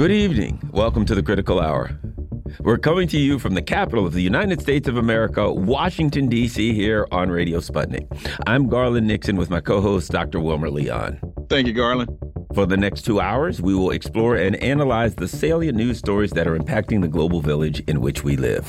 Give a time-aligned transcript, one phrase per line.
[0.00, 0.58] Good evening.
[0.72, 1.90] Welcome to the Critical Hour.
[2.60, 6.72] We're coming to you from the capital of the United States of America, Washington, D.C.,
[6.72, 8.08] here on Radio Sputnik.
[8.46, 10.40] I'm Garland Nixon with my co host, Dr.
[10.40, 11.20] Wilmer Leon.
[11.50, 12.16] Thank you, Garland.
[12.54, 16.46] For the next two hours, we will explore and analyze the salient news stories that
[16.46, 18.66] are impacting the global village in which we live.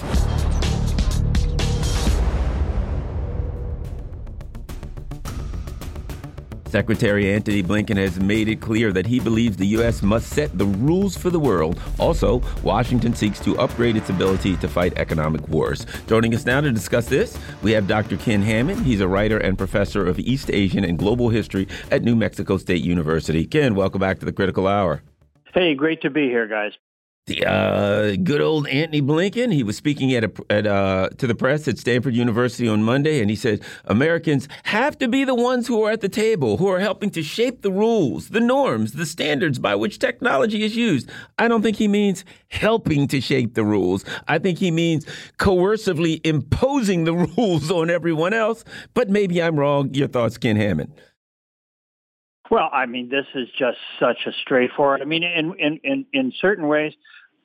[6.71, 10.01] Secretary Antony Blinken has made it clear that he believes the U.S.
[10.01, 11.77] must set the rules for the world.
[11.99, 15.85] Also, Washington seeks to upgrade its ability to fight economic wars.
[16.07, 18.15] Joining us now to discuss this, we have Dr.
[18.15, 18.85] Ken Hammond.
[18.85, 22.83] He's a writer and professor of East Asian and Global History at New Mexico State
[22.83, 23.45] University.
[23.45, 25.03] Ken, welcome back to the Critical Hour.
[25.53, 26.71] Hey, great to be here, guys
[27.45, 29.53] uh, good old Antony Blinken.
[29.53, 33.21] He was speaking at, a, at uh, to the press at Stanford University on Monday,
[33.21, 36.67] and he said Americans have to be the ones who are at the table, who
[36.67, 41.09] are helping to shape the rules, the norms, the standards by which technology is used.
[41.37, 44.05] I don't think he means helping to shape the rules.
[44.27, 45.05] I think he means
[45.37, 48.63] coercively imposing the rules on everyone else.
[48.93, 49.93] But maybe I'm wrong.
[49.93, 50.93] Your thoughts, Ken Hammond?
[52.51, 55.01] Well, I mean, this is just such a straightforward.
[55.01, 56.93] I mean, in in in, in certain ways,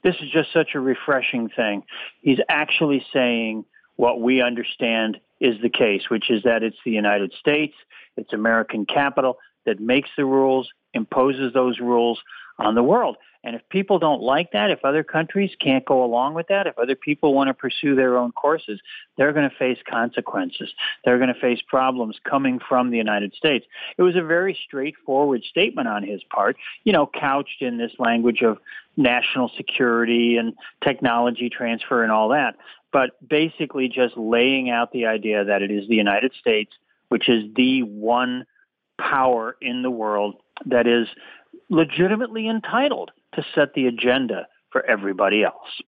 [0.07, 1.83] this is just such a refreshing thing.
[2.23, 3.65] He's actually saying
[3.97, 7.75] what we understand is the case, which is that it's the United States,
[8.17, 12.21] it's American capital that makes the rules, imposes those rules
[12.57, 13.17] on the world.
[13.47, 16.77] And if people don't like that, if other countries can't go along with that, if
[16.81, 18.81] other people want to pursue their own courses,
[19.17, 20.69] they're going to face consequences.
[21.05, 23.65] They're going to face problems coming from the United States.
[23.97, 28.43] It was a very straightforward statement on his part, you know, couched in this language
[28.43, 28.59] of
[28.97, 32.57] national security and technology transfer and all that.
[32.93, 36.73] But basically just laying out the idea that it is the United States,
[37.11, 38.45] which is the one
[38.99, 41.07] power in the world that is
[41.69, 45.81] legitimately entitled to set the agenda for everybody else.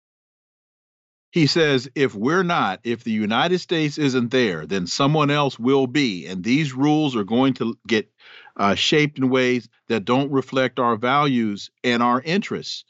[1.31, 5.85] He says, if we're not, if the United States isn't there, then someone else will
[5.85, 6.25] be.
[6.25, 8.09] And these rules are going to get
[8.55, 12.85] uh, shaped in ways that don't reflect our values and our interests.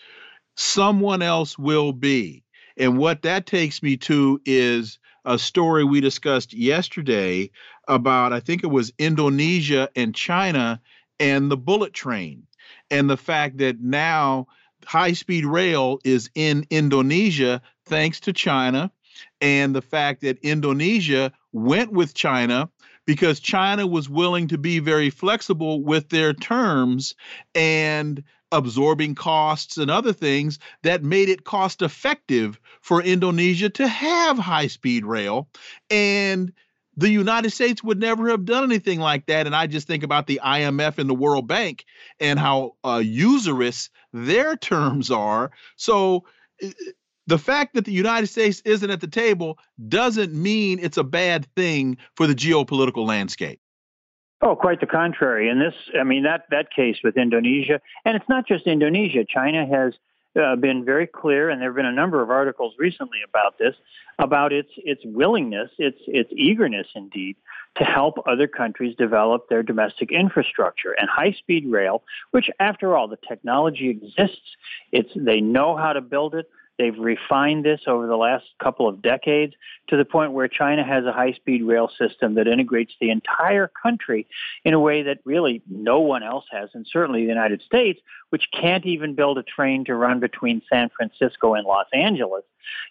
[0.55, 2.43] Someone else will be.
[2.77, 7.49] And what that takes me to is a story we discussed yesterday
[7.87, 10.79] about, I think it was Indonesia and China
[11.19, 12.47] and the bullet train
[12.91, 14.47] and the fact that now
[14.85, 18.91] high speed rail is in Indonesia thanks to China,
[19.41, 22.69] and the fact that Indonesia went with China
[23.05, 27.15] because China was willing to be very flexible with their terms
[27.55, 34.37] and absorbing costs and other things that made it cost effective for Indonesia to have
[34.37, 35.49] high speed rail.
[35.89, 36.53] And
[36.97, 39.45] the United States would never have done anything like that.
[39.45, 41.85] And I just think about the IMF and the World Bank
[42.19, 45.51] and how uh, usurious their terms are.
[45.75, 46.25] So
[47.27, 51.45] the fact that the United States isn't at the table doesn't mean it's a bad
[51.55, 53.59] thing for the geopolitical landscape.
[54.41, 55.49] Oh, quite the contrary.
[55.49, 59.25] And this, I mean, that that case with Indonesia, and it's not just Indonesia.
[59.27, 59.93] China has
[60.37, 63.75] uh, been very clear, and there have been a number of articles recently about this,
[64.19, 67.35] about its its willingness, its its eagerness, indeed,
[67.77, 72.03] to help other countries develop their domestic infrastructure and high speed rail.
[72.31, 74.55] Which, after all, the technology exists.
[74.91, 76.49] It's they know how to build it.
[76.77, 79.55] They've refined this over the last couple of decades
[79.87, 83.67] to the point where China has a high speed rail system that integrates the entire
[83.67, 84.27] country
[84.63, 87.99] in a way that really no one else has, and certainly the United States,
[88.29, 92.43] which can't even build a train to run between San Francisco and Los Angeles.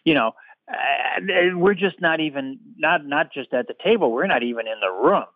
[0.04, 0.34] You know,
[0.68, 4.10] uh, we're just not even not not just at the table.
[4.10, 5.26] We're not even in the room.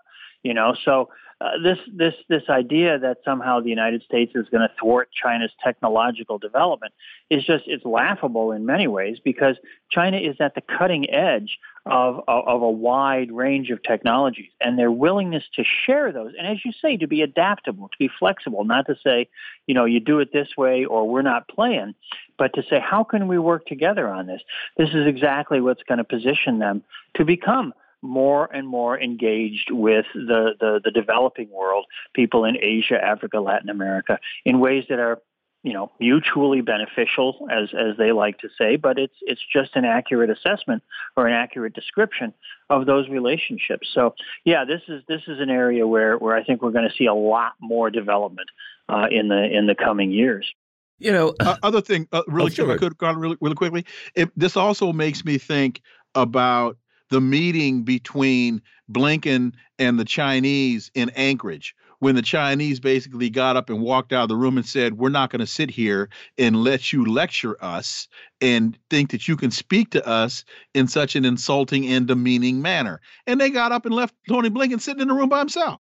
[0.42, 4.60] You know, so uh, this this this idea that somehow the United States is going
[4.60, 6.92] to thwart China's technological development
[7.30, 9.56] is just it's laughable in many ways because
[9.90, 14.78] China is at the cutting edge of, of of a wide range of technologies and
[14.78, 16.32] their willingness to share those.
[16.38, 19.28] And as you say to be adaptable to be flexible not to say
[19.66, 21.94] you know you do it this way or we're not playing
[22.38, 24.42] but to say how can we work together on this?
[24.76, 26.82] This is exactly what's going to position them
[27.14, 27.72] to become
[28.02, 33.68] more and more engaged with the, the, the developing world, people in Asia, Africa, Latin
[33.68, 35.20] America, in ways that are
[35.62, 39.84] you know mutually beneficial as as they like to say but it's it's just an
[39.84, 40.82] accurate assessment
[41.16, 42.32] or an accurate description
[42.70, 44.14] of those relationships so
[44.44, 47.06] yeah this is this is an area where where I think we're going to see
[47.06, 48.48] a lot more development
[48.88, 50.50] uh, in the in the coming years
[50.98, 52.78] you know uh, other thing uh, really oh, sure.
[52.78, 55.82] quick, really, really quickly it, this also makes me think
[56.14, 56.78] about
[57.10, 63.68] the meeting between Blinken and the Chinese in Anchorage, when the Chinese basically got up
[63.68, 66.08] and walked out of the room and said, We're not going to sit here
[66.38, 68.08] and let you lecture us
[68.40, 73.00] and think that you can speak to us in such an insulting and demeaning manner.
[73.26, 75.80] And they got up and left Tony Blinken sitting in the room by himself.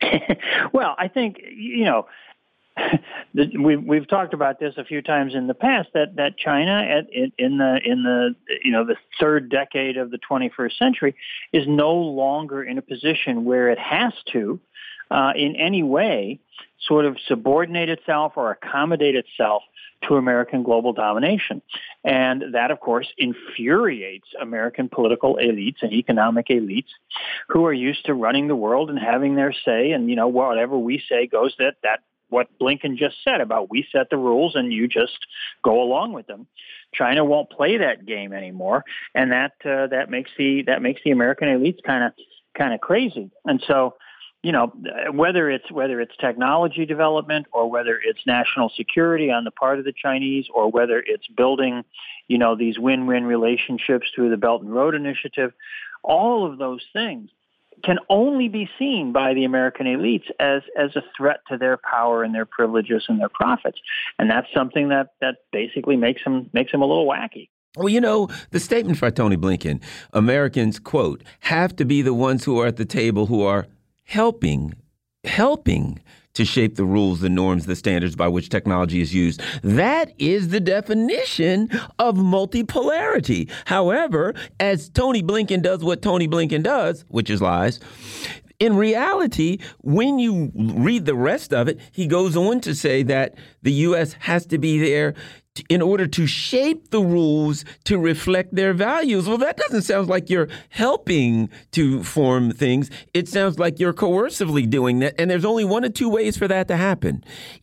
[0.72, 2.06] well, I think, you know,
[3.34, 7.06] we've we've talked about this a few times in the past that that China at,
[7.12, 11.14] in, the in the you know the third decade of the 21st century
[11.52, 14.58] is no longer in a position where it has to
[15.10, 16.40] uh, in any way
[16.80, 19.62] sort of subordinate itself or accommodate itself
[20.08, 21.62] to American global domination.
[22.02, 26.88] And that, of course, infuriates American political elites and economic elites
[27.48, 29.92] who are used to running the world and having their say.
[29.92, 33.86] And, you know, whatever we say goes that, that what Blinken just said about we
[33.92, 35.18] set the rules and you just
[35.62, 36.46] go along with them.
[36.92, 38.84] China won't play that game anymore,
[39.14, 42.12] and that uh, that makes the that makes the American elites kind of
[42.56, 43.30] kind of crazy.
[43.44, 43.96] And so,
[44.42, 44.72] you know,
[45.12, 49.84] whether it's whether it's technology development or whether it's national security on the part of
[49.84, 51.82] the Chinese or whether it's building,
[52.28, 55.52] you know, these win-win relationships through the Belt and Road Initiative,
[56.02, 57.30] all of those things
[57.82, 62.22] can only be seen by the American elites as as a threat to their power
[62.22, 63.78] and their privileges and their profits,
[64.18, 67.48] and that's something that that basically makes them makes them a little wacky.
[67.76, 69.82] Well, you know, the statement by Tony Blinken
[70.12, 73.66] Americans, quote, have to be the ones who are at the table who are
[74.04, 74.74] helping,
[75.24, 76.00] helping
[76.34, 79.40] to shape the rules, the norms, the standards by which technology is used.
[79.62, 83.50] That is the definition of multipolarity.
[83.66, 87.80] However, as Tony Blinken does what Tony Blinken does, which is lies,
[88.58, 93.34] in reality, when you read the rest of it, he goes on to say that
[93.62, 94.14] the U.S.
[94.20, 95.14] has to be there
[95.68, 99.28] in order to shape the rules to reflect their values.
[99.28, 102.90] Well, that doesn't sound like you're helping to form things.
[103.12, 105.14] It sounds like you're coercively doing that.
[105.18, 107.22] And there's only one of two ways for that to happen.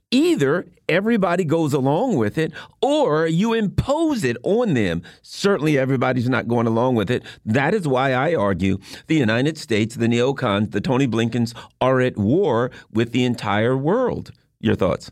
[0.09, 5.01] Either everybody goes along with it or you impose it on them.
[5.21, 7.23] Certainly, everybody's not going along with it.
[7.45, 8.77] That is why I argue
[9.07, 14.31] the United States, the neocons, the Tony Blinkens are at war with the entire world.
[14.59, 15.11] Your thoughts?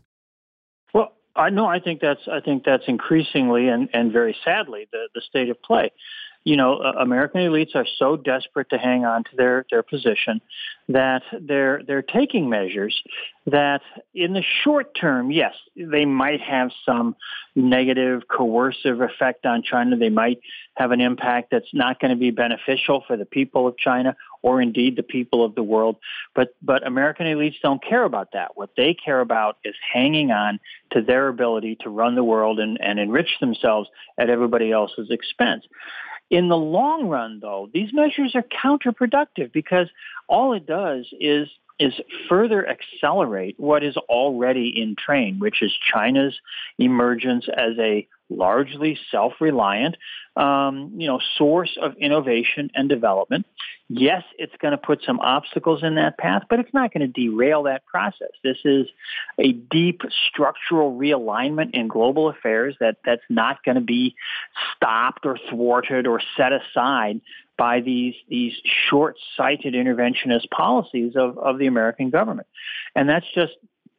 [1.48, 1.66] I.
[1.66, 2.26] I think that's.
[2.30, 5.90] I think that's increasingly and and very sadly the the state of play
[6.44, 10.40] you know, uh, American elites are so desperate to hang on to their, their position
[10.88, 13.00] that they're they're taking measures
[13.46, 13.80] that
[14.14, 17.14] in the short term, yes, they might have some
[17.54, 19.96] negative coercive effect on China.
[19.96, 20.40] They might
[20.74, 24.60] have an impact that's not going to be beneficial for the people of China or
[24.60, 25.96] indeed the people of the world.
[26.34, 28.56] But but American elites don't care about that.
[28.56, 30.58] What they care about is hanging on
[30.92, 33.88] to their ability to run the world and, and enrich themselves
[34.18, 35.64] at everybody else's expense.
[36.30, 39.88] In the long run, though, these measures are counterproductive because
[40.28, 41.48] all it does is
[41.80, 41.94] is
[42.28, 46.38] further accelerate what is already in train, which is China's
[46.78, 49.96] emergence as a largely self-reliant,
[50.36, 53.44] um, you know, source of innovation and development.
[53.88, 57.08] Yes, it's going to put some obstacles in that path, but it's not going to
[57.08, 58.30] derail that process.
[58.44, 58.86] This is
[59.38, 64.14] a deep structural realignment in global affairs that that's not going to be
[64.76, 67.20] stopped or thwarted or set aside
[67.58, 68.54] by these these
[68.88, 72.46] short-sighted interventionist policies of, of the American government.
[72.94, 73.52] And that's just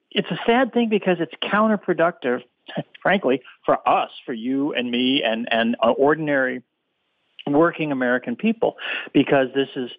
[0.09, 2.43] it's a sad thing because it's counterproductive,
[3.01, 6.61] frankly, for us, for you and me and, and uh, ordinary
[7.47, 8.77] working American people,
[9.13, 9.89] because this is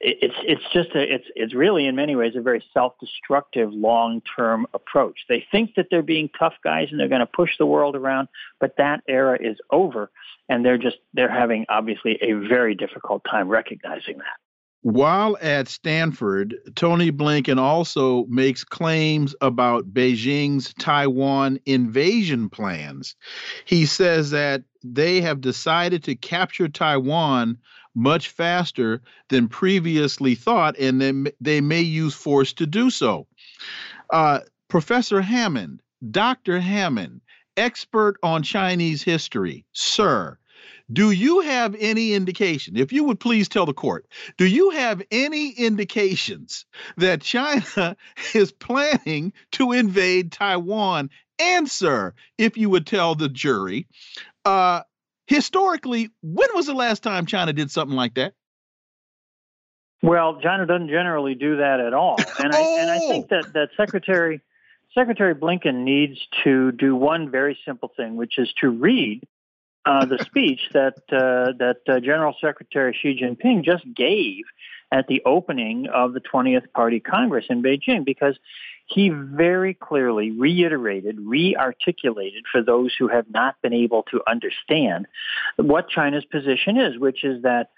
[0.00, 5.20] it's it's just a it's it's really in many ways a very self-destructive long-term approach.
[5.28, 8.28] They think that they're being tough guys and they're going to push the world around,
[8.60, 10.10] but that era is over
[10.48, 14.45] and they're just they're having obviously a very difficult time recognizing that.
[14.86, 23.16] While at Stanford, Tony Blinken also makes claims about Beijing's Taiwan invasion plans.
[23.64, 27.58] He says that they have decided to capture Taiwan
[27.96, 33.26] much faster than previously thought, and then they may use force to do so.
[34.10, 34.38] Uh,
[34.68, 36.60] Professor Hammond, Dr.
[36.60, 37.22] Hammond,
[37.56, 40.38] expert on Chinese history, sir,
[40.92, 45.02] do you have any indication, if you would please tell the court, do you have
[45.10, 46.64] any indications
[46.96, 47.96] that China
[48.34, 51.10] is planning to invade Taiwan?
[51.38, 53.86] Answer, if you would tell the jury,
[54.44, 54.82] uh,
[55.26, 58.32] historically, when was the last time China did something like that?
[60.02, 63.36] Well, China doesn't generally do that at all, and I and I think oh!
[63.36, 64.40] that that Secretary
[64.94, 69.26] Secretary Blinken needs to do one very simple thing, which is to read
[69.86, 74.44] uh, the speech that uh, that uh, General Secretary Xi Jinping just gave
[74.92, 78.36] at the opening of the 20th Party Congress in Beijing because
[78.86, 85.06] he very clearly reiterated, re-articulated for those who have not been able to understand
[85.56, 87.70] what China's position is, which is that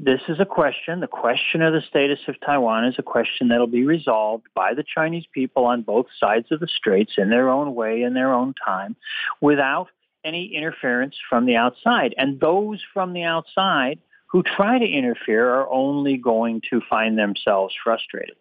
[0.00, 3.66] this is a question, the question of the status of Taiwan is a question that'll
[3.66, 7.74] be resolved by the Chinese people on both sides of the straits in their own
[7.74, 8.94] way, in their own time,
[9.40, 9.88] without
[10.28, 12.14] any interference from the outside.
[12.18, 17.74] And those from the outside who try to interfere are only going to find themselves
[17.82, 18.36] frustrated.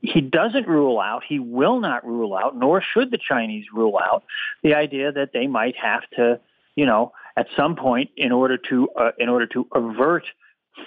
[0.00, 4.22] He doesn't rule out, he will not rule out, nor should the Chinese rule out
[4.62, 6.40] the idea that they might have to,
[6.76, 10.24] you know, at some point in order to uh, in order to avert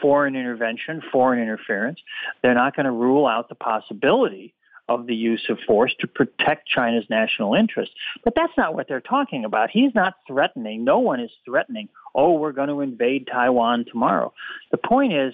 [0.02, 2.00] foreign intervention, foreign interference.
[2.42, 4.54] They're not going to rule out the possibility
[4.93, 7.95] of the use of force to protect China's national interests.
[8.24, 9.69] But that's not what they're talking about.
[9.69, 14.33] He's not threatening, no one is threatening, oh, we're going to invade Taiwan tomorrow.
[14.71, 15.33] The point is,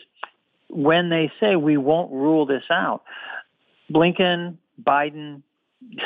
[0.70, 3.04] when they say we won't rule this out,
[3.92, 5.42] Blinken, Biden,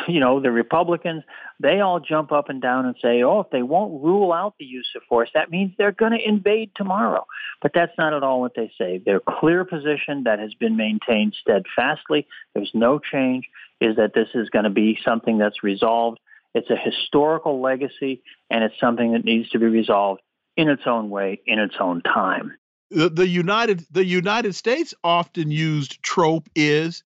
[0.07, 1.23] you know, the Republicans,
[1.59, 4.65] they all jump up and down and say, oh, if they won't rule out the
[4.65, 7.25] use of force, that means they're going to invade tomorrow.
[7.61, 9.01] But that's not at all what they say.
[9.03, 13.47] Their clear position that has been maintained steadfastly, there's no change,
[13.79, 16.19] is that this is going to be something that's resolved.
[16.53, 20.21] It's a historical legacy, and it's something that needs to be resolved
[20.57, 22.57] in its own way, in its own time.
[22.89, 27.03] The, the United the United States often used trope is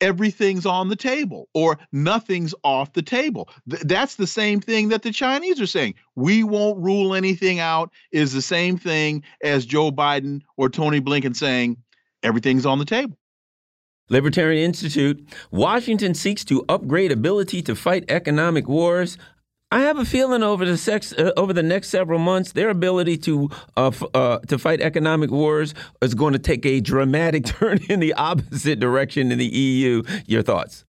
[0.00, 3.48] everything's on the table or nothing's off the table.
[3.68, 5.94] Th- that's the same thing that the Chinese are saying.
[6.14, 11.36] We won't rule anything out is the same thing as Joe Biden or Tony Blinken
[11.36, 11.76] saying
[12.22, 13.16] everything's on the table.
[14.10, 15.28] Libertarian Institute.
[15.50, 19.18] Washington seeks to upgrade ability to fight economic wars
[19.70, 23.18] I have a feeling over the sex uh, over the next several months, their ability
[23.18, 28.00] to uh, uh, to fight economic wars is going to take a dramatic turn in
[28.00, 30.02] the opposite direction in the EU.
[30.26, 30.86] Your thoughts?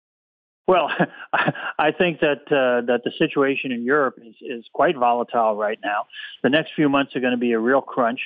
[0.69, 0.91] Well,
[1.79, 6.07] I think that uh, that the situation in Europe is is quite volatile right now.
[6.45, 8.21] The next few months are going to be a real crunch.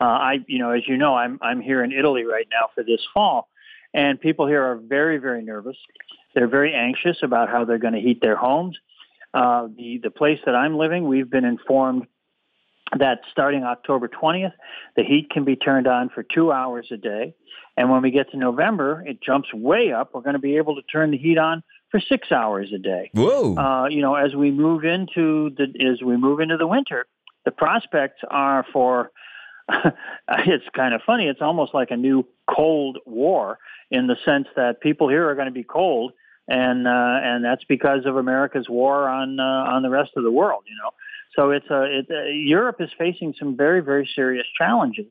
[0.00, 2.82] Uh, I, you know, as you know, I'm I'm here in Italy right now for
[2.82, 3.48] this fall,
[3.92, 5.76] and people here are very very nervous.
[6.34, 8.76] They're very anxious about how they're going to heat their homes
[9.34, 12.06] uh, the the place that I'm living, we've been informed
[12.98, 14.52] that starting October 20th,
[14.94, 17.34] the heat can be turned on for two hours a day,
[17.76, 20.14] and when we get to November, it jumps way up.
[20.14, 23.10] We're going to be able to turn the heat on for six hours a day.
[23.12, 23.56] Whoa!
[23.56, 27.06] Uh, you know, as we move into the as we move into the winter,
[27.44, 29.10] the prospects are for
[30.28, 31.26] it's kind of funny.
[31.26, 33.58] It's almost like a new Cold War
[33.90, 36.12] in the sense that people here are going to be cold
[36.48, 40.30] and uh, and that's because of America's war on uh, on the rest of the
[40.30, 40.64] world.
[40.66, 40.90] You know,
[41.36, 45.06] so it's a it, uh, Europe is facing some very very serious challenges,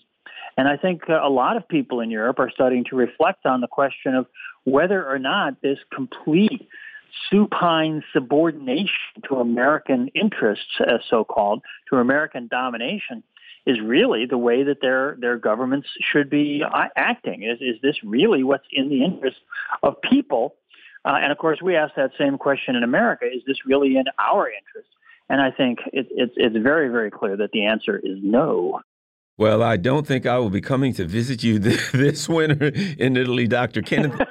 [0.58, 3.62] and I think uh, a lot of people in Europe are starting to reflect on
[3.62, 4.28] the question of
[4.64, 6.68] whether or not this complete
[7.30, 13.24] supine subordination to American interests, as so called, to American domination.
[13.66, 17.44] Is really the way that their their governments should be uh, acting?
[17.44, 19.38] Is is this really what's in the interest
[19.82, 20.56] of people
[21.06, 24.06] uh, and of course, we ask that same question in America: Is this really in
[24.20, 24.90] our interest?
[25.30, 28.82] And I think it, it's it's very very clear that the answer is no.
[29.38, 33.48] Well, I don't think I will be coming to visit you this winter in Italy,
[33.48, 33.82] Dr.
[33.82, 34.22] Kenneth.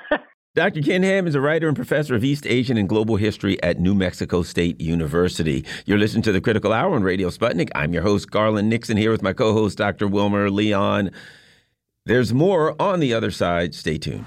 [0.54, 0.80] Dr.
[0.80, 3.94] Ken Ham is a writer and professor of East Asian and Global History at New
[3.94, 5.64] Mexico State University.
[5.86, 7.70] You're listening to the Critical Hour on Radio Sputnik.
[7.74, 10.06] I'm your host, Garland Nixon, here with my co host, Dr.
[10.06, 11.10] Wilmer Leon.
[12.06, 13.74] There's more on the other side.
[13.74, 14.26] Stay tuned.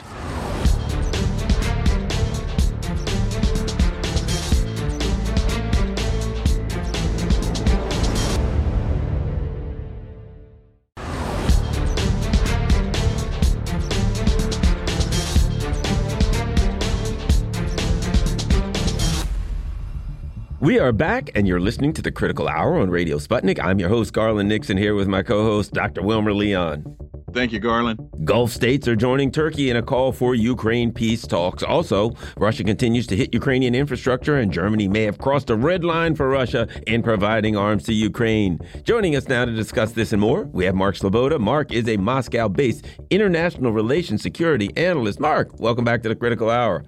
[20.65, 23.63] We are back, and you're listening to the Critical Hour on Radio Sputnik.
[23.63, 26.01] I'm your host, Garland Nixon, here with my co host, Dr.
[26.01, 26.97] Wilmer Leon.
[27.33, 27.99] Thank you, Garland.
[28.23, 31.61] Gulf states are joining Turkey in a call for Ukraine peace talks.
[31.61, 36.15] Also, Russia continues to hit Ukrainian infrastructure, and Germany may have crossed a red line
[36.15, 38.57] for Russia in providing arms to Ukraine.
[38.81, 41.39] Joining us now to discuss this and more, we have Mark Sleboda.
[41.39, 45.19] Mark is a Moscow based international relations security analyst.
[45.19, 46.85] Mark, welcome back to the Critical Hour.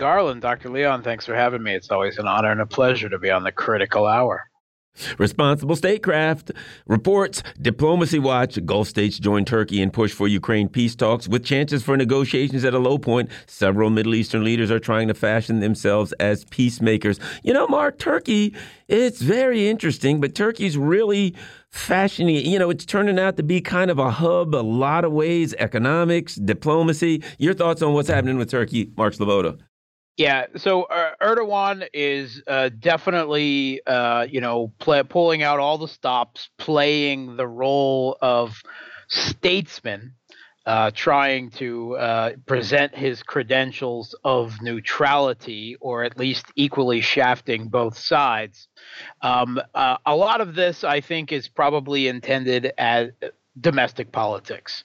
[0.00, 0.70] Garland, Dr.
[0.70, 1.74] Leon, thanks for having me.
[1.74, 4.48] It's always an honor and a pleasure to be on the Critical Hour.
[5.18, 6.52] Responsible Statecraft
[6.86, 11.82] reports Diplomacy Watch Gulf states join Turkey in push for Ukraine peace talks with chances
[11.82, 13.28] for negotiations at a low point.
[13.46, 17.20] Several Middle Eastern leaders are trying to fashion themselves as peacemakers.
[17.42, 18.54] You know, Mark, Turkey,
[18.88, 21.34] it's very interesting, but Turkey's really
[21.68, 25.12] fashioning, you know, it's turning out to be kind of a hub a lot of
[25.12, 27.22] ways economics, diplomacy.
[27.36, 29.60] Your thoughts on what's happening with Turkey, Mark Sleboda?
[30.16, 35.88] Yeah, so uh, Erdogan is uh, definitely, uh, you know, play, pulling out all the
[35.88, 38.54] stops, playing the role of
[39.08, 40.14] statesman,
[40.66, 47.96] uh, trying to uh, present his credentials of neutrality, or at least equally shafting both
[47.96, 48.68] sides.
[49.22, 53.10] Um, uh, a lot of this, I think, is probably intended as
[53.58, 54.84] domestic politics.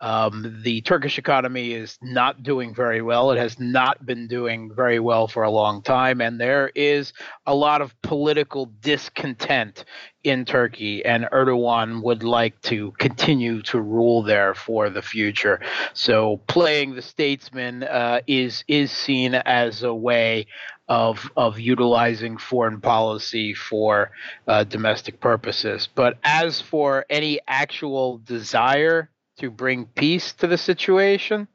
[0.00, 3.30] Um, the Turkish economy is not doing very well.
[3.30, 6.20] It has not been doing very well for a long time.
[6.20, 7.12] And there is
[7.46, 9.84] a lot of political discontent
[10.22, 11.04] in Turkey.
[11.04, 15.60] And Erdogan would like to continue to rule there for the future.
[15.94, 20.46] So playing the statesman uh, is, is seen as a way
[20.88, 24.10] of of utilizing foreign policy for
[24.46, 25.88] uh, domestic purposes.
[25.92, 31.48] But as for any actual desire to bring peace to the situation?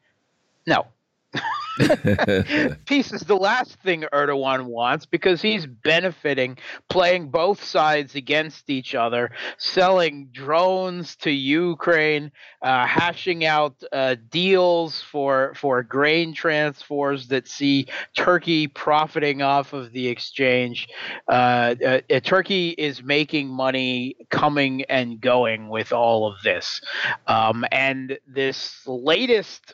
[0.66, 0.88] No.
[2.86, 6.58] Peace is the last thing Erdogan wants because he's benefiting
[6.90, 15.02] playing both sides against each other, selling drones to Ukraine, uh, hashing out uh, deals
[15.02, 20.90] for for grain transfers that see Turkey profiting off of the exchange.
[21.28, 26.82] Uh, uh, uh Turkey is making money coming and going with all of this,
[27.28, 29.74] um, and this latest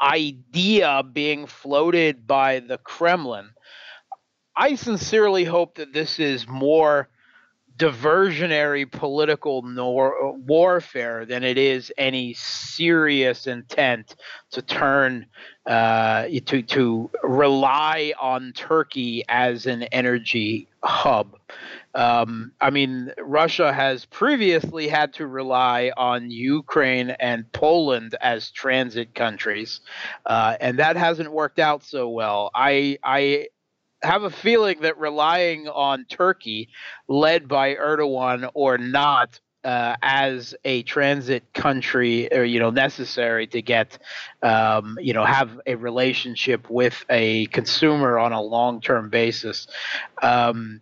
[0.00, 3.50] idea being floated by the Kremlin.
[4.56, 7.08] I sincerely hope that this is more
[7.78, 14.16] diversionary political nor- warfare than it is any serious intent
[14.50, 15.26] to turn
[15.64, 21.36] uh, to to rely on Turkey as an energy hub.
[21.94, 29.14] Um, I mean, Russia has previously had to rely on Ukraine and Poland as transit
[29.14, 29.80] countries,
[30.26, 32.50] uh, and that hasn't worked out so well.
[32.54, 33.48] I I
[34.02, 36.68] have a feeling that relying on Turkey,
[37.08, 43.60] led by Erdogan or not, uh, as a transit country, or you know, necessary to
[43.60, 43.98] get,
[44.42, 49.66] um, you know, have a relationship with a consumer on a long-term basis.
[50.22, 50.80] Um,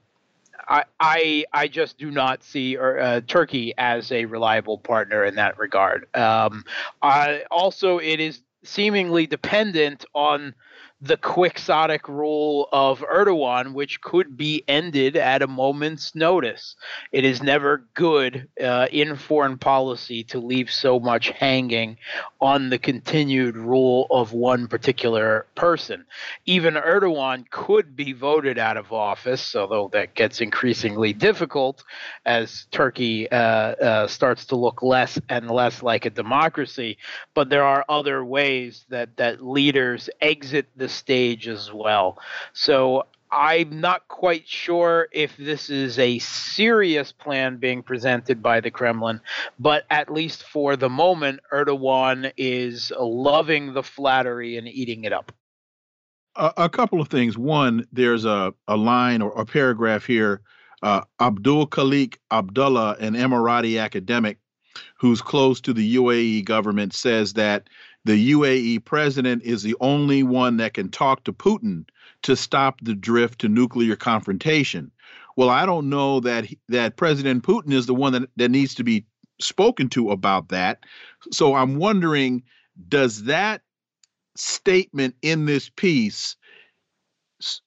[0.69, 5.59] I, I, I just do not see uh, Turkey as a reliable partner in that
[5.59, 6.07] regard.
[6.15, 6.65] Um,
[7.03, 10.55] I, also, it is seemingly dependent on
[11.03, 16.75] the quixotic rule of Erdogan, which could be ended at a moment's notice.
[17.13, 21.99] It is never good uh, in foreign policy to leave so much hanging
[22.41, 26.07] on the continued rule of one particular person.
[26.47, 31.85] Even Erdogan could be voted out of office, although that gets increasingly difficult
[32.25, 36.97] as Turkey uh, uh, starts to look less and less like a democracy.
[37.35, 42.16] But there are other ways that, that leaders exit the the stage as well.
[42.53, 48.70] So I'm not quite sure if this is a serious plan being presented by the
[48.70, 49.20] Kremlin,
[49.59, 55.33] but at least for the moment, Erdogan is loving the flattery and eating it up.
[56.37, 57.37] A, a couple of things.
[57.37, 60.42] One, there's a, a line or a paragraph here.
[60.83, 64.38] Uh, Abdul Khalik Abdullah, an Emirati academic
[64.99, 67.68] who's close to the UAE government, says that
[68.07, 71.88] the UAE president is the only one that can talk to Putin
[72.23, 74.92] to stop the drift to nuclear confrontation.
[75.37, 78.85] Well, I don't know that that President Putin is the one that, that needs to
[78.85, 79.07] be
[79.40, 80.79] spoken to about that.
[81.33, 82.45] So I'm wondering
[82.88, 83.62] does that
[84.37, 86.37] statement in this piece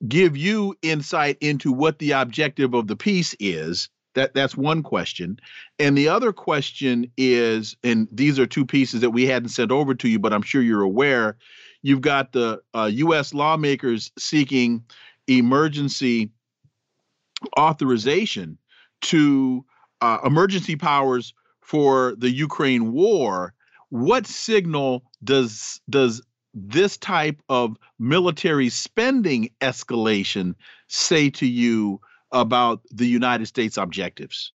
[0.07, 5.39] give you insight into what the objective of the piece is that that's one question.
[5.77, 9.93] And the other question is, and these are two pieces that we hadn't sent over
[9.95, 11.37] to you, but I'm sure you're aware.
[11.81, 13.33] You've got the uh, U.S.
[13.33, 14.83] lawmakers seeking
[15.27, 16.31] emergency
[17.57, 18.57] authorization
[19.01, 19.63] to
[20.01, 23.53] uh, emergency powers for the Ukraine war.
[23.89, 26.21] What signal does does
[26.53, 30.55] this type of military spending escalation
[30.87, 34.51] say to you about the United States objectives?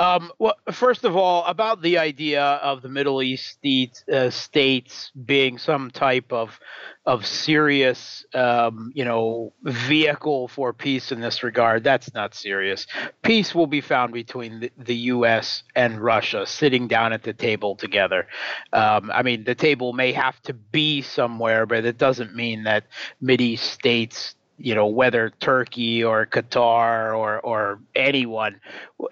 [0.00, 5.12] Um, well, first of all, about the idea of the Middle East states, uh, states
[5.26, 6.58] being some type of
[7.04, 12.86] of serious, um, you know, vehicle for peace in this regard, that's not serious.
[13.22, 15.64] Peace will be found between the, the U.S.
[15.74, 18.26] and Russia sitting down at the table together.
[18.72, 22.84] Um, I mean, the table may have to be somewhere, but it doesn't mean that
[23.22, 28.60] East states you know whether Turkey or Qatar or or anyone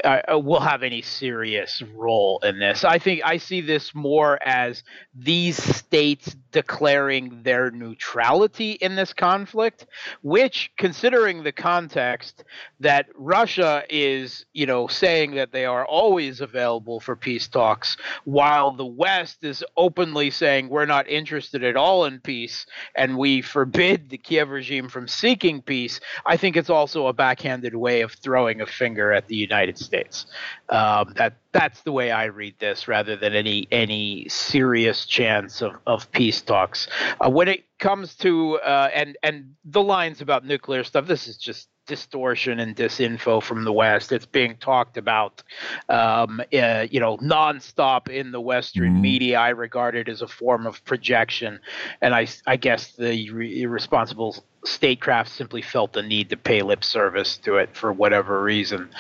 [0.04, 2.84] uh, uh, will have any serious role in this.
[2.84, 4.82] I think I see this more as
[5.14, 9.87] these states declaring their neutrality in this conflict,
[10.22, 12.44] which, considering the context
[12.80, 18.72] that Russia is, you know, saying that they are always available for peace talks, while
[18.72, 24.11] the West is openly saying we're not interested at all in peace and we forbid
[24.11, 28.61] the Kiev regime from seeking peace, I think it's also a backhanded way of throwing
[28.61, 30.27] a finger at the United States.
[30.68, 35.72] Um, that that's the way I read this, rather than any any serious chance of,
[35.87, 36.88] of peace talks.
[37.20, 41.37] Uh, when it comes to uh, and and the lines about nuclear stuff, this is
[41.37, 44.12] just distortion and disinfo from the West.
[44.12, 45.42] It's being talked about,
[45.88, 49.03] um, uh, you know, nonstop in the Western mm-hmm.
[49.03, 49.38] media.
[49.40, 51.59] I regard it as a form of projection,
[52.01, 56.85] and I, I guess the re- responsible statecraft simply felt the need to pay lip
[56.85, 58.90] service to it for whatever reason.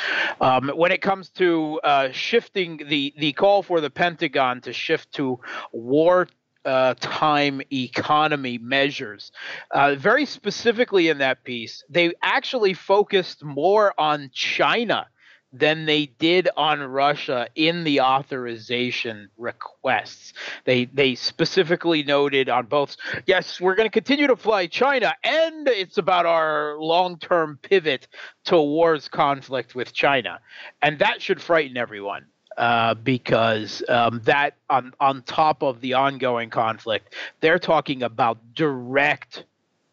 [0.40, 5.12] Um, when it comes to uh, shifting the the call for the Pentagon to shift
[5.12, 5.40] to
[5.72, 6.28] war
[6.68, 9.32] uh, time economy measures.
[9.70, 15.06] Uh, very specifically in that piece, they actually focused more on China
[15.50, 20.34] than they did on Russia in the authorization requests.
[20.66, 25.66] They they specifically noted on both yes, we're going to continue to fly China and
[25.68, 28.08] it's about our long-term pivot
[28.44, 30.38] towards conflict with China.
[30.82, 32.26] And that should frighten everyone.
[32.58, 39.44] Uh, because um, that on on top of the ongoing conflict, they're talking about direct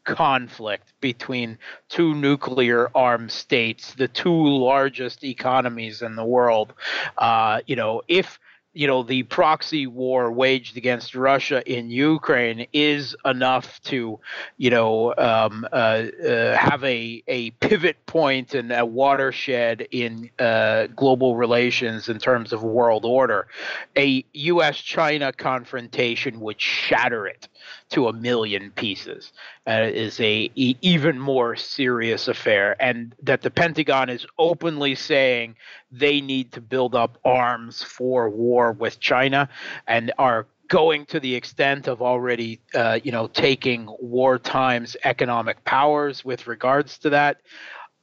[0.04, 6.73] conflict between two nuclear armed states, the two largest economies in the world.
[7.19, 8.39] Uh, you know, if
[8.75, 14.19] you know the proxy war waged against Russia in Ukraine is enough to,
[14.57, 20.88] you know, um, uh, uh, have a a pivot point and a watershed in uh,
[20.88, 23.47] global relations in terms of world order.
[23.95, 27.47] A U.S.-China confrontation would shatter it
[27.89, 29.31] to a million pieces
[29.67, 35.55] uh, is a e- even more serious affair, and that the Pentagon is openly saying
[35.91, 39.49] they need to build up arms for war with China,
[39.87, 46.25] and are going to the extent of already, uh, you know, taking wartime's economic powers
[46.25, 47.41] with regards to that.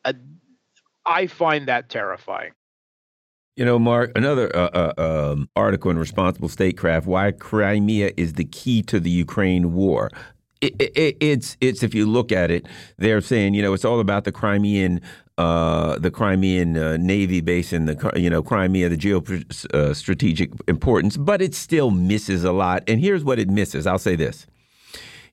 [0.04, 0.12] Uh,
[1.04, 2.52] I find that terrifying.
[3.54, 8.46] You know, Mark, another uh, uh, um, article in Responsible Statecraft: Why Crimea is the
[8.46, 10.10] key to the Ukraine war.
[10.62, 14.00] It, it, it's it's if you look at it, they're saying you know it's all
[14.00, 15.02] about the Crimean
[15.36, 21.18] uh, the Crimean uh, Navy base in the you know Crimea, the geostrategic uh, importance,
[21.18, 22.82] but it still misses a lot.
[22.88, 23.86] And here's what it misses.
[23.86, 24.46] I'll say this: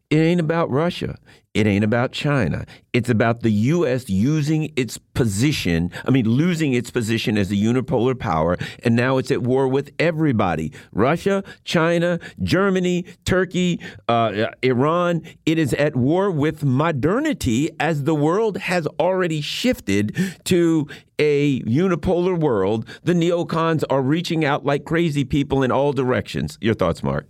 [0.09, 1.17] it ain't about Russia.
[1.59, 2.65] It ain't about China.
[2.93, 4.09] It's about the U.S.
[4.09, 9.29] using its position, I mean, losing its position as a unipolar power, and now it's
[9.29, 15.21] at war with everybody Russia, China, Germany, Turkey, uh, Iran.
[15.45, 20.87] It is at war with modernity as the world has already shifted to
[21.19, 22.87] a unipolar world.
[23.03, 26.57] The neocons are reaching out like crazy people in all directions.
[26.61, 27.27] Your thoughts, Mark?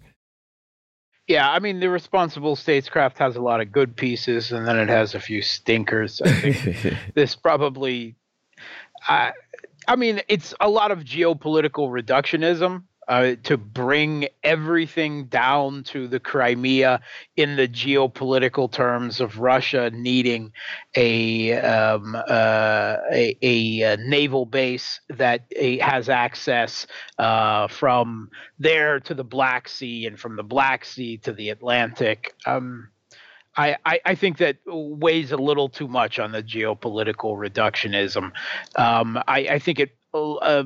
[1.29, 4.89] Yeah, I mean, the responsible statescraft has a lot of good pieces, and then it
[4.89, 6.19] has a few stinkers.
[6.25, 8.15] I think this probably,
[9.07, 9.33] I,
[9.87, 16.19] I mean, it's a lot of geopolitical reductionism uh, to bring everything down to the
[16.19, 17.01] Crimea
[17.35, 20.53] in the geopolitical terms of Russia needing
[20.95, 26.85] a um, uh, a, a, naval base that has access
[27.17, 32.35] uh, from there to the Black Sea and from the Black Sea to the Atlantic.
[32.45, 32.89] Um,
[33.57, 38.31] I, I, think that weighs a little too much on the geopolitical reductionism.
[38.77, 40.63] Um, I, I, think it uh,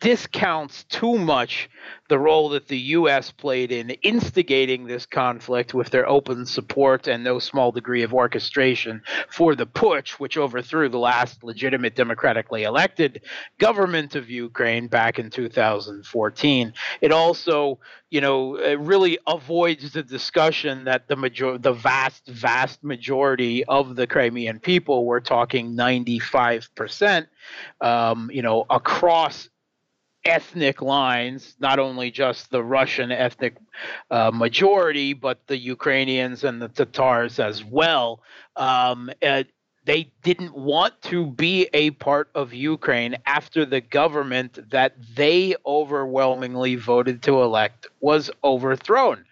[0.00, 1.68] discounts too much
[2.08, 3.30] the role that the U.S.
[3.30, 9.02] played in instigating this conflict with their open support and no small degree of orchestration
[9.28, 13.22] for the putsch, which overthrew the last legitimate democratically elected
[13.58, 16.72] government of Ukraine back in 2014.
[17.00, 17.78] It also,
[18.10, 24.06] you know, really avoids the discussion that the major- the vast, vast majority of the
[24.06, 27.28] Crimean people, we're talking 95 percent,
[27.80, 29.48] um, you know, across
[30.24, 33.56] ethnic lines, not only just the Russian ethnic
[34.10, 38.22] uh, majority, but the Ukrainians and the Tatars as well.
[38.56, 39.10] Um,
[39.84, 46.76] they didn't want to be a part of Ukraine after the government that they overwhelmingly
[46.76, 49.24] voted to elect was overthrown.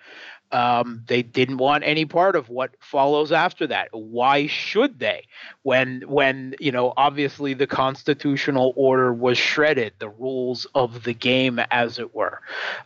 [0.51, 3.89] Um, they didn't want any part of what follows after that.
[3.93, 5.27] Why should they?
[5.63, 11.61] When when you know obviously the constitutional order was shredded, the rules of the game,
[11.71, 12.41] as it were.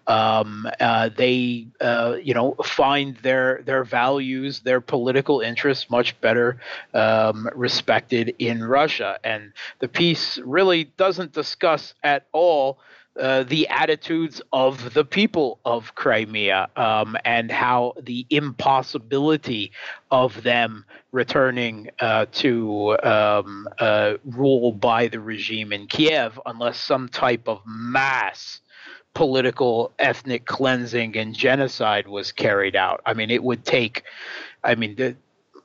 [0.06, 6.58] Um, uh, they uh, you know find their their values, their political interests much better
[6.94, 12.78] um, respected in Russia, and the piece really doesn't discuss at all
[13.20, 19.72] uh, the attitudes of the people of Crimea um, and how the impossibility
[20.10, 27.08] of them returning uh, to um, uh, rule by the regime in Kiev unless some
[27.08, 28.60] type of mass
[29.14, 33.02] political ethnic cleansing and genocide was carried out.
[33.04, 34.04] I mean, it would take.
[34.64, 35.16] I mean, the,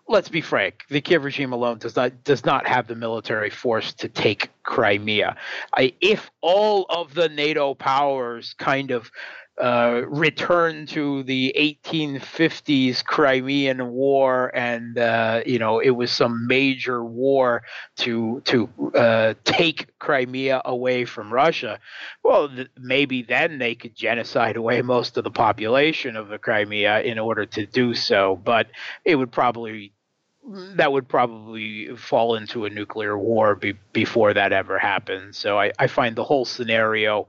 [0.08, 3.93] let's be frank, the Kiev regime alone does not does not have the military force
[3.96, 5.36] to take Crimea.
[5.76, 9.12] I, if all of the NATO powers kind of
[9.60, 17.04] uh, return to the 1850s Crimean War, and uh, you know it was some major
[17.04, 17.63] war
[17.98, 21.80] to to uh, take Crimea away from Russia.
[22.24, 27.02] Well, th- maybe then they could genocide away most of the population of the Crimea
[27.02, 28.67] in order to do so, but
[29.06, 29.91] it would probably
[30.48, 35.38] that would probably fall into a nuclear war be, before that ever happens.
[35.38, 37.28] So I, I, find the whole scenario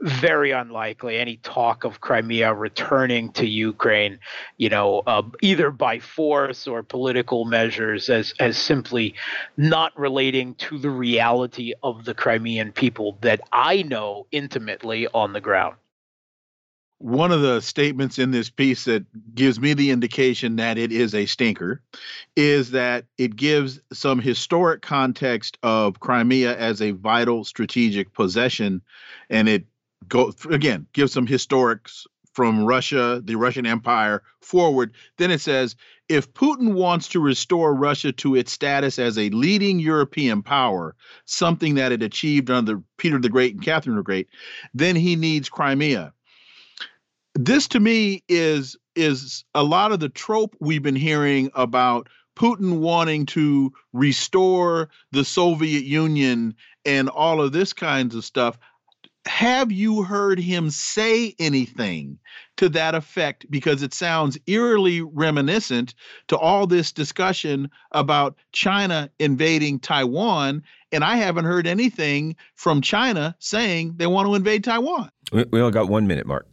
[0.00, 1.18] very unlikely.
[1.18, 4.20] Any talk of Crimea returning to Ukraine,
[4.56, 9.14] you know, uh, either by force or political measures, as as simply
[9.56, 15.40] not relating to the reality of the Crimean people that I know intimately on the
[15.40, 15.74] ground
[17.00, 21.14] one of the statements in this piece that gives me the indication that it is
[21.14, 21.80] a stinker
[22.36, 28.82] is that it gives some historic context of Crimea as a vital strategic possession
[29.30, 29.64] and it
[30.08, 34.92] go again gives some historics from Russia, the Russian Empire forward.
[35.16, 35.76] Then it says
[36.10, 41.76] if Putin wants to restore Russia to its status as a leading European power, something
[41.76, 44.28] that it achieved under Peter the Great and Catherine the Great,
[44.74, 46.12] then he needs Crimea
[47.34, 52.80] this to me is is a lot of the trope we've been hearing about Putin
[52.80, 58.58] wanting to restore the Soviet Union and all of this kinds of stuff.
[59.26, 62.18] Have you heard him say anything
[62.56, 63.46] to that effect?
[63.50, 65.94] Because it sounds eerily reminiscent
[66.28, 70.62] to all this discussion about China invading Taiwan.
[70.90, 75.10] And I haven't heard anything from China saying they want to invade Taiwan.
[75.32, 76.49] We, we only got one minute, Mark.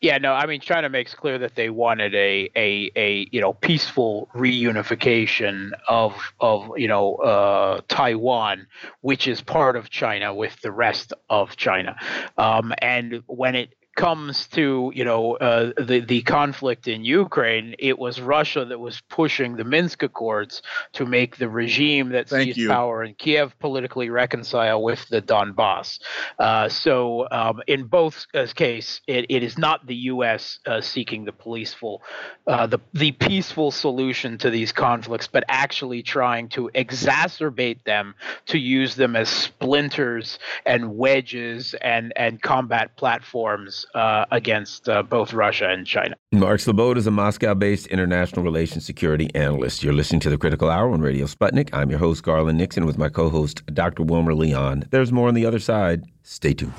[0.00, 3.52] Yeah, no, I mean China makes clear that they wanted a a, a you know
[3.52, 8.68] peaceful reunification of of you know uh, Taiwan,
[9.00, 11.96] which is part of China with the rest of China,
[12.36, 17.98] um, and when it comes to you know uh, the the conflict in Ukraine, it
[17.98, 22.58] was Russia that was pushing the Minsk Accords to make the regime that Thank seized
[22.58, 22.68] you.
[22.68, 25.98] power in Kiev politically reconcile with the Donbass.
[26.38, 30.60] Uh, so um, in both uh, case, it, it is not the U.S.
[30.64, 32.00] Uh, seeking the peaceful
[32.46, 38.14] uh, the the peaceful solution to these conflicts, but actually trying to exacerbate them
[38.46, 45.32] to use them as splinters and wedges and and combat platforms uh, against uh, both
[45.32, 46.14] Russia and China.
[46.32, 49.82] Mark Sleboda is a Moscow based international relations security analyst.
[49.82, 51.70] You're listening to the Critical Hour on Radio Sputnik.
[51.72, 54.02] I'm your host, Garland Nixon, with my co host, Dr.
[54.02, 54.84] Wilmer Leon.
[54.90, 56.04] There's more on the other side.
[56.22, 56.74] Stay tuned.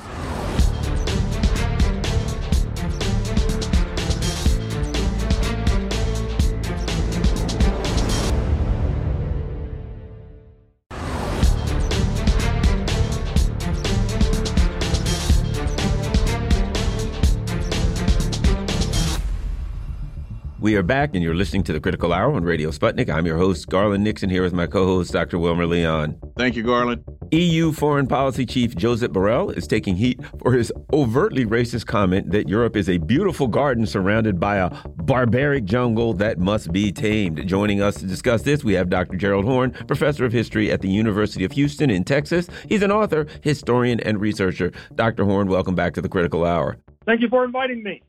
[20.69, 23.10] We are back, and you're listening to the Critical Hour on Radio Sputnik.
[23.10, 25.39] I'm your host, Garland Nixon, here with my co host, Dr.
[25.39, 26.15] Wilmer Leon.
[26.38, 27.03] Thank you, Garland.
[27.32, 32.47] EU Foreign Policy Chief Josep Borrell is taking heat for his overtly racist comment that
[32.47, 37.47] Europe is a beautiful garden surrounded by a barbaric jungle that must be tamed.
[37.47, 39.17] Joining us to discuss this, we have Dr.
[39.17, 42.47] Gerald Horne, professor of history at the University of Houston in Texas.
[42.67, 44.71] He's an author, historian, and researcher.
[44.93, 45.25] Dr.
[45.25, 46.77] Horne, welcome back to the Critical Hour.
[47.08, 48.03] Thank you for inviting me.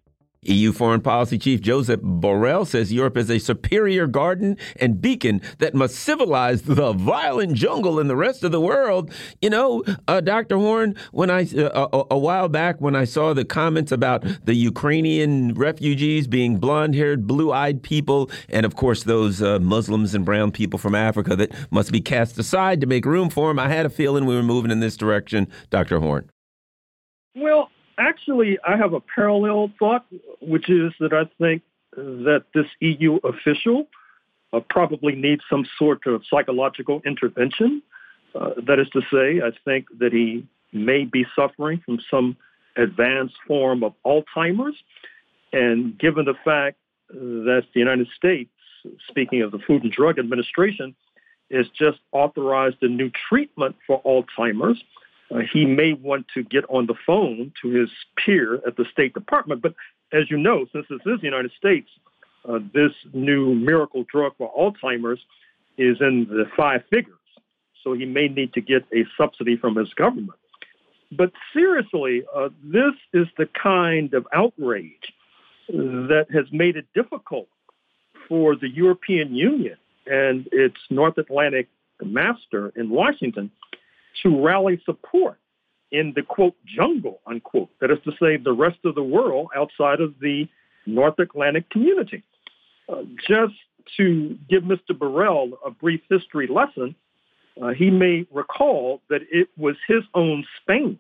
[0.45, 5.75] EU Foreign Policy Chief Joseph Borrell says Europe is a superior garden and beacon that
[5.75, 9.13] must civilize the violent jungle in the rest of the world.
[9.43, 10.57] You know, uh, Dr.
[10.57, 14.55] Horne, when I uh, a, a, while back when I saw the comments about the
[14.55, 20.79] Ukrainian refugees being blonde-haired, blue-eyed people, and of course those uh, Muslims and brown people
[20.79, 23.91] from Africa that must be cast aside to make room for them, I had a
[23.91, 26.01] feeling we were moving in this direction, Dr.
[26.01, 26.31] Horne.
[27.35, 30.07] Well, actually, I have a parallel thought,
[30.41, 31.63] which is that I think
[31.97, 33.89] that this EU official
[34.53, 37.83] uh, probably needs some sort of psychological intervention.
[38.35, 42.37] Uh, that is to say, I think that he may be suffering from some
[42.77, 44.77] advanced form of Alzheimer's.
[45.53, 46.77] And given the fact
[47.09, 48.51] that the United States,
[49.09, 50.95] speaking of the Food and Drug Administration,
[51.51, 54.81] has just authorized a new treatment for Alzheimer's,
[55.31, 59.15] uh, he may want to get on the phone to his peer at the State
[59.15, 59.63] Department.
[59.63, 59.75] But
[60.13, 61.89] as you know, since this is the United States,
[62.49, 65.21] uh, this new miracle drug for Alzheimer's
[65.79, 67.17] is in the five figures.
[67.83, 70.39] So he may need to get a subsidy from his government.
[71.13, 75.13] But seriously, uh, this is the kind of outrage
[75.69, 77.49] that has made it difficult
[78.29, 81.69] for the European Union and its North Atlantic
[82.03, 83.51] master in Washington
[84.23, 85.39] to rally support
[85.93, 90.01] in the quote jungle unquote that is to say the rest of the world outside
[90.01, 90.49] of the
[90.87, 92.23] north atlantic community.
[92.89, 93.55] Uh, just
[93.97, 96.95] to give mr borrell a brief history lesson
[97.61, 100.99] uh, he may recall that it was his own spain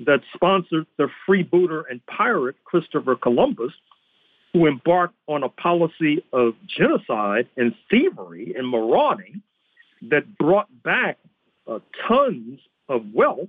[0.00, 3.72] that sponsored the freebooter and pirate christopher columbus
[4.52, 9.42] who embarked on a policy of genocide and thievery and marauding
[10.02, 11.18] that brought back
[11.66, 13.48] uh, tons of wealth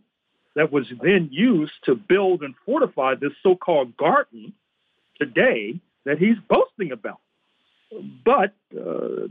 [0.56, 4.54] that was then used to build and fortify this so-called garden
[5.20, 7.20] today that he's boasting about.
[8.26, 9.28] But uh,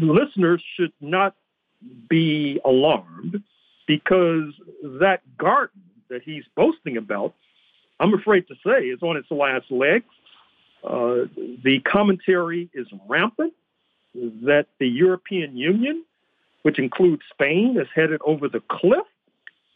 [0.00, 1.34] listeners should not
[2.08, 3.42] be alarmed
[3.86, 4.52] because
[5.00, 7.34] that garden that he's boasting about,
[7.98, 10.04] I'm afraid to say, is on its last legs.
[10.84, 11.26] Uh,
[11.64, 13.52] the commentary is rampant
[14.14, 16.04] that the European Union
[16.62, 19.06] which includes Spain, is headed over the cliff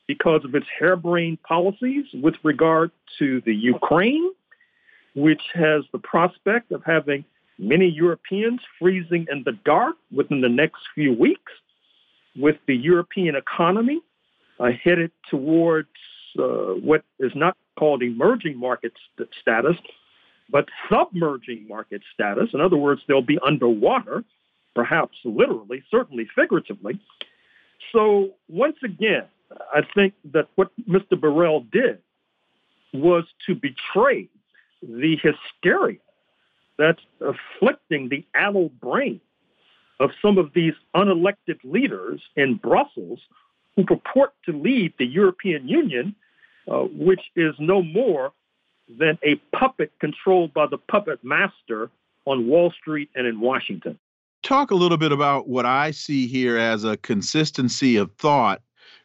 [0.07, 4.31] because of its harebrained policies with regard to the Ukraine,
[5.15, 7.25] which has the prospect of having
[7.59, 11.53] many Europeans freezing in the dark within the next few weeks,
[12.37, 14.01] with the European economy
[14.59, 15.89] uh, headed towards
[16.39, 19.77] uh, what is not called emerging market st- status,
[20.51, 22.49] but submerging market status.
[22.53, 24.25] In other words, they'll be underwater
[24.75, 27.01] perhaps literally, certainly figuratively.
[27.93, 29.25] So once again,
[29.73, 31.13] I think that what Mr.
[31.13, 31.99] Borrell did
[32.93, 34.29] was to betray
[34.83, 35.99] the hysteria
[36.79, 39.21] that's afflicting the addled brain
[40.01, 43.21] of some of these unelected leaders in Brussels
[43.77, 46.15] who purport to lead the European Union,
[46.69, 48.33] uh, which is no more
[48.89, 51.91] than a puppet controlled by the puppet master
[52.27, 53.99] on Wall Street and in Washington
[54.45, 58.61] talk a little bit about what I see here as a consistency of thought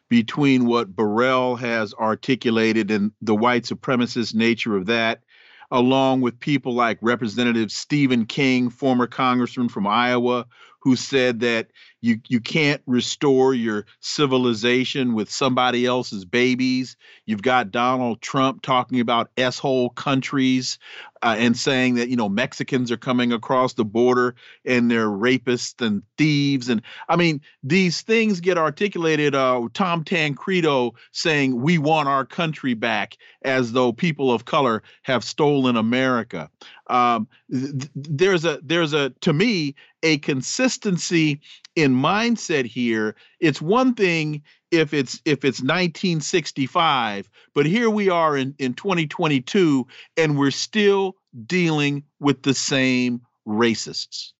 [0.08, 5.22] between what Borrell has articulated and the white supremacist nature of that,
[5.70, 10.46] along with people like Representative Stephen King, former congressman from Iowa,
[10.80, 11.68] who said that
[12.00, 16.96] you you can't restore your civilization with somebody else's babies.
[17.26, 20.78] You've got Donald Trump talking about s-hole countries
[21.22, 24.34] uh, and saying that you know Mexicans are coming across the border
[24.64, 29.34] and they're rapists and thieves and I mean these things get articulated.
[29.34, 35.24] Uh, Tom Tancredo saying we want our country back as though people of color have
[35.24, 36.50] stolen America.
[36.88, 41.40] Um, th- there's a there's a to me a consistency
[41.76, 43.14] in mindset here.
[43.40, 49.86] It's one thing if it's if it's 1965, but here we are in, in 2022,
[50.16, 54.32] and we're still dealing with the same racists.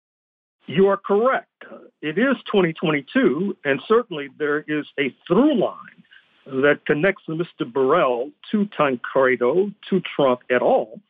[0.66, 1.64] You are correct.
[2.00, 6.04] It is 2022, and certainly there is a through line
[6.46, 7.62] that connects Mr.
[7.62, 11.00] Borrell to Tancredo, to Trump at all.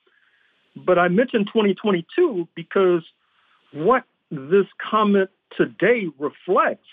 [0.76, 3.03] But I mentioned 2022 because
[3.72, 6.86] what this comment today reflects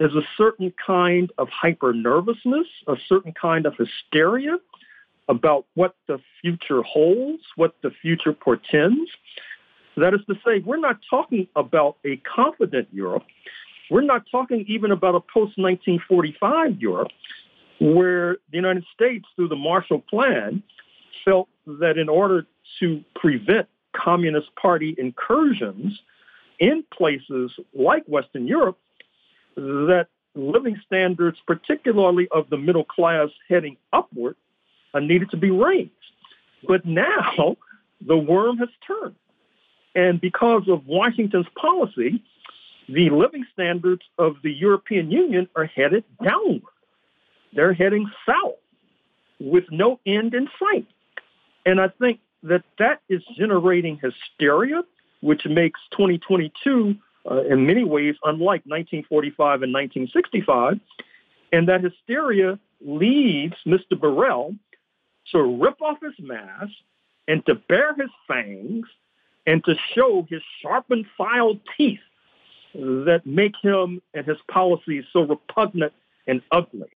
[0.00, 4.58] is a certain kind of hyper nervousness, a certain kind of hysteria
[5.28, 9.10] about what the future holds, what the future portends.
[9.96, 13.24] That is to say, we're not talking about a confident Europe.
[13.90, 17.12] We're not talking even about a post 1945 Europe
[17.80, 20.62] where the United States, through the Marshall Plan,
[21.24, 22.46] felt that in order
[22.80, 26.00] to prevent Communist Party incursions
[26.62, 28.78] in places like Western Europe,
[29.56, 30.06] that
[30.36, 34.36] living standards, particularly of the middle class heading upward,
[34.94, 35.90] uh, needed to be raised.
[36.66, 37.56] But now
[38.06, 39.16] the worm has turned.
[39.96, 42.22] And because of Washington's policy,
[42.88, 46.62] the living standards of the European Union are headed downward.
[47.52, 48.54] They're heading south
[49.40, 50.86] with no end in sight.
[51.66, 54.84] And I think that that is generating hysteria,
[55.22, 56.94] which makes 2022
[57.30, 60.80] uh, in many ways unlike 1945 and 1965.
[61.52, 63.92] And that hysteria leads Mr.
[63.92, 64.56] Borrell
[65.30, 66.72] to rip off his mask
[67.28, 68.86] and to bare his fangs
[69.46, 72.00] and to show his sharpened filed teeth
[72.74, 75.92] that make him and his policies so repugnant
[76.26, 76.88] and ugly.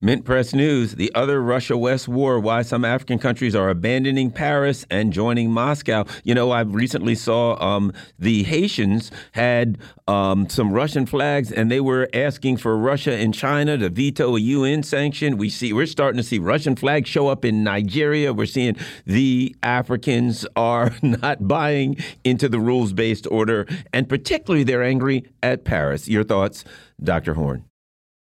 [0.00, 4.86] Mint Press News, the other Russia West war, why some African countries are abandoning Paris
[4.92, 6.04] and joining Moscow.
[6.22, 9.76] You know, I recently saw um, the Haitians had
[10.06, 14.38] um, some Russian flags and they were asking for Russia and China to veto a
[14.38, 15.36] UN sanction.
[15.36, 18.32] We see, we're starting to see Russian flags show up in Nigeria.
[18.32, 24.84] We're seeing the Africans are not buying into the rules based order, and particularly they're
[24.84, 26.06] angry at Paris.
[26.06, 26.64] Your thoughts,
[27.02, 27.34] Dr.
[27.34, 27.67] Horne?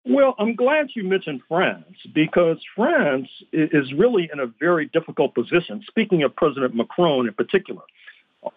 [0.09, 1.85] Well, I'm glad you mentioned France
[2.15, 5.85] because France is really in a very difficult position.
[5.87, 7.83] Speaking of President Macron in particular,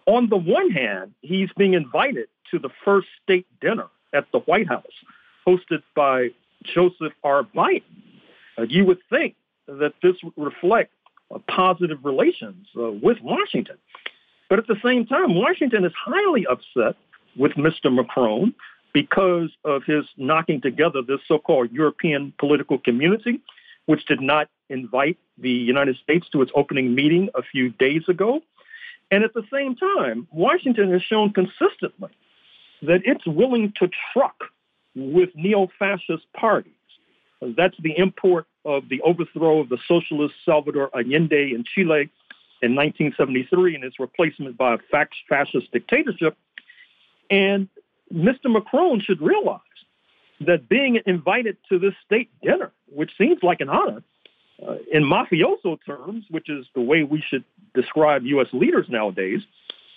[0.06, 4.70] on the one hand, he's being invited to the first state dinner at the White
[4.70, 4.86] House,
[5.45, 6.30] hosted by
[6.74, 7.43] Joseph R.
[7.43, 7.84] Biden.
[8.58, 9.36] Uh, you would think
[9.68, 10.93] that this would reflect
[11.36, 13.78] uh, positive relations uh, with Washington.
[14.49, 16.95] But at the same time, Washington is highly upset
[17.36, 17.93] with Mr.
[17.93, 18.54] Macron
[18.94, 23.39] because of his knocking together this so-called European political community,
[23.86, 28.42] which did not invite the United States to its opening meeting a few days ago.
[29.10, 32.12] And at the same time, Washington has shown consistently
[32.82, 34.46] that it's willing to truck
[34.96, 36.72] with neo-fascist parties.
[37.42, 42.10] That's the import of the overthrow of the socialist Salvador Allende in Chile
[42.62, 44.78] in 1973 and its replacement by a
[45.28, 46.38] fascist dictatorship.
[47.30, 47.68] And
[48.14, 48.51] Mr.
[48.51, 49.59] Macron should realize
[50.41, 54.03] that being invited to this state dinner, which seems like an honor,
[54.66, 57.43] uh, in mafioso terms, which is the way we should
[57.74, 58.47] describe U.S.
[58.53, 59.41] leaders nowadays,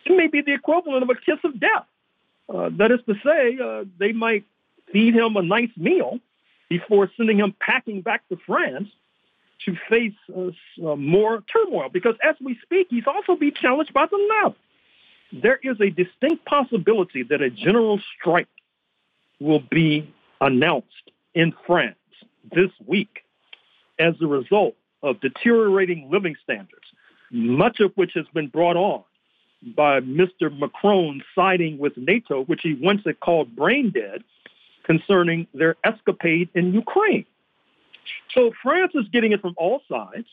[0.05, 1.87] it may be the equivalent of a kiss of death.
[2.49, 4.45] Uh, that is to say, uh, they might
[4.93, 6.19] feed him a nice meal
[6.69, 8.89] before sending him packing back to France
[9.65, 10.51] to face uh,
[10.87, 11.89] uh, more turmoil.
[11.89, 14.59] Because as we speak, he's also being challenged by the left
[15.43, 18.49] there is a distinct possibility that a general strike
[19.41, 21.97] will be announced in France
[22.55, 23.25] this week
[23.99, 26.87] as a result of deteriorating living standards,
[27.31, 29.03] much of which has been brought on
[29.77, 30.57] by Mr.
[30.57, 34.23] Macron siding with NATO, which he once had called brain dead,
[34.85, 37.25] concerning their escapade in Ukraine.
[38.35, 40.27] So France is getting it from all sides.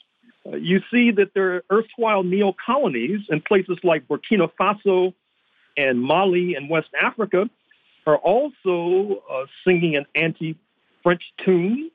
[0.45, 5.13] Uh, you see that there are erstwhile neo colonies in places like Burkina Faso
[5.77, 7.49] and Mali and West Africa
[8.05, 10.57] are also uh, singing an anti
[11.03, 11.91] French tune.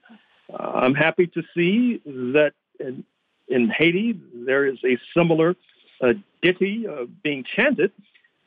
[0.52, 3.04] Uh, I'm happy to see that in,
[3.48, 5.56] in Haiti there is a similar
[6.00, 7.90] uh, ditty uh, being chanted,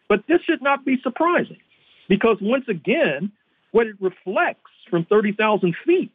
[0.08, 1.60] but this should not be surprising
[2.08, 3.32] because once again,
[3.72, 6.12] what it reflects from 30,000 feet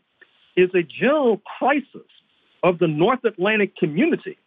[0.57, 2.09] is a general crisis
[2.65, 4.39] of the North Atlantic community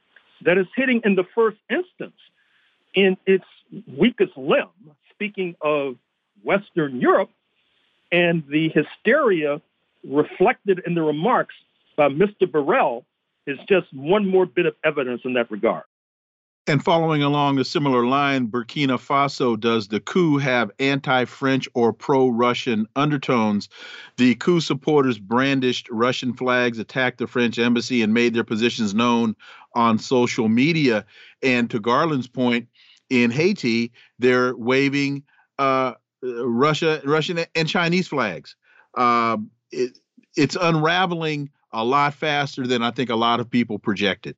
[0.42, 2.18] that is hitting in the first instance
[2.94, 3.46] in its
[3.96, 4.68] weakest limb,
[5.12, 5.96] speaking of
[6.44, 7.30] Western Europe,
[8.12, 9.62] and the hysteria
[10.04, 11.54] reflected in the remarks
[11.96, 12.44] by Mr.
[12.44, 13.04] Borrell
[13.46, 15.84] is just one more bit of evidence in that regard.
[16.70, 21.94] And following along a similar line, Burkina Faso does the coup have anti French or
[21.94, 23.70] pro Russian undertones?
[24.18, 29.34] The coup supporters brandished Russian flags, attacked the French embassy, and made their positions known
[29.76, 31.06] on social media.
[31.42, 32.68] And to Garland's point,
[33.10, 35.24] in Haiti, they're waving
[35.58, 38.58] uh, Russia, Russian, and Chinese flags.
[38.94, 39.38] Uh,
[39.72, 39.98] it,
[40.36, 44.36] it's unraveling a lot faster than I think a lot of people projected.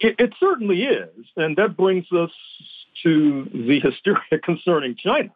[0.00, 2.30] It, it certainly is, and that brings us
[3.02, 5.30] to the hysteria concerning China,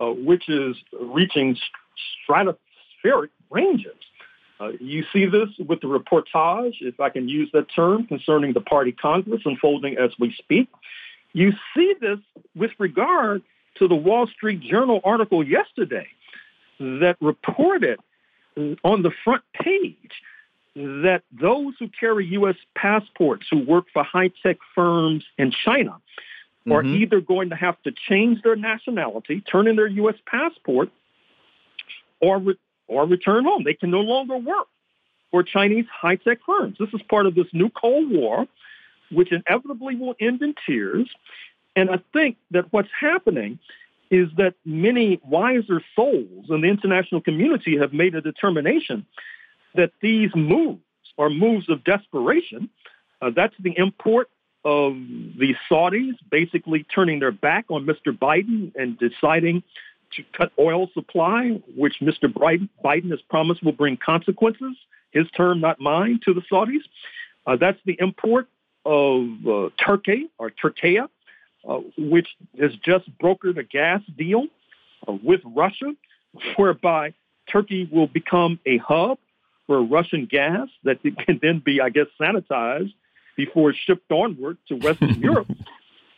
[0.00, 1.56] uh, which is reaching
[2.28, 3.92] stratospheric ranges.
[4.58, 8.60] Uh, you see this with the reportage, if I can use that term, concerning the
[8.60, 10.68] party Congress unfolding as we speak.
[11.32, 12.18] You see this
[12.54, 13.42] with regard
[13.76, 16.08] to the Wall Street Journal article yesterday
[16.78, 17.98] that reported
[18.84, 20.10] on the front page
[20.74, 22.56] that those who carry U.S.
[22.74, 26.00] passports who work for high tech firms in China
[26.66, 26.72] mm-hmm.
[26.72, 30.16] are either going to have to change their nationality, turn in their U.S.
[30.26, 30.90] passport,
[32.20, 33.64] or, re- or return home.
[33.64, 34.68] They can no longer work
[35.30, 36.76] for Chinese high tech firms.
[36.78, 38.46] This is part of this new Cold War,
[39.10, 41.08] which inevitably will end in tears.
[41.74, 43.58] And I think that what's happening
[44.10, 49.06] is that many wiser souls in the international community have made a determination
[49.74, 50.80] that these moves
[51.18, 52.70] are moves of desperation.
[53.20, 54.28] Uh, that's the import
[54.64, 58.16] of the Saudis basically turning their back on Mr.
[58.16, 59.62] Biden and deciding
[60.12, 62.24] to cut oil supply, which Mr.
[62.24, 64.76] Biden has promised will bring consequences,
[65.12, 66.82] his term, not mine, to the Saudis.
[67.46, 68.48] Uh, that's the import
[68.84, 71.08] of uh, Turkey or Turkey, uh,
[71.96, 74.46] which has just brokered a gas deal
[75.06, 75.94] uh, with Russia,
[76.56, 77.14] whereby
[77.50, 79.18] Turkey will become a hub
[79.66, 82.94] for Russian gas that can then be, I guess, sanitized
[83.36, 85.50] before it's shipped onward to Western Europe.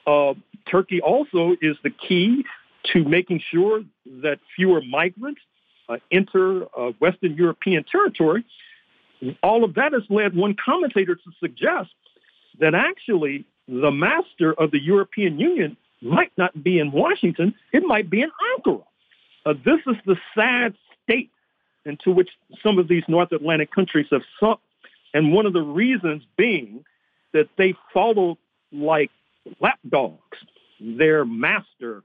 [0.06, 0.34] Uh,
[0.70, 2.44] Turkey also is the key
[2.92, 3.82] to making sure
[4.22, 5.40] that fewer migrants
[5.88, 8.44] uh, enter uh, Western European territory.
[9.42, 11.90] All of that has led one commentator to suggest
[12.58, 18.10] that actually the master of the European Union might not be in Washington, it might
[18.10, 18.82] be in Ankara.
[19.46, 20.74] Uh, this is the sad
[21.04, 21.30] state
[21.84, 22.30] into which
[22.62, 24.60] some of these North Atlantic countries have sunk.
[25.14, 26.84] And one of the reasons being
[27.32, 28.38] that they follow
[28.70, 29.10] like
[29.60, 30.38] lapdogs
[30.80, 32.02] their master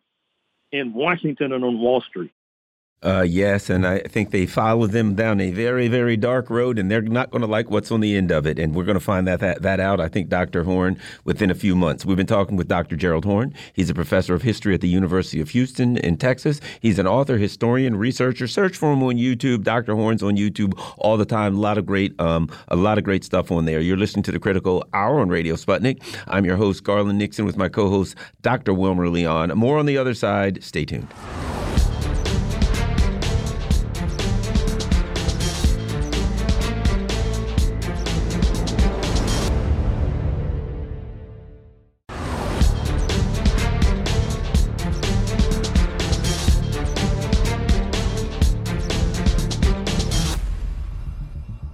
[0.71, 2.31] in Washington and on Wall Street.
[3.03, 6.89] Uh, yes, and I think they follow them down a very, very dark road, and
[6.89, 8.57] they're not going to like what's on the end of it.
[8.57, 9.99] And we're going to find that, that that out.
[9.99, 10.63] I think Dr.
[10.63, 12.05] Horne within a few months.
[12.05, 12.95] We've been talking with Dr.
[12.95, 13.53] Gerald Horne.
[13.73, 16.59] He's a professor of history at the University of Houston in Texas.
[16.81, 18.47] He's an author, historian, researcher.
[18.47, 19.63] Search for him on YouTube.
[19.63, 19.93] Dr.
[19.93, 21.55] Horne's on YouTube all the time.
[21.55, 23.79] A lot of great, um, a lot of great stuff on there.
[23.79, 26.01] You're listening to the Critical Hour on Radio Sputnik.
[26.27, 28.73] I'm your host Garland Nixon with my co-host Dr.
[28.73, 29.49] Wilmer Leon.
[29.55, 30.63] More on the other side.
[30.63, 31.13] Stay tuned.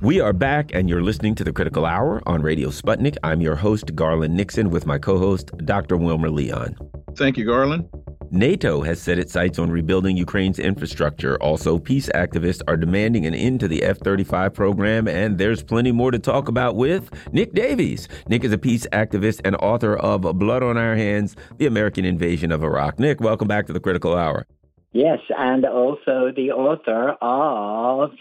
[0.03, 3.15] We are back, and you're listening to the Critical Hour on Radio Sputnik.
[3.23, 5.95] I'm your host, Garland Nixon, with my co host, Dr.
[5.95, 6.75] Wilmer Leon.
[7.15, 7.87] Thank you, Garland.
[8.29, 11.41] NATO has set its sights on rebuilding Ukraine's infrastructure.
[11.41, 15.93] Also, peace activists are demanding an end to the F 35 program, and there's plenty
[15.93, 18.09] more to talk about with Nick Davies.
[18.27, 22.51] Nick is a peace activist and author of Blood on Our Hands The American Invasion
[22.51, 22.99] of Iraq.
[22.99, 24.45] Nick, welcome back to the Critical Hour.
[24.91, 28.11] Yes, and also the author of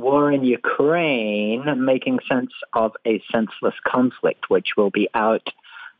[0.00, 5.46] War in Ukraine, Making Sense of a Senseless Conflict, which will be out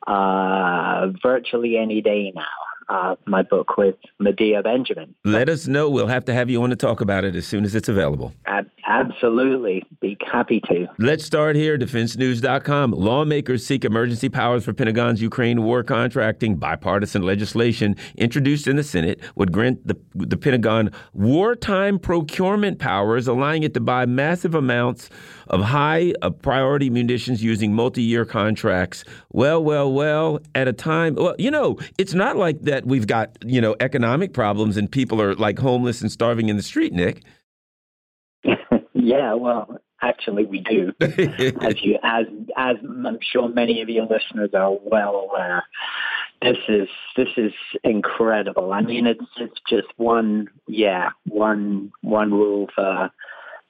[0.07, 5.15] uh, virtually any day now uh, my book with Medea Benjamin.
[5.25, 5.89] Let us know.
[5.89, 8.35] We'll have to have you on to talk about it as soon as it's available.
[8.47, 9.85] Ab absolutely.
[10.01, 10.89] Be happy to.
[10.99, 11.79] Let's start here.
[11.79, 12.91] DefenseNews.com.
[12.91, 16.57] Lawmakers seek emergency powers for Pentagon's Ukraine war contracting.
[16.57, 23.63] Bipartisan legislation introduced in the Senate would grant the, the Pentagon wartime procurement powers, allowing
[23.63, 25.09] it to buy massive amounts
[25.51, 29.05] of high uh, priority munitions using multi year contracts.
[29.33, 33.37] Well, well, well, at a time, well, you know, it's not like that we've got,
[33.45, 37.23] you know, economic problems and people are like homeless and starving in the street, Nick.
[38.95, 40.93] yeah, well, actually we do.
[41.01, 42.27] as you as
[42.57, 45.65] as I'm sure many of your listeners are well aware.
[46.43, 47.53] This is this is
[47.85, 48.73] incredible.
[48.73, 53.11] I mean it's it's just one yeah, one one rule for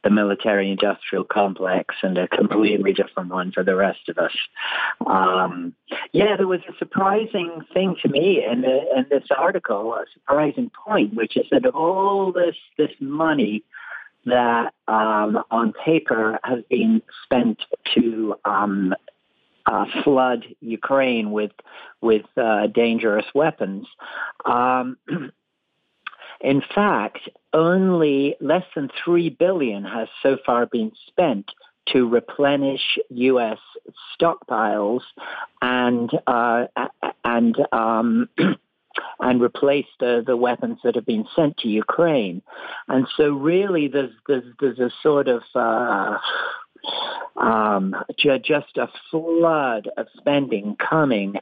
[0.03, 4.33] the military industrial complex and a completely different one for the rest of us.
[5.07, 5.75] Um,
[6.13, 10.71] yeah, there was a surprising thing to me in, the, in this article, a surprising
[10.87, 13.63] point, which is that all this, this money
[14.27, 17.61] that um, on paper has been spent
[17.95, 18.95] to um,
[19.67, 21.53] uh, flood Ukraine with
[22.01, 23.87] with uh, dangerous weapons.
[24.45, 24.97] Um,
[26.41, 27.19] in fact,
[27.53, 31.51] only less than 3 billion has so far been spent
[31.89, 33.59] to replenish U.S.
[34.19, 35.01] stockpiles
[35.61, 36.67] and uh,
[37.25, 38.29] and um,
[39.21, 42.43] and replace the, the weapons that have been sent to Ukraine.
[42.89, 46.19] And so, really, there's there's, there's a sort of uh,
[47.37, 51.37] um, just a flood of spending coming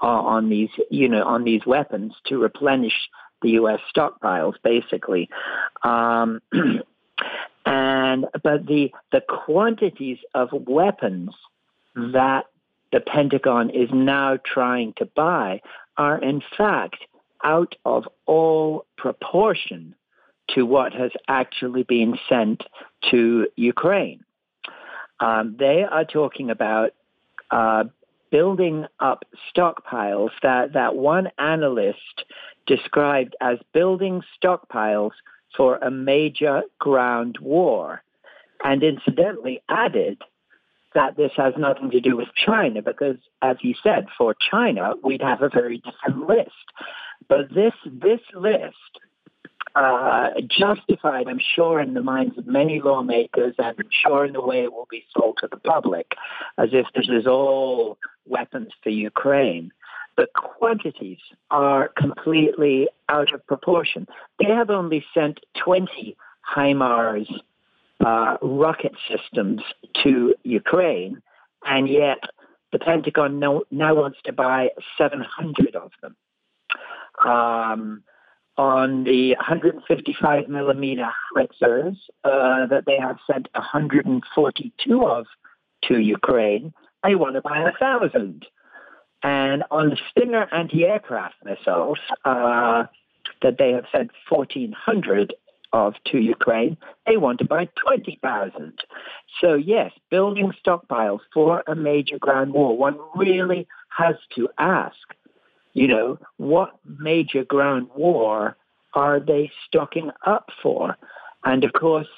[0.00, 3.08] on these, you know, on these weapons to replenish
[3.42, 3.80] the U.S.
[3.94, 5.28] stockpiles, basically.
[5.82, 6.40] Um,
[7.66, 11.30] and but the the quantities of weapons
[11.94, 12.46] that
[12.92, 15.60] the Pentagon is now trying to buy
[15.96, 16.96] are in fact
[17.44, 19.94] out of all proportion
[20.48, 22.62] to what has actually been sent
[23.10, 24.24] to Ukraine.
[25.20, 26.90] Um, they are talking about
[27.50, 27.84] uh,
[28.32, 29.24] building up
[29.54, 32.24] stockpiles that, that one analyst
[32.66, 35.12] described as building stockpiles
[35.56, 38.02] for a major ground war.
[38.64, 40.22] And incidentally added
[40.94, 45.22] that this has nothing to do with China because, as he said, for China, we'd
[45.22, 46.50] have a very different list.
[47.28, 48.74] But this, this list
[49.74, 54.40] uh, justified, I'm sure, in the minds of many lawmakers, and I'm sure in the
[54.40, 56.12] way it will be sold to the public,
[56.58, 59.72] as if this is all weapons for Ukraine.
[60.16, 61.18] The quantities
[61.50, 64.06] are completely out of proportion.
[64.38, 66.16] They have only sent 20
[66.54, 67.28] HIMARS
[68.04, 69.62] uh, rocket systems
[70.02, 71.22] to Ukraine,
[71.64, 72.18] and yet
[72.72, 74.68] the Pentagon now, now wants to buy
[74.98, 76.16] 700 of them.
[77.24, 78.02] Um,
[78.56, 85.26] on the 155 millimeter howitzers uh, that they have sent 142 of
[85.84, 86.72] to Ukraine,
[87.02, 88.46] they want to buy a thousand.
[89.22, 92.84] And on the Stinger anti-aircraft missiles uh,
[93.40, 95.34] that they have sent 1,400
[95.72, 96.76] of to Ukraine,
[97.06, 98.78] they want to buy 20,000.
[99.40, 104.96] So yes, building stockpiles for a major ground war, one really has to ask,
[105.72, 108.56] you know, what major ground war
[108.94, 110.96] are they stocking up for?
[111.44, 112.08] And of course,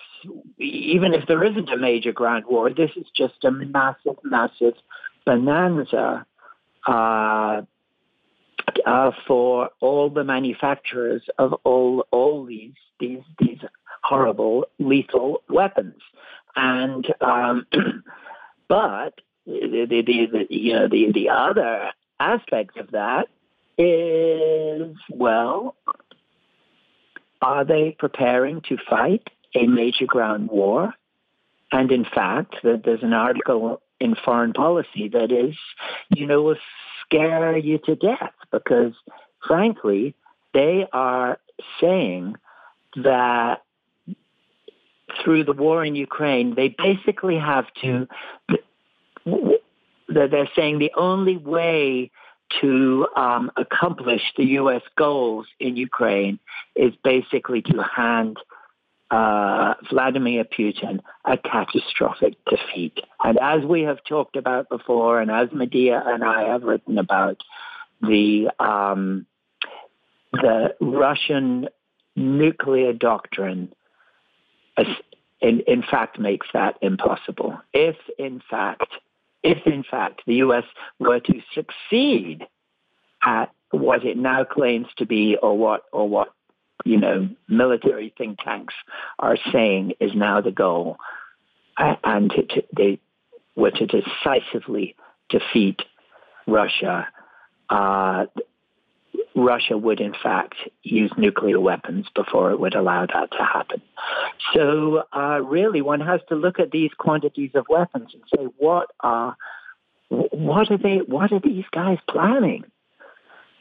[0.58, 4.74] even if there isn't a major ground war, this is just a massive, massive
[5.24, 6.26] bonanza
[6.86, 7.62] uh,
[8.86, 13.58] uh, for all the manufacturers of all all these these these
[14.02, 16.00] horrible lethal weapons.
[16.56, 17.66] And um,
[18.68, 21.90] but the, the, the, you know the the other
[22.20, 23.28] aspect of that
[23.78, 25.76] is well,
[27.42, 30.94] are they preparing to fight a major ground war?
[31.72, 35.56] And in fact, there's an article in Foreign Policy that is,
[36.14, 36.56] you know, will
[37.04, 38.92] scare you to death because,
[39.46, 40.14] frankly,
[40.52, 41.38] they are
[41.80, 42.36] saying
[42.96, 43.62] that
[45.22, 48.06] through the war in Ukraine, they basically have to,
[50.08, 52.10] they're saying the only way
[52.60, 54.82] to um, accomplish the U.S.
[54.96, 56.38] goals in Ukraine
[56.74, 58.38] is basically to hand
[59.10, 62.98] uh, Vladimir Putin a catastrophic defeat.
[63.22, 67.42] And as we have talked about before, and as Medea and I have written about,
[68.00, 69.26] the um,
[70.32, 71.68] the Russian
[72.16, 73.72] nuclear doctrine,
[75.40, 77.60] in, in fact, makes that impossible.
[77.72, 78.92] If in fact,
[79.44, 80.64] if in fact the U.S.
[80.98, 82.46] were to succeed
[83.22, 86.32] at what it now claims to be, or what, or what
[86.84, 88.74] you know, military think tanks
[89.18, 90.96] are saying is now the goal,
[91.76, 93.00] and to, they
[93.56, 94.96] were to decisively
[95.28, 95.80] defeat
[96.46, 97.08] Russia.
[97.70, 98.26] Uh,
[99.34, 103.82] Russia would, in fact, use nuclear weapons before it would allow that to happen.
[104.54, 108.90] So, uh, really, one has to look at these quantities of weapons and say, what
[109.00, 109.36] are
[110.08, 110.98] what are they?
[110.98, 112.64] What are these guys planning?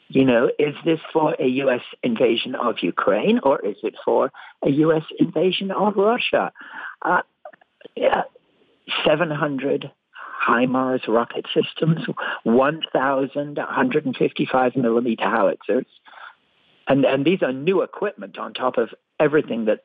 [0.09, 1.81] You know, is this for a U.S.
[2.03, 4.31] invasion of Ukraine or is it for
[4.63, 5.03] a U.S.
[5.17, 6.51] invasion of Russia?
[7.01, 7.21] Uh,
[7.95, 8.23] yeah,
[9.05, 9.89] 700
[10.47, 12.05] HIMARS rocket systems,
[12.43, 15.85] 1,155 millimeter howitzers.
[16.87, 18.89] And, and these are new equipment on top of
[19.19, 19.79] everything that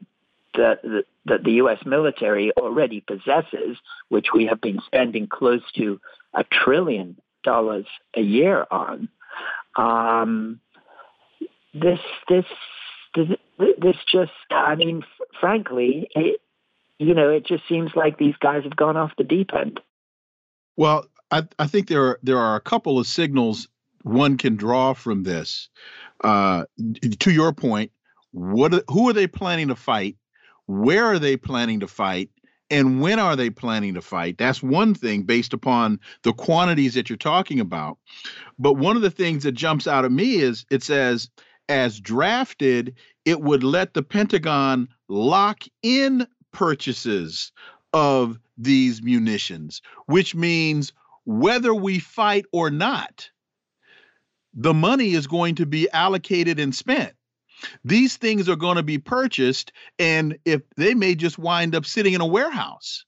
[0.55, 0.81] that,
[1.27, 1.79] that the U.S.
[1.87, 3.77] military already possesses,
[4.09, 6.01] which we have been spending close to
[6.35, 7.87] a trillion dollars
[8.17, 9.09] a year on.
[9.77, 10.61] Um,
[11.75, 12.45] this, this,
[13.15, 15.05] this, just, I mean,
[15.41, 16.41] frankly, it,
[16.99, 19.81] you know, it just seems like these guys have gone off the deep end.
[20.79, 23.69] Well, I, I think there are, there are a couple of signals
[24.05, 25.69] one can draw from this.
[26.23, 26.65] Uh,
[27.19, 27.91] to your point,
[28.31, 30.17] what who are they planning to fight?
[30.67, 32.31] Where are they planning to fight?
[32.71, 34.37] and when are they planning to fight?
[34.37, 37.97] That's one thing based upon the quantities that you're talking about.
[38.59, 41.31] But one of the things that jumps out at me is it says,
[41.71, 47.53] as drafted, it would let the Pentagon lock in purchases
[47.93, 50.93] of these munitions, which means
[51.25, 53.31] whether we fight or not,
[54.55, 57.13] the money is going to be allocated and spent.
[57.85, 62.15] These things are going to be purchased, and if they may just wind up sitting
[62.15, 63.05] in a warehouse.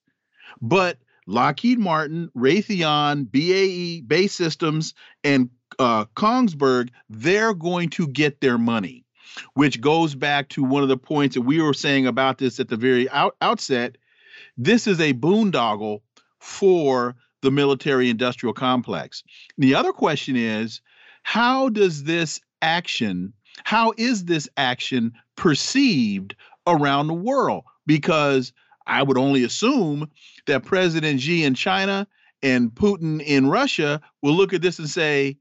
[0.61, 8.59] But Lockheed Martin, Raytheon, BAE, BAE Systems, and uh, Kongsberg, they're going to get their
[8.59, 9.05] money,
[9.55, 12.69] which goes back to one of the points that we were saying about this at
[12.69, 13.97] the very out- outset.
[14.57, 16.01] This is a boondoggle
[16.39, 19.23] for the military industrial complex.
[19.59, 20.81] The other question is
[21.23, 23.33] how does this action
[23.65, 26.35] how is this action perceived
[26.67, 27.65] around the world?
[27.87, 28.53] Because
[28.87, 30.11] I would only assume
[30.47, 32.07] that President Xi in China
[32.43, 35.37] and Putin in Russia will look at this and say,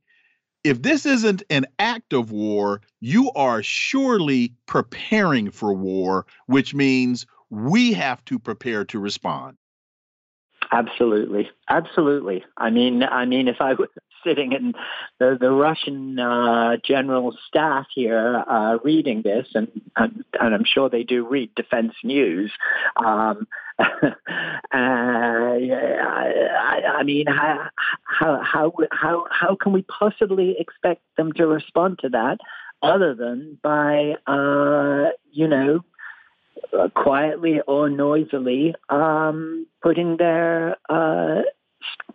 [0.64, 7.26] if this isn't an act of war, you are surely preparing for war, which means
[7.50, 9.58] we have to prepare to respond.
[10.72, 12.44] Absolutely, absolutely.
[12.56, 13.90] I mean, I mean, if I was
[14.24, 14.74] sitting in
[15.18, 20.90] the, the Russian uh, general staff here uh, reading this, and, and, and I'm sure
[20.90, 22.52] they do read defense news.
[22.98, 23.48] Um,
[23.80, 23.88] uh,
[24.74, 25.62] I,
[26.98, 27.70] I, mean, how,
[28.04, 32.40] how how how how can we possibly expect them to respond to that,
[32.82, 35.80] other than by uh, you know
[36.78, 41.42] uh, quietly or noisily um, putting their uh,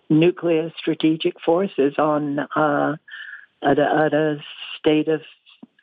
[0.09, 2.97] nuclear strategic forces on uh,
[3.63, 4.39] at, a, at, a,
[4.79, 5.23] state of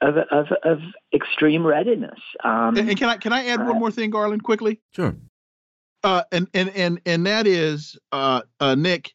[0.02, 0.80] of, of, of
[1.14, 2.20] extreme readiness.
[2.44, 4.80] Um, and, and, can I can I add one uh, more thing, Garland, quickly?
[4.96, 5.16] Sure.
[6.04, 8.42] Uh, and and and and that is uh,
[8.78, 9.14] Nick.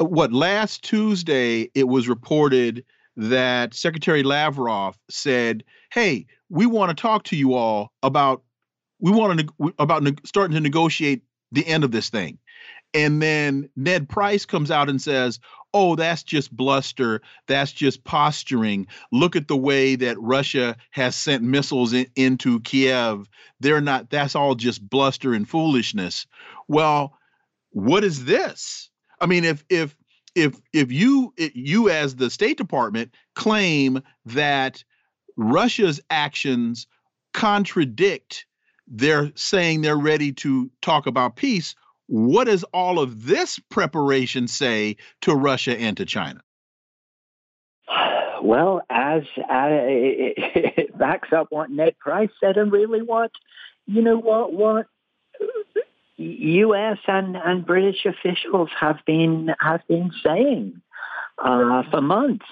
[0.00, 2.84] what last Tuesday it was reported
[3.16, 8.42] that Secretary Lavrov said, "Hey, we want to talk to you all about
[9.00, 11.22] we want to about starting to negotiate
[11.52, 12.38] the end of this thing.
[12.94, 15.38] And then Ned Price comes out and says,
[15.74, 17.20] "Oh, that's just bluster.
[17.46, 18.86] That's just posturing.
[19.12, 23.28] Look at the way that Russia has sent missiles in, into Kiev.
[23.60, 24.10] They're not.
[24.10, 26.26] That's all just bluster and foolishness."
[26.66, 27.18] Well,
[27.70, 28.88] what is this?
[29.20, 29.94] I mean, if if
[30.34, 34.82] if if you you as the State Department claim that
[35.36, 36.86] Russia's actions
[37.34, 38.46] contradict
[38.90, 41.74] they're saying they're ready to talk about peace.
[42.06, 46.40] What does all of this preparation say to Russia and to China?
[48.42, 50.34] Well, as uh, it,
[50.76, 53.30] it backs up what Ned Price said, and really what
[53.86, 54.86] you know what what
[56.16, 56.98] U.S.
[57.06, 60.80] and, and British officials have been have been saying
[61.38, 62.46] uh, for months.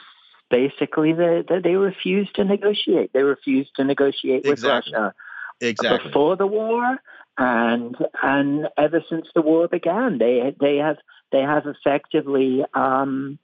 [0.48, 3.12] Basically, that they, they refuse to negotiate.
[3.12, 4.92] They refuse to negotiate with exactly.
[4.92, 5.14] Russia
[5.60, 6.98] exactly before the war
[7.38, 10.96] and and ever since the war began they they have
[11.32, 13.38] they have effectively um,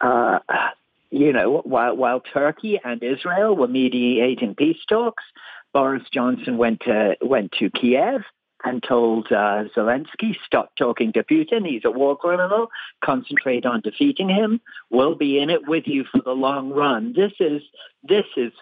[0.00, 0.38] uh,
[1.10, 5.24] you know while while Turkey and Israel were mediating peace talks
[5.72, 8.22] Boris Johnson went to went to Kiev
[8.64, 11.68] and told uh, Zelensky, stop talking to Putin.
[11.68, 12.70] He's a war criminal.
[13.04, 14.60] Concentrate on defeating him.
[14.90, 17.12] We'll be in it with you for the long run.
[17.14, 17.60] This is
[18.02, 18.52] this is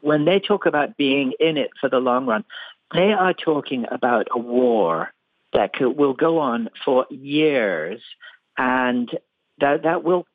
[0.00, 2.44] when they talk about being in it for the long run,
[2.94, 5.12] they are talking about a war
[5.52, 8.00] that could, will go on for years
[8.56, 9.10] and
[9.60, 10.26] that, that will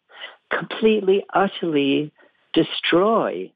[0.49, 2.11] completely, utterly
[2.53, 3.51] destroy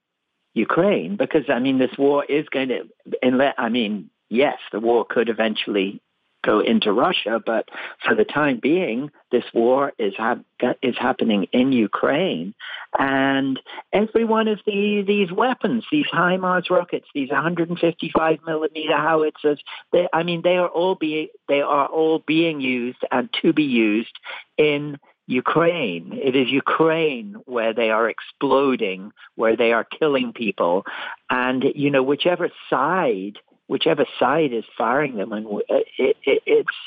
[0.54, 5.30] Ukraine because, I mean, this war is going to, I mean, yes, the war could
[5.30, 6.02] eventually
[6.44, 7.70] go into Russia, but
[8.06, 10.40] for the time being, this war is ha-
[10.82, 12.54] is happening in Ukraine,
[12.98, 13.60] and
[13.94, 19.60] every one of the, these weapons, these HIMARS rockets, these 155 millimeter howitzers,
[19.92, 23.64] they, I mean, they are all being they are all being used and to be
[23.64, 24.18] used
[24.58, 24.98] in
[25.30, 26.12] Ukraine.
[26.14, 30.86] It is Ukraine where they are exploding, where they are killing people.
[31.30, 33.38] And, you know, whichever side
[33.70, 36.78] whichever side is firing them, and it, it, it's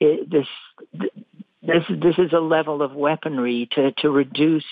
[0.00, 0.48] it, this.
[1.64, 4.64] This, this is a level of weaponry to, to reduce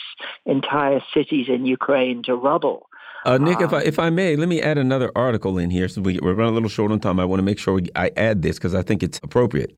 [0.45, 2.89] entire cities in Ukraine to rubble.
[3.25, 5.87] Uh, Nick, um, if I if I may, let me add another article in here.
[5.87, 7.21] So we, we're running a little short on time.
[7.21, 9.77] I want to make sure we, I add this because I think it's appropriate.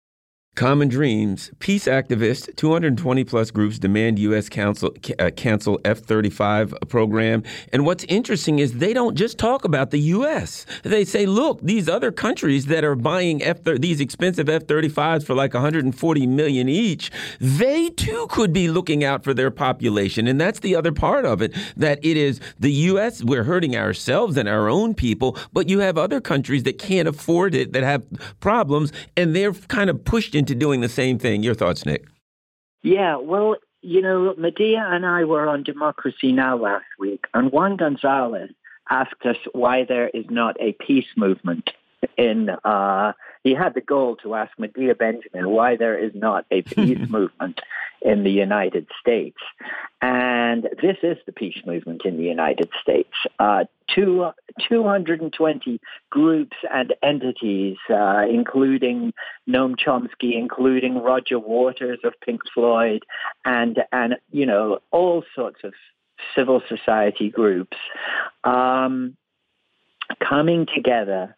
[0.55, 4.51] Common Dreams, peace activists, 220 plus groups demand U.S.
[4.51, 7.43] Council, uh, cancel F 35 program.
[7.73, 10.67] And what's interesting is they don't just talk about the U.S.
[10.83, 15.35] They say, look, these other countries that are buying F these expensive F 35s for
[15.35, 20.27] like 140 million each, they too could be looking out for their population.
[20.27, 24.37] And that's the other part of it that it is the U.S., we're hurting ourselves
[24.37, 28.05] and our own people, but you have other countries that can't afford it, that have
[28.41, 31.43] problems, and they're kind of pushed into doing the same thing.
[31.43, 32.07] Your thoughts, Nick?
[32.83, 36.57] Yeah, well, you know, Medea and I were on Democracy Now!
[36.57, 38.51] last week, and Juan Gonzalez
[38.91, 41.71] asked us why there is not a peace movement
[42.17, 43.13] in uh,
[43.43, 47.61] he had the goal to ask Medea Benjamin why there is not a peace movement
[48.01, 49.39] in the United States.
[50.01, 53.13] And this is the peace movement in the United States.
[53.39, 53.65] Uh,
[53.95, 54.31] two,
[54.69, 55.81] 220
[56.11, 59.13] groups and entities, uh, including
[59.49, 63.03] Noam Chomsky, including Roger Waters of Pink Floyd,
[63.45, 65.73] and, and you know, all sorts of
[66.37, 67.77] civil society groups
[68.45, 69.17] um,
[70.21, 71.37] coming together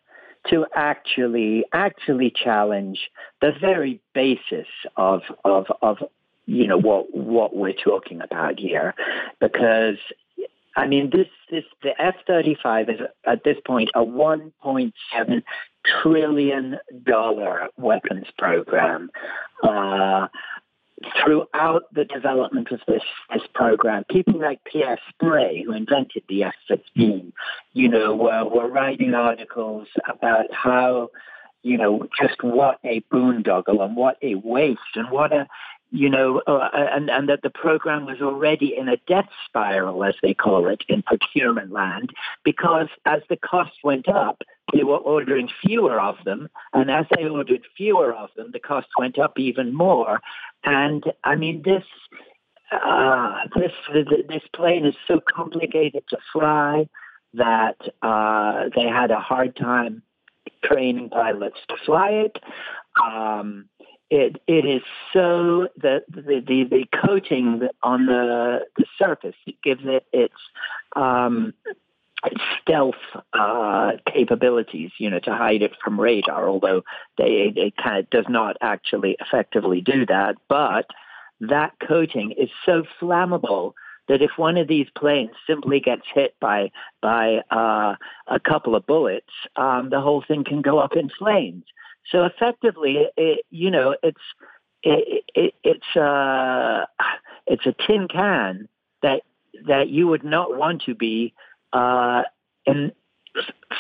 [0.50, 4.66] to actually actually challenge the very basis
[4.96, 5.98] of of of
[6.46, 8.94] you know what what we're talking about here
[9.40, 9.96] because
[10.76, 14.94] I mean this this the F thirty five is at this point a one point
[15.12, 15.42] seven
[16.02, 19.10] trillion dollar weapons program.
[19.62, 20.28] Uh,
[21.22, 27.32] throughout the development of this, this program, people like Pierre Sprey, who invented the F-15,
[27.72, 31.10] you know, were, were writing articles about how,
[31.62, 35.46] you know, just what a boondoggle and what a waste and what a,
[35.90, 40.14] you know, uh, and, and that the program was already in a death spiral, as
[40.22, 42.10] they call it, in procurement land,
[42.44, 44.42] because as the cost went up,
[44.72, 48.88] they were ordering fewer of them, and as they ordered fewer of them, the cost
[48.98, 50.20] went up even more.
[50.64, 51.84] And I mean, this
[52.72, 53.72] uh, this
[54.28, 56.88] this plane is so complicated to fly
[57.34, 60.02] that uh, they had a hard time
[60.62, 62.38] training pilots to fly it.
[63.04, 63.68] Um,
[64.10, 70.06] it it is so the the the, the coating on the the surface gives it
[70.12, 70.34] its
[70.96, 71.54] um,
[72.60, 72.94] stealth
[73.32, 76.48] uh, capabilities, you know, to hide it from radar.
[76.48, 76.82] Although
[77.18, 80.86] they it kind of does not actually effectively do that, but
[81.40, 83.72] that coating is so flammable
[84.08, 86.70] that if one of these planes simply gets hit by
[87.00, 87.94] by uh,
[88.26, 91.64] a couple of bullets, um, the whole thing can go up in flames.
[92.10, 94.20] So effectively, it, you know, it's
[94.82, 96.84] it, it, it's uh,
[97.46, 98.68] it's a tin can
[99.02, 99.22] that
[99.66, 101.32] that you would not want to be
[101.74, 102.22] uh,
[102.66, 102.92] in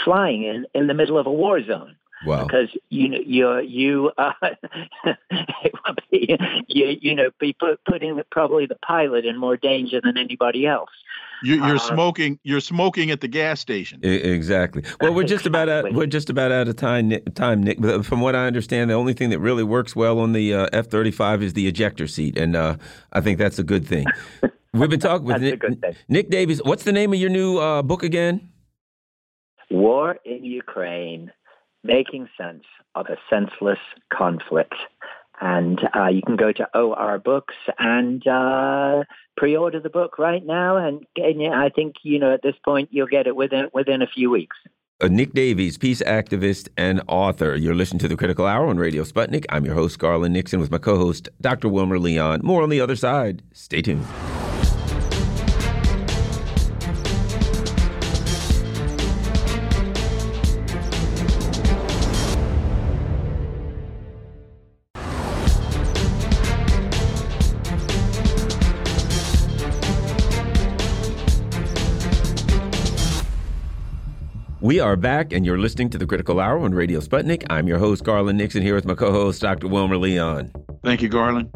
[0.04, 1.96] flying in in the middle of a war zone.
[2.26, 2.44] Wow.
[2.44, 4.32] Because you know you you uh,
[6.10, 6.36] you,
[6.68, 10.90] you know be put, putting the, probably the pilot in more danger than anybody else.
[11.42, 12.38] You, are uh, smoking.
[12.42, 14.00] You're smoking at the gas station.
[14.02, 14.82] Exactly.
[15.00, 15.62] Well, we're just exactly.
[15.62, 15.92] about out.
[15.92, 17.08] We're just about out of time.
[17.08, 17.80] Nick, time, Nick.
[17.80, 20.68] But from what I understand, the only thing that really works well on the uh,
[20.72, 22.76] F thirty five is the ejector seat, and uh,
[23.12, 24.06] I think that's a good thing.
[24.72, 25.62] We've been talking with Nick,
[26.08, 26.60] Nick, Davies.
[26.64, 28.48] What's the name of your new uh, book again?
[29.70, 31.30] War in Ukraine
[31.84, 32.64] making sense
[32.94, 33.78] of a senseless
[34.12, 34.74] conflict.
[35.40, 39.04] And uh, you can go to OR Books and uh,
[39.36, 40.76] pre-order the book right now.
[40.76, 44.06] And, and, I think you know at this point you'll get it within within a
[44.06, 44.56] few weeks.
[45.00, 47.56] Uh, Nick Davies, peace activist and author.
[47.56, 49.44] You're listening to the Critical Hour on Radio Sputnik.
[49.48, 51.68] I'm your host, Garland Nixon, with my co-host, Dr.
[51.68, 52.40] Wilmer Leon.
[52.44, 53.42] More on the other side.
[53.52, 54.06] Stay tuned.
[74.74, 77.44] We are back, and you're listening to the Critical Hour on Radio Sputnik.
[77.48, 79.68] I'm your host, Garland Nixon, here with my co host, Dr.
[79.68, 80.50] Wilmer Leon.
[80.82, 81.48] Thank you, Garland.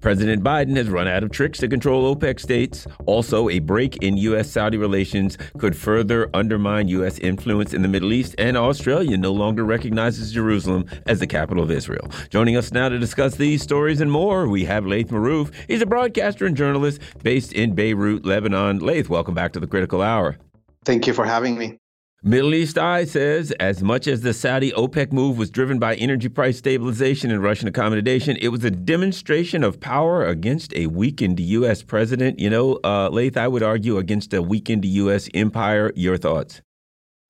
[0.00, 2.88] President Biden has run out of tricks to control OPEC states.
[3.06, 4.50] Also, a break in U.S.
[4.50, 7.20] Saudi relations could further undermine U.S.
[7.20, 11.70] influence in the Middle East, and Australia no longer recognizes Jerusalem as the capital of
[11.70, 12.10] Israel.
[12.30, 15.52] Joining us now to discuss these stories and more, we have Laith Marouf.
[15.68, 18.80] He's a broadcaster and journalist based in Beirut, Lebanon.
[18.80, 20.36] Laith, welcome back to the Critical Hour.
[20.84, 21.78] Thank you for having me.
[22.26, 26.28] Middle East Eye says as much as the Saudi OPEC move was driven by energy
[26.28, 31.84] price stabilization and Russian accommodation, it was a demonstration of power against a weakened U.S.
[31.84, 32.40] president.
[32.40, 35.28] You know, uh, I would argue against a weakened U.S.
[35.34, 35.92] empire.
[35.94, 36.62] Your thoughts?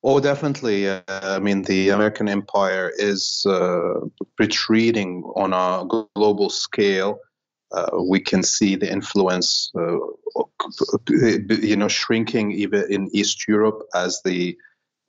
[0.02, 0.88] Oh, definitely.
[0.88, 4.00] Uh, I mean, the American empire is uh,
[4.38, 5.84] retreating on a
[6.14, 7.18] global scale.
[7.70, 9.98] Uh, we can see the influence, uh,
[11.10, 14.56] you know, shrinking even in East Europe as the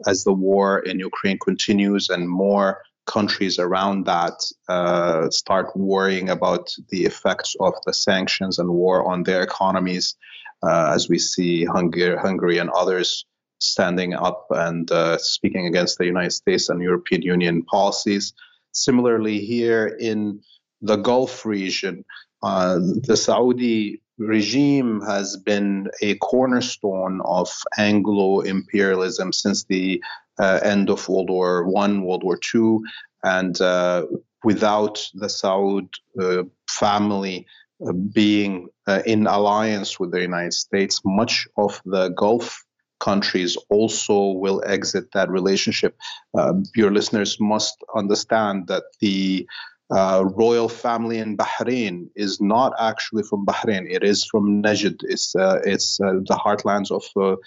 [0.05, 4.37] as the war in Ukraine continues and more countries around that
[4.67, 10.15] uh, start worrying about the effects of the sanctions and war on their economies,
[10.61, 13.25] uh, as we see Hungary, Hungary and others
[13.59, 18.33] standing up and uh, speaking against the United States and European Union policies.
[18.73, 20.41] Similarly, here in
[20.81, 22.05] the Gulf region,
[22.43, 30.03] uh, the Saudi regime has been a cornerstone of Anglo imperialism since the
[30.39, 32.83] uh, end of World War One, World War Two,
[33.23, 34.05] and uh,
[34.43, 35.89] without the Saud
[36.19, 37.45] uh, family
[37.85, 42.63] uh, being uh, in alliance with the United States, much of the Gulf
[42.99, 45.95] countries also will exit that relationship.
[46.37, 49.47] Uh, your listeners must understand that the
[49.95, 53.89] uh, royal family in Bahrain is not actually from Bahrain.
[53.89, 54.97] It is from Najd.
[55.03, 57.37] It's uh, it's uh, the heartlands of uh,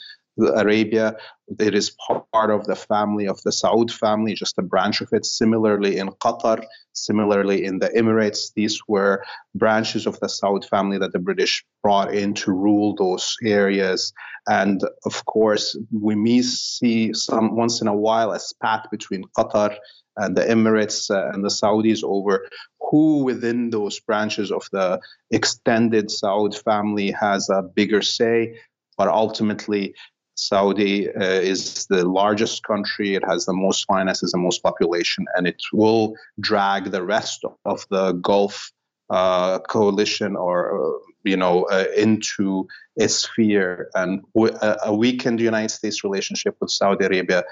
[0.54, 1.16] Arabia.
[1.58, 1.94] It is
[2.32, 5.26] part of the family of the Saud family, just a branch of it.
[5.26, 9.24] Similarly in Qatar, similarly in the Emirates, these were
[9.54, 14.12] branches of the Saud family that the British brought in to rule those areas.
[14.48, 19.76] And of course, we may see some once in a while a spat between Qatar
[20.20, 22.48] and the Emirates uh, and the Saudis over
[22.90, 25.00] who within those branches of the
[25.30, 28.58] extended Saud family has a bigger say.
[28.96, 29.94] But ultimately,
[30.34, 33.14] Saudi uh, is the largest country.
[33.14, 37.86] It has the most finances, the most population, and it will drag the rest of
[37.90, 38.72] the Gulf
[39.10, 42.66] uh, coalition or uh, you know uh, into
[42.98, 43.90] a sphere.
[43.94, 44.22] And
[44.62, 47.44] a weakened United States relationship with Saudi Arabia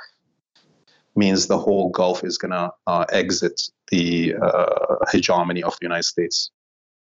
[1.19, 3.61] means the whole Gulf is going to uh, exit
[3.91, 6.51] the uh, hegemony of the United States.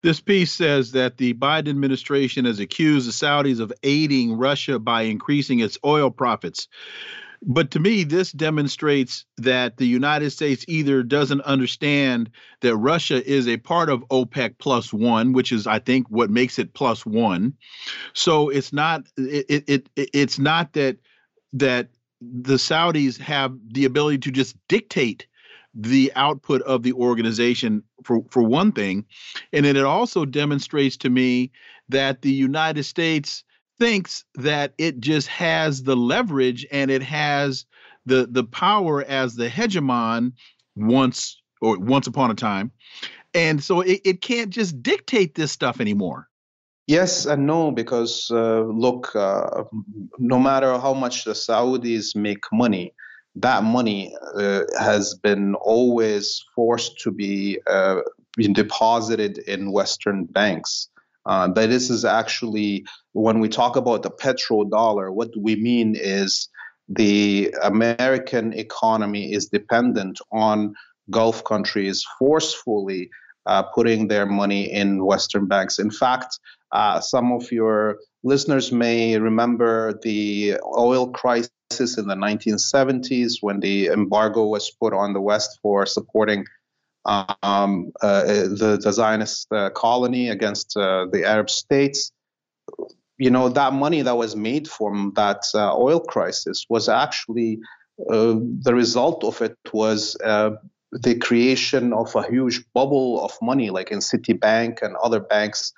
[0.03, 5.03] This piece says that the Biden administration has accused the Saudis of aiding Russia by
[5.03, 6.67] increasing its oil profits.
[7.43, 12.29] But to me, this demonstrates that the United States either doesn't understand
[12.61, 16.59] that Russia is a part of OPEC plus one, which is, I think, what makes
[16.59, 17.53] it plus one.
[18.13, 20.97] So it's not it, it, it it's not that
[21.53, 21.89] that
[22.21, 25.27] the Saudis have the ability to just dictate
[25.73, 29.05] the output of the organization for, for one thing.
[29.53, 31.51] And then it also demonstrates to me
[31.89, 33.43] that the United States
[33.79, 37.65] thinks that it just has the leverage and it has
[38.05, 40.33] the the power as the hegemon
[40.75, 42.71] once or once upon a time.
[43.33, 46.27] And so it, it can't just dictate this stuff anymore.
[46.87, 49.63] Yes and no, because uh, look, uh,
[50.17, 52.93] no matter how much the Saudis make money,
[53.35, 58.01] that money uh, has been always forced to be uh,
[58.53, 60.89] deposited in Western banks.
[61.25, 66.49] Uh, but this is actually, when we talk about the petrodollar, what we mean is
[66.89, 70.73] the American economy is dependent on
[71.09, 73.09] Gulf countries forcefully
[73.45, 75.79] uh, putting their money in Western banks.
[75.79, 76.39] In fact,
[76.71, 83.87] uh, some of your listeners may remember the oil crisis in the 1970s when the
[83.87, 86.45] embargo was put on the West for supporting
[87.05, 92.11] um, uh, the, Zionist uh, colony against uh, the Arab states.
[93.17, 97.59] You know, that money that was made from that uh, oil crisis was actually
[98.09, 100.15] uh, the result of it was
[100.93, 105.73] the creation of a huge bubble of money, like in Citibank and other banks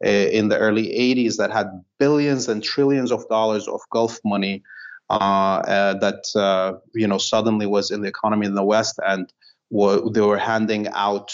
[0.00, 1.66] in the early 80s that had
[1.98, 4.62] billions and trillions of dollars of Gulf money
[5.10, 9.32] uh, uh, that uh, you know suddenly was in the economy in the West, and
[9.70, 11.32] they were handing out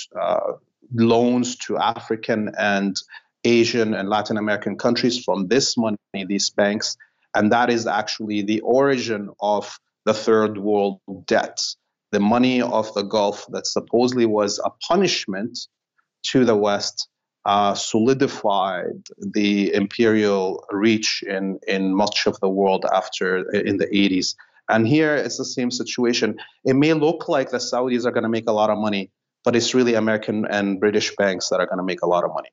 [0.95, 2.97] loans to African and
[3.43, 6.97] Asian and Latin American countries from this money, these banks,
[7.35, 11.59] and that is actually the origin of the third world debt.
[12.12, 15.59] The money of the Gulf that supposedly was a punishment
[16.31, 17.09] to the West
[17.47, 24.34] uh, solidified the imperial reach in, in much of the world after in the 80s.
[24.68, 26.36] And here it's the same situation.
[26.64, 29.11] It may look like the Saudis are going to make a lot of money,
[29.45, 32.30] but it's really American and British banks that are going to make a lot of
[32.32, 32.49] money.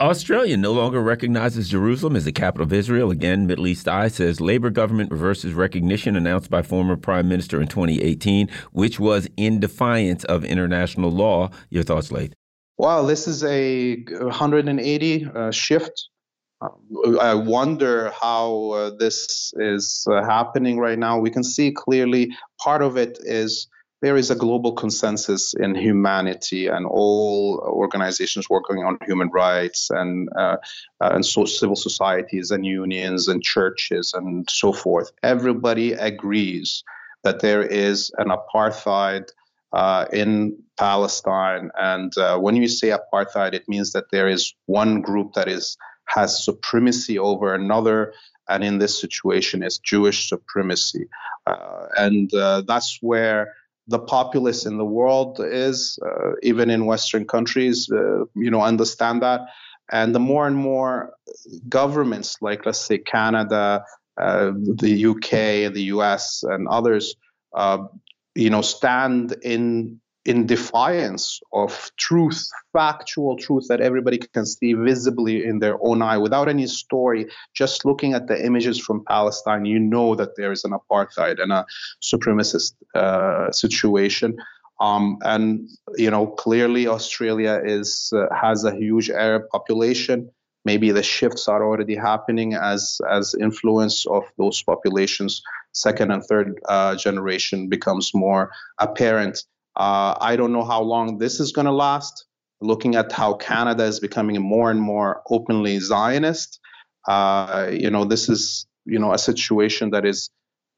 [0.00, 3.10] Australia no longer recognizes Jerusalem as the capital of Israel.
[3.10, 7.66] Again, Middle East Eye says Labor government reverses recognition announced by former Prime Minister in
[7.66, 11.50] 2018, which was in defiance of international law.
[11.68, 12.37] Your thoughts, Laith?
[12.78, 16.08] Wow, this is a 180 uh, shift
[16.60, 21.18] Um, I wonder how uh, this is uh, happening right now.
[21.20, 23.68] We can see clearly part of it is
[24.00, 30.28] there is a global consensus in humanity and all organizations working on human rights and
[30.36, 30.56] uh,
[31.00, 35.10] uh, and so civil societies and unions and churches and so forth.
[35.22, 36.84] Everybody agrees
[37.24, 39.30] that there is an apartheid
[39.72, 45.02] uh, in Palestine, and uh, when you say apartheid, it means that there is one
[45.02, 45.76] group that is
[46.06, 48.14] has supremacy over another,
[48.48, 51.06] and in this situation, it's Jewish supremacy,
[51.46, 53.54] uh, and uh, that's where
[53.88, 59.22] the populace in the world is, uh, even in Western countries, uh, you know, understand
[59.22, 59.40] that.
[59.90, 61.14] And the more and more
[61.68, 63.84] governments, like let's say Canada,
[64.20, 67.16] uh, the UK, the US, and others,
[68.34, 75.42] you know, stand in in defiance of truth, factual truth that everybody can see visibly
[75.42, 77.26] in their own eye without any story.
[77.54, 81.50] Just looking at the images from Palestine, you know that there is an apartheid and
[81.50, 81.64] a
[82.02, 84.36] supremacist uh, situation.
[84.80, 85.66] Um, and
[85.96, 90.30] you know, clearly Australia is uh, has a huge Arab population.
[90.66, 95.40] Maybe the shifts are already happening as as influence of those populations,
[95.72, 99.44] second and third uh, generation becomes more apparent
[99.78, 102.26] uh, I don't know how long this is going to last.
[102.60, 106.58] Looking at how Canada is becoming more and more openly Zionist,
[107.06, 110.30] uh, you know, this is you know a situation that is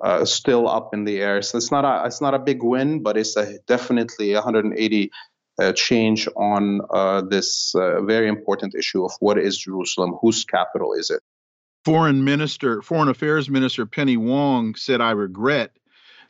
[0.05, 1.41] uh, still up in the air.
[1.41, 5.11] So it's not a it's not a big win, but it's a definitely 180
[5.59, 10.93] uh, change on uh, this uh, very important issue of what is Jerusalem, whose capital
[10.93, 11.21] is it.
[11.87, 15.73] Foreign Minister, Foreign Affairs Minister Penny Wong said, "I regret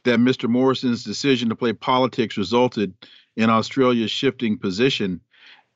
[0.04, 0.48] that Mr.
[0.48, 2.94] Morrison's decision to play politics resulted
[3.36, 5.20] in Australia's shifting position.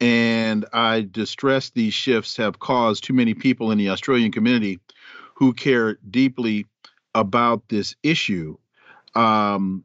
[0.01, 4.81] And I distress these shifts have caused too many people in the Australian community
[5.35, 6.67] who care deeply
[7.15, 8.57] about this issue.
[9.15, 9.85] Um,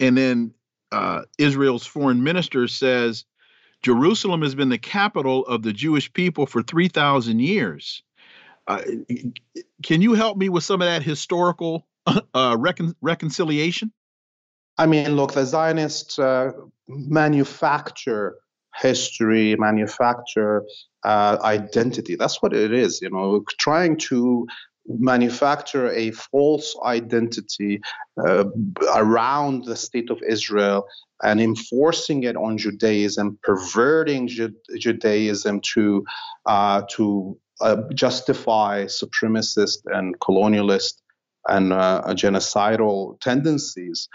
[0.00, 0.54] and then
[0.92, 3.24] uh, Israel's foreign minister says
[3.82, 8.02] Jerusalem has been the capital of the Jewish people for 3,000 years.
[8.66, 8.82] Uh,
[9.82, 11.86] can you help me with some of that historical
[12.34, 13.92] uh, recon- reconciliation?
[14.78, 16.52] I mean, look, the Zionists uh,
[16.86, 18.36] manufacture
[18.76, 20.62] history, manufacture
[21.04, 22.14] uh, identity.
[22.16, 24.46] That's what it is, you know, trying to
[24.86, 27.80] manufacture a false identity
[28.24, 28.44] uh,
[28.94, 30.86] around the state of Israel
[31.22, 36.04] and enforcing it on Judaism, perverting Ju- Judaism to
[36.46, 40.94] uh, to uh, justify supremacist and colonialist
[41.46, 44.08] and uh, genocidal tendencies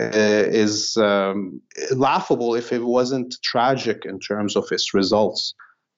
[0.00, 1.60] uh, is um,
[1.90, 5.54] laughable if it wasn't tragic in terms of its results.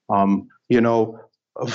[0.09, 1.19] Um, you know,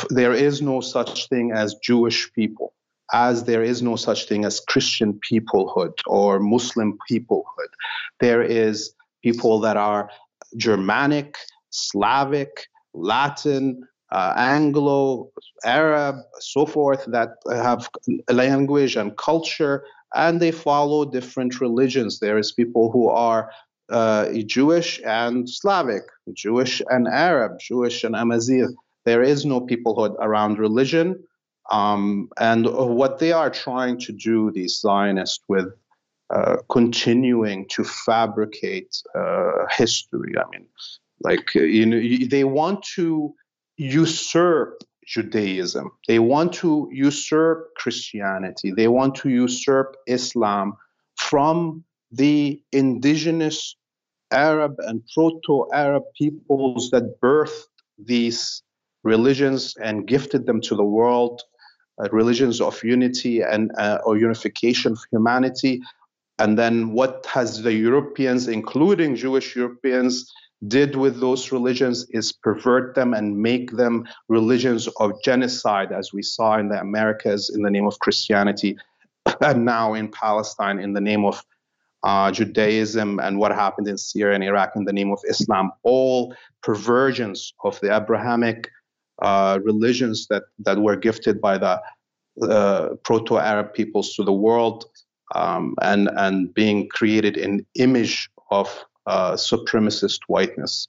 [0.10, 2.74] there is no such thing as Jewish people,
[3.14, 7.72] as there is no such thing as Christian peoplehood or Muslim peoplehood.
[8.20, 8.94] There is
[9.24, 10.10] people that are
[10.58, 11.38] Germanic,
[11.70, 15.30] Slavic, Latin, uh, Anglo,
[15.66, 17.90] Arab, so forth, that have
[18.30, 22.20] language and culture, and they follow different religions.
[22.20, 23.52] There is people who are
[23.90, 26.04] uh, Jewish and Slavic,
[26.34, 28.68] Jewish and Arab, Jewish and Amazigh.
[29.04, 31.22] There is no peoplehood around religion.
[31.70, 32.66] Um, and
[33.02, 35.68] what they are trying to do, these Zionists, with
[36.30, 40.34] uh, continuing to fabricate uh, history.
[40.38, 40.66] I mean,
[41.22, 43.36] like you know, they want to
[43.78, 45.92] usurp Judaism.
[46.08, 48.72] They want to usurp Christianity.
[48.72, 50.78] They want to usurp Islam
[51.18, 53.76] from the indigenous
[54.32, 57.68] Arab and proto Arab peoples that birthed
[57.98, 58.64] these
[59.04, 61.42] religions and gifted them to the world,
[62.02, 65.82] uh, religions of unity and uh, or unification of humanity.
[66.40, 70.34] And then what has the Europeans, including Jewish Europeans,
[70.68, 76.22] did with those religions is pervert them and make them religions of genocide, as we
[76.22, 78.78] saw in the Americas in the name of Christianity,
[79.42, 81.44] and now in Palestine in the name of
[82.04, 85.72] uh, Judaism, and what happened in Syria and Iraq in the name of Islam.
[85.84, 88.70] All perversions of the Abrahamic
[89.22, 91.82] uh, religions that, that were gifted by the
[92.44, 94.86] uh, proto Arab peoples to the world
[95.34, 100.88] um, and, and being created in image of uh, supremacist whiteness.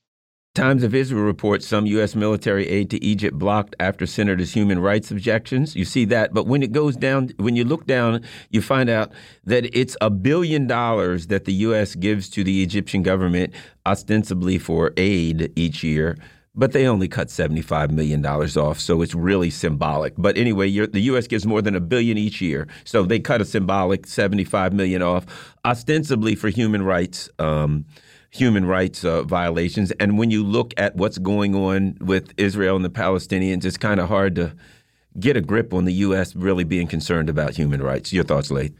[0.56, 2.14] Times of Israel reports some U.S.
[2.14, 5.76] military aid to Egypt blocked after senators' human rights objections.
[5.76, 9.12] You see that, but when it goes down, when you look down, you find out
[9.44, 11.94] that it's a billion dollars that the U.S.
[11.94, 13.52] gives to the Egyptian government,
[13.84, 16.16] ostensibly for aid each year.
[16.54, 20.14] But they only cut $75 million off, so it's really symbolic.
[20.16, 21.26] But anyway, the U.S.
[21.26, 22.66] gives more than a billion each year.
[22.84, 25.26] So they cut a symbolic 75 million off,
[25.66, 27.28] ostensibly for human rights.
[27.38, 27.84] Um,
[28.36, 29.90] human rights uh, violations.
[29.92, 33.98] And when you look at what's going on with Israel and the Palestinians, it's kind
[34.00, 34.54] of hard to
[35.18, 36.36] get a grip on the U.S.
[36.36, 38.12] really being concerned about human rights.
[38.12, 38.74] Your thoughts, Laith?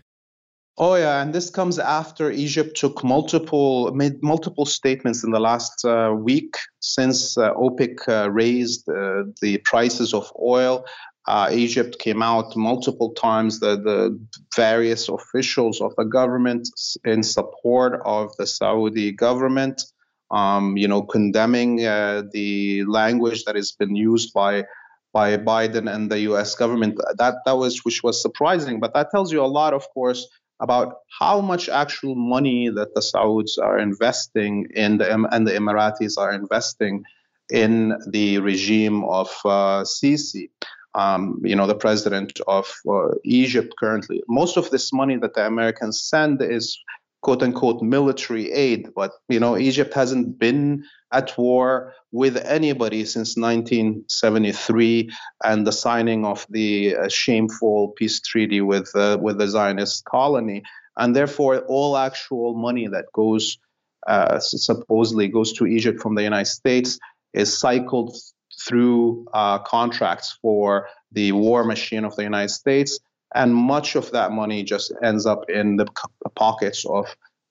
[0.79, 5.85] Oh yeah, and this comes after Egypt took multiple made multiple statements in the last
[5.87, 10.85] uh, week since uh, OPEC uh, raised uh, the prices of oil.
[11.27, 13.61] Uh, Egypt came out multiple times.
[13.61, 14.19] The, the
[14.55, 16.69] various officials of the government
[17.05, 19.83] in support of the Saudi government,
[20.31, 24.65] um, you know, condemning uh, the language that has been used by
[25.13, 26.55] by Biden and the U.S.
[26.55, 27.01] government.
[27.17, 30.29] That that was which was surprising, but that tells you a lot, of course
[30.61, 36.17] about how much actual money that the Saudis are investing in the and the Emiratis
[36.17, 37.05] are investing
[37.51, 40.51] in the regime of uh, Sisi.
[40.97, 44.23] Um, you know, the president of uh, Egypt currently.
[44.29, 46.79] Most of this money that the Americans send is
[47.21, 53.37] quote unquote military aid, but you know, Egypt hasn't been at war with anybody since
[53.37, 55.11] 1973
[55.45, 60.63] and the signing of the uh, shameful peace treaty with uh, with the Zionist colony,
[60.97, 63.59] and therefore all actual money that goes
[64.07, 66.99] uh, supposedly goes to Egypt from the United States
[67.35, 68.17] is cycled
[68.59, 72.99] through uh, contracts for the war machine of the United States,
[73.35, 75.87] and much of that money just ends up in the
[76.35, 77.07] pockets of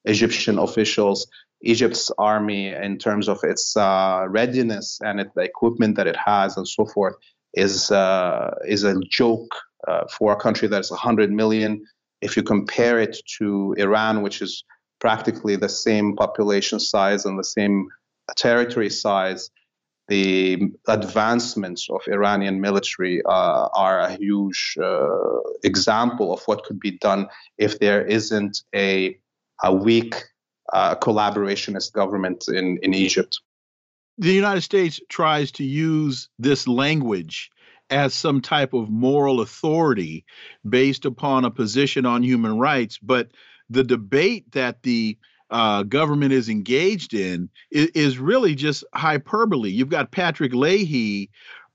[0.05, 1.27] Egyptian officials
[1.65, 6.55] Egypt's army, in terms of its uh, readiness and it, the equipment that it has
[6.57, 7.15] and so forth,
[7.53, 9.55] is uh, is a joke
[9.87, 11.83] uh, for a country that's 100 million.
[12.21, 14.63] If you compare it to Iran, which is
[14.99, 17.87] practically the same population size and the same
[18.37, 19.49] territory size,
[20.07, 26.91] the advancements of Iranian military uh, are a huge uh, example of what could be
[26.91, 27.27] done
[27.57, 29.17] if there isn't a
[29.63, 30.15] a weak
[30.73, 33.39] uh, collaborationist government in, in Egypt.
[34.17, 37.51] The United States tries to use this language
[37.89, 40.25] as some type of moral authority
[40.67, 43.29] based upon a position on human rights, but
[43.69, 45.17] the debate that the
[45.49, 49.69] uh, government is engaged in is, is, really just hyperbole.
[49.69, 51.29] You've got Patrick Leahy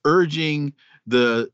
[0.05, 0.72] urging
[1.06, 1.51] the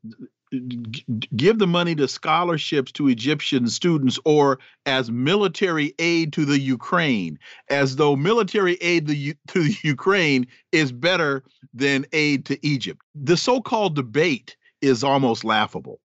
[1.35, 7.39] give the money to scholarships to Egyptian students or as military aid to the Ukraine,
[7.69, 11.43] as though military aid to the Ukraine is better
[11.75, 13.01] than aid to Egypt.
[13.15, 16.01] The so called debate is almost laughable.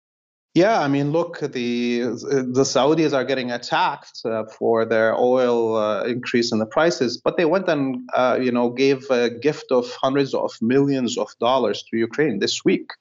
[0.54, 6.04] Yeah, I mean, look, the the Saudis are getting attacked uh, for their oil uh,
[6.04, 9.90] increase in the prices, but they went and uh, you know gave a gift of
[10.02, 12.92] hundreds of millions of dollars to Ukraine this week.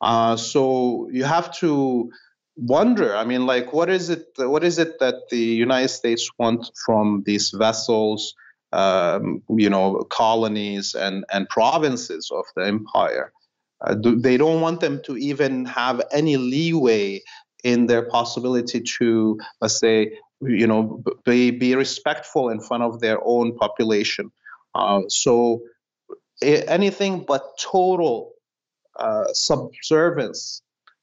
[0.00, 2.10] Uh, so you have to
[2.56, 3.14] wonder.
[3.14, 4.26] I mean, like, what is it?
[4.36, 8.34] What is it that the United States want from these vessels?
[8.72, 13.32] Um, you know, colonies and and provinces of the empire.
[13.82, 17.20] Uh, do, they don't want them to even have any leeway
[17.64, 23.18] in their possibility to, let's say, you know, be, be respectful in front of their
[23.24, 24.30] own population.
[24.74, 25.62] Uh, so
[26.42, 28.32] anything but total
[28.96, 30.62] uh, subservience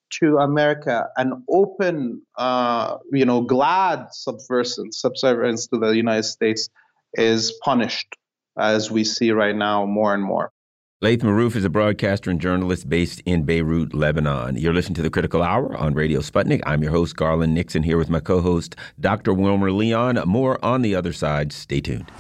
[0.10, 6.70] to America an open, uh, you know, glad subservience, subservience to the United States
[7.14, 8.16] is punished,
[8.58, 10.52] as we see right now more and more.
[11.00, 14.56] Laith Marouf is a broadcaster and journalist based in Beirut, Lebanon.
[14.56, 16.64] You're listening to the Critical Hour on Radio Sputnik.
[16.66, 19.32] I'm your host, Garland Nixon, here with my co host, Dr.
[19.32, 20.20] Wilmer Leon.
[20.26, 21.54] More on the other side.
[21.54, 22.12] Stay tuned.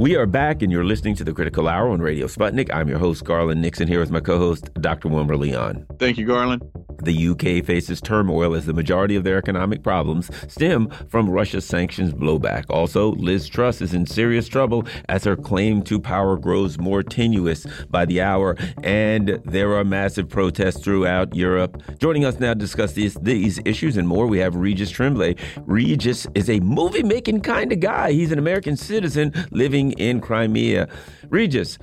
[0.00, 2.72] We are back, and you're listening to the Critical Hour on Radio Sputnik.
[2.72, 5.08] I'm your host, Garland Nixon, here with my co host, Dr.
[5.08, 5.84] Wilmer Leon.
[5.98, 6.62] Thank you, Garland.
[7.02, 12.12] The UK faces turmoil as the majority of their economic problems stem from Russia's sanctions
[12.12, 12.64] blowback.
[12.68, 17.66] Also, Liz Truss is in serious trouble as her claim to power grows more tenuous
[17.88, 21.82] by the hour, and there are massive protests throughout Europe.
[21.98, 25.36] Joining us now to discuss these, these issues and more, we have Regis Tremblay.
[25.66, 28.12] Regis is a movie making kind of guy.
[28.12, 30.88] He's an American citizen living in Crimea.
[31.28, 31.78] Regis,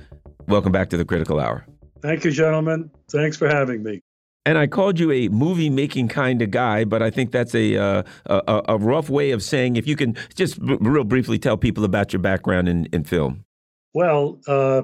[0.46, 1.66] welcome back to the Critical Hour.
[2.00, 2.90] Thank you, gentlemen.
[3.10, 4.02] Thanks for having me.
[4.46, 7.76] And I called you a movie making kind of guy, but I think that's a
[7.76, 11.84] uh, a, a, rough way of saying if you can just real briefly tell people
[11.84, 13.44] about your background in, in film.
[13.92, 14.82] Well, uh,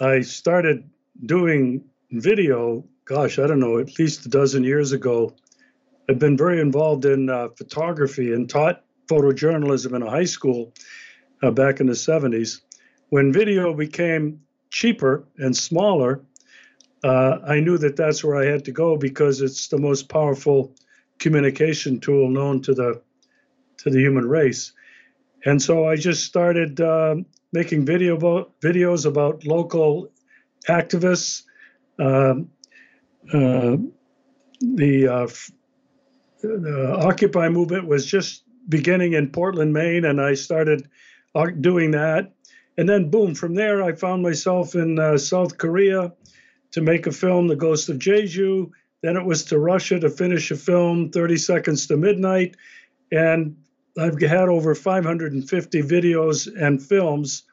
[0.00, 0.90] I started
[1.26, 5.34] doing video, gosh, I don't know, at least a dozen years ago.
[6.08, 10.72] I've been very involved in uh, photography and taught photojournalism in a high school
[11.42, 12.60] uh, back in the 70s.
[13.14, 16.22] When video became cheaper and smaller,
[17.04, 20.74] uh, I knew that that's where I had to go because it's the most powerful
[21.20, 23.00] communication tool known to the
[23.76, 24.72] to the human race.
[25.44, 27.14] And so I just started uh,
[27.52, 28.18] making video
[28.60, 30.10] videos about local
[30.68, 31.44] activists.
[32.00, 32.50] Um,
[33.32, 33.76] uh,
[34.60, 35.28] the, uh,
[36.42, 40.88] the Occupy movement was just beginning in Portland, Maine, and I started
[41.36, 42.33] uh, doing that.
[42.76, 46.12] And then, boom, from there, I found myself in uh, South Korea
[46.72, 48.70] to make a film, The Ghost of Jeju.
[49.02, 52.56] Then it was to Russia to finish a film, 30 Seconds to Midnight.
[53.12, 53.56] And
[53.98, 57.44] I've had over 550 videos and films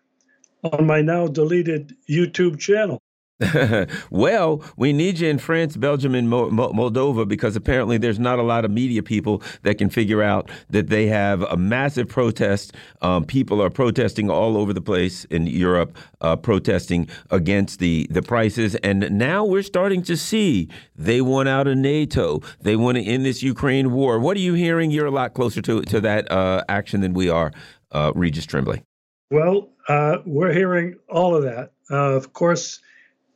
[0.64, 3.00] on my now deleted YouTube channel.
[4.12, 8.40] well, we need you in France, Belgium, and Mo Mo Moldova because apparently there's not
[8.40, 12.74] a lot of media people that can figure out that they have a massive protest.
[13.02, 18.22] Um, people are protesting all over the place in Europe, uh, protesting against the the
[18.22, 22.42] prices, and now we're starting to see they want out of NATO.
[22.62, 24.20] They want to end this Ukraine war.
[24.20, 24.92] What are you hearing?
[24.92, 27.52] You're a lot closer to to that uh, action than we are,
[27.92, 28.84] uh, Regis Tremblay.
[29.32, 31.72] Well, uh, we're hearing all of that.
[31.90, 32.80] Uh, of course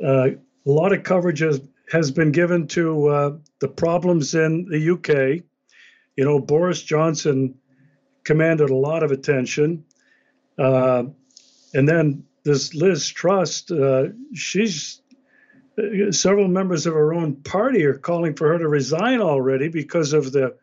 [0.03, 1.61] uh, a lot of coverage has,
[1.91, 5.43] has been given to uh, the problems in the UK.
[6.15, 7.55] You know, Boris Johnson
[8.23, 9.85] commanded a lot of attention.
[10.57, 11.03] Uh,
[11.73, 15.01] and then this Liz Truss, uh, she's
[15.77, 20.13] uh, several members of her own party are calling for her to resign already because
[20.13, 20.55] of the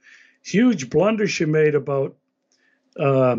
[0.43, 2.17] huge blunder she made about
[2.99, 3.37] uh,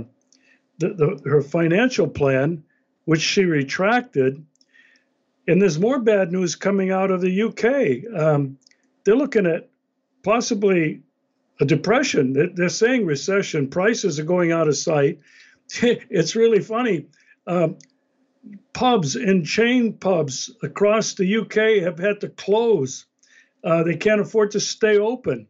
[0.80, 2.64] the, the, her financial plan,
[3.06, 4.46] which she retracted
[5.48, 8.20] and there's more bad news coming out of the UK.
[8.20, 8.58] Um,
[9.04, 9.70] they're looking at
[10.24, 11.02] possibly
[11.60, 12.54] a depression.
[12.56, 13.70] They're saying recession.
[13.70, 15.20] Prices are going out of sight.
[15.82, 17.08] it's really funny.
[17.46, 17.78] Um,
[18.74, 23.06] pubs and chain pubs across the UK have had to close.
[23.64, 25.48] Uh, they can't afford to stay open.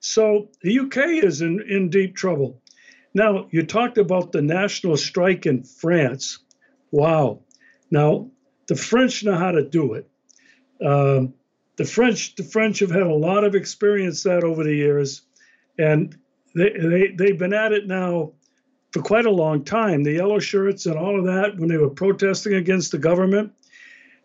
[0.00, 2.60] So the UK is in, in deep trouble.
[3.14, 6.38] Now, you talked about the national strike in France.
[6.90, 7.42] Wow.
[7.90, 8.30] Now,
[8.68, 10.08] the French know how to do it.
[10.84, 11.34] Um,
[11.76, 15.22] the French, the French have had a lot of experience that over the years,
[15.78, 16.16] and
[16.54, 18.32] they, they they've been at it now
[18.92, 20.02] for quite a long time.
[20.02, 23.52] The yellow shirts and all of that when they were protesting against the government.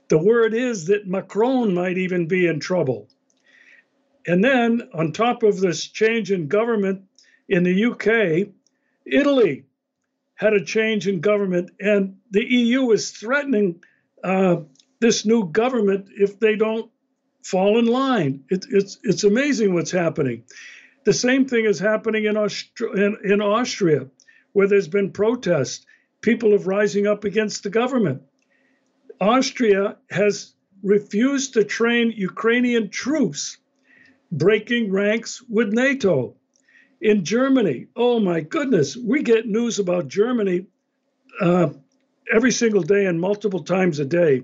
[0.10, 3.10] The word is that Macron might even be in trouble.
[4.26, 7.04] And then on top of this change in government
[7.48, 8.50] in the UK,
[9.06, 9.66] Italy
[10.36, 13.82] had a change in government, and the EU is threatening
[14.24, 14.58] uh,
[15.00, 16.90] this new government if they don't
[17.44, 18.44] fall in line.
[18.50, 20.44] It, it's it's amazing what's happening.
[21.06, 24.08] The same thing is happening in, in, in Austria,
[24.52, 25.86] where there's been protests.
[26.20, 28.24] People are rising up against the government.
[29.22, 30.54] Austria has
[30.84, 33.58] refused to train Ukrainian troops,
[34.32, 36.36] breaking ranks with NATO.
[37.00, 40.66] In Germany, oh my goodness, we get news about Germany
[41.40, 41.70] uh,
[42.34, 44.44] every single day and multiple times a day.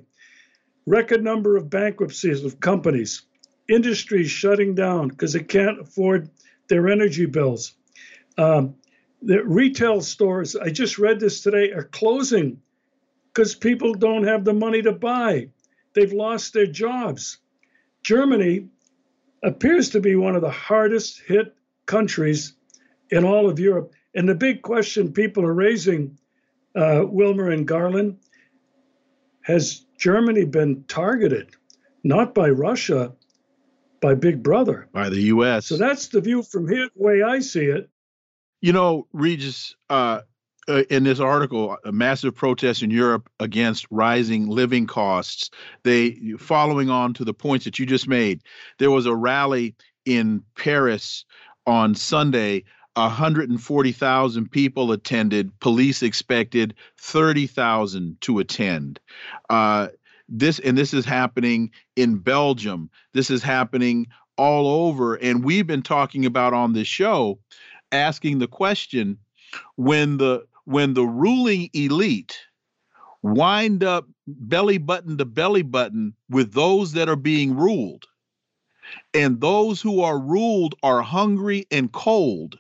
[0.85, 3.23] Record number of bankruptcies of companies,
[3.69, 6.30] industries shutting down because they can't afford
[6.68, 7.73] their energy bills.
[8.38, 8.76] Um,
[9.22, 12.61] the retail stores, I just read this today, are closing
[13.34, 15.49] because people don't have the money to buy.
[15.93, 17.38] They've lost their jobs.
[18.03, 18.68] Germany
[19.43, 21.55] appears to be one of the hardest hit
[21.85, 22.53] countries
[23.10, 23.93] in all of Europe.
[24.15, 26.18] And the big question people are raising
[26.75, 28.17] uh, Wilmer and Garland,
[29.41, 31.55] has Germany been targeted
[32.03, 33.13] not by Russia,
[34.01, 35.67] by Big Brother, by the U.S.
[35.67, 37.89] So that's the view from here, the way I see it.
[38.61, 40.21] You know, Regis, uh,
[40.67, 45.49] uh, in this article, a massive protest in Europe against rising living costs.
[45.83, 48.41] They, following on to the points that you just made,
[48.79, 49.75] there was a rally
[50.05, 51.25] in Paris
[51.65, 52.63] on Sunday
[52.95, 55.59] 140,000 people attended.
[55.59, 58.99] Police expected 30,000 to attend.
[59.49, 59.87] Uh,
[60.29, 62.89] this and this is happening in Belgium.
[63.13, 64.07] This is happening
[64.37, 67.39] all over, and we've been talking about on this show,
[67.91, 69.17] asking the question:
[69.75, 72.39] when the when the ruling elite
[73.21, 78.05] wind up belly button to belly button with those that are being ruled,
[79.13, 82.57] and those who are ruled are hungry and cold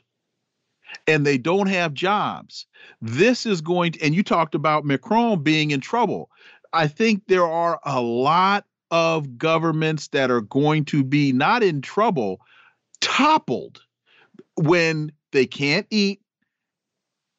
[1.07, 2.65] and they don't have jobs.
[3.01, 6.29] This is going to, and you talked about Macron being in trouble.
[6.71, 11.81] I think there are a lot of governments that are going to be not in
[11.81, 12.39] trouble,
[13.01, 13.81] toppled
[14.55, 16.21] when they can't eat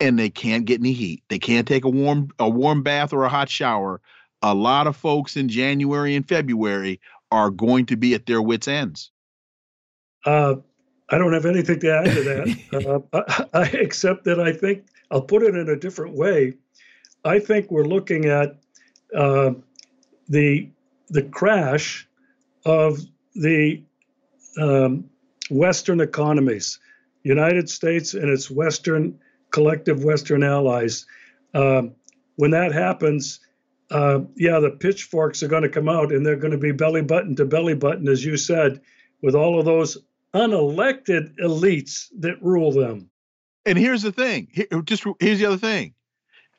[0.01, 1.23] and they can't get any heat.
[1.29, 4.01] They can't take a warm a warm bath or a hot shower.
[4.43, 7.01] A lot of folks in January and February
[7.31, 9.11] are going to be at their wits' ends.
[10.25, 10.57] Uh,
[11.11, 14.87] I don't have anything to add to that, uh, I, I, except that I think
[15.11, 16.55] I'll put it in a different way.
[17.25, 18.59] I think we're looking at
[19.15, 19.53] uh,
[20.29, 20.71] the
[21.11, 22.09] the crash
[22.65, 22.99] of
[23.35, 23.83] the
[24.59, 25.09] um,
[25.51, 26.79] Western economies,
[27.23, 29.19] United States and its Western
[29.51, 31.07] collective Western allies.
[31.53, 31.95] Um,
[32.37, 33.41] when that happens,
[33.91, 37.03] uh, yeah, the pitchforks are going to come out and they're going to be belly
[37.03, 38.81] button to belly button, as you said,
[39.23, 39.99] with all of those
[40.35, 43.11] unelected elites that rule them.
[43.67, 44.49] And here's the thing.
[44.53, 45.95] Here, just here's the other thing.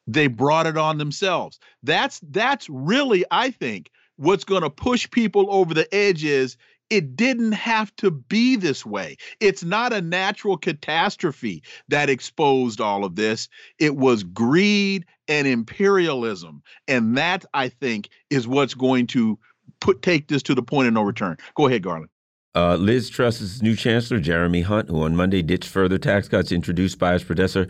[0.07, 1.59] They brought it on themselves.
[1.83, 6.57] That's that's really, I think, what's going to push people over the edge is
[6.89, 9.17] it didn't have to be this way.
[9.39, 13.49] It's not a natural catastrophe that exposed all of this.
[13.79, 16.61] It was greed and imperialism.
[16.87, 19.39] And that, I think, is what's going to
[19.79, 21.37] put take this to the point of no return.
[21.55, 22.09] Go ahead, Garland.
[22.55, 26.97] Uh, Liz Truss's new chancellor, Jeremy Hunt, who on Monday ditched further tax cuts introduced
[26.97, 27.67] by his predecessor,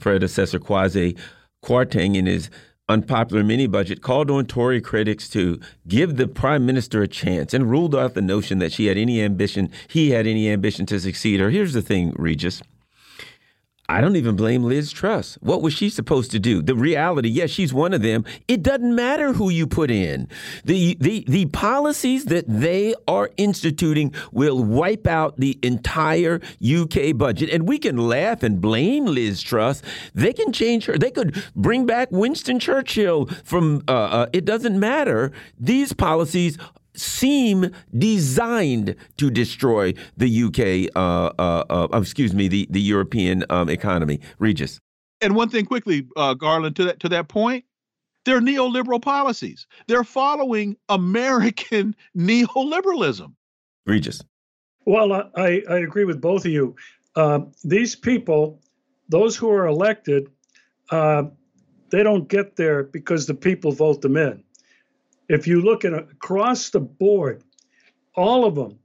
[0.00, 1.18] predecessor Kwasi
[1.62, 2.48] Kwarteng in his
[2.88, 7.70] unpopular mini budget, called on Tory critics to give the prime minister a chance and
[7.70, 11.38] ruled out the notion that she had any ambition, he had any ambition to succeed
[11.38, 11.50] her.
[11.50, 12.62] Here's the thing, Regis.
[13.88, 15.36] I don't even blame Liz Truss.
[15.40, 16.62] What was she supposed to do?
[16.62, 18.24] The reality, yes, she's one of them.
[18.46, 20.28] It doesn't matter who you put in.
[20.64, 27.50] The the the policies that they are instituting will wipe out the entire UK budget.
[27.50, 29.82] And we can laugh and blame Liz Truss.
[30.14, 30.96] They can change her.
[30.96, 35.32] They could bring back Winston Churchill from uh, uh, it doesn't matter.
[35.58, 36.56] These policies
[36.94, 43.68] seem designed to destroy the UK, uh, uh, uh, excuse me, the, the European um,
[43.68, 44.20] economy.
[44.38, 44.80] Regis.
[45.20, 47.64] And one thing quickly, uh, Garland, to that to that point,
[48.24, 49.66] they're neoliberal policies.
[49.86, 53.32] They're following American neoliberalism.
[53.86, 54.22] Regis.
[54.84, 56.74] Well, I, I agree with both of you.
[57.14, 58.60] Uh, these people,
[59.08, 60.28] those who are elected,
[60.90, 61.24] uh,
[61.90, 64.42] they don't get there because the people vote them in
[65.32, 67.42] if you look at across the board,
[68.14, 68.78] all of them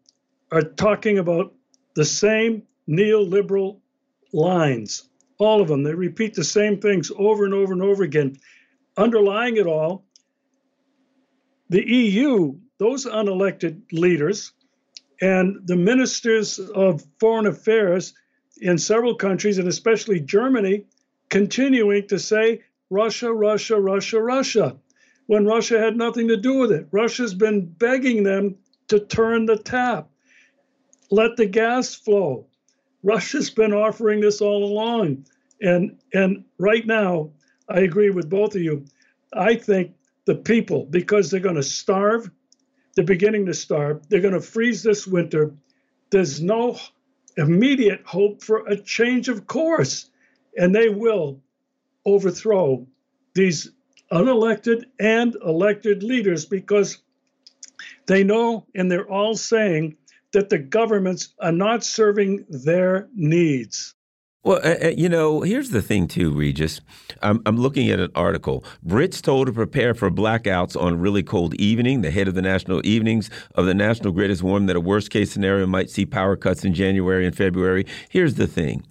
[0.52, 1.53] are talking about
[1.95, 3.82] the same neoliberal
[4.32, 5.10] lines.
[5.40, 5.84] All of them.
[5.84, 8.38] They repeat the same things over and over and over again.
[8.95, 10.06] Underlying it all,
[11.69, 14.53] the EU, those unelected leaders,
[15.22, 18.14] and the ministers of foreign affairs
[18.61, 20.86] in several countries, and especially Germany,
[21.30, 24.78] continuing to say Russia, Russia, Russia, Russia
[25.27, 26.87] when Russia had nothing to do with it.
[26.91, 28.55] Russia's been begging them
[28.87, 30.09] to turn the tap,
[31.11, 32.47] let the gas flow.
[33.03, 35.25] Russia's been offering this all along.
[35.61, 37.31] And and right now,
[37.69, 38.85] I agree with both of you.
[39.33, 39.93] I think
[40.25, 42.29] the people, because they're going to starve,
[42.95, 45.53] they're beginning to starve, they're going to freeze this winter.
[46.09, 46.77] There's no
[47.37, 50.09] immediate hope for a change of course.
[50.57, 51.41] And they will
[52.05, 52.87] overthrow
[53.35, 53.71] these
[54.11, 56.97] unelected and elected leaders because
[58.05, 59.97] they know and they're all saying
[60.31, 63.95] that the governments are not serving their needs.
[64.43, 66.79] Well, uh, you know, here's the thing, too, Regis.
[67.21, 68.63] I'm, I'm, looking at an article.
[68.85, 71.99] Brits told to prepare for blackouts on really cold evening.
[71.99, 75.09] The head of the national evenings of the national grid has warned that a worst
[75.09, 77.85] case scenario might see power cuts in January and February.
[78.09, 78.85] Here's the thing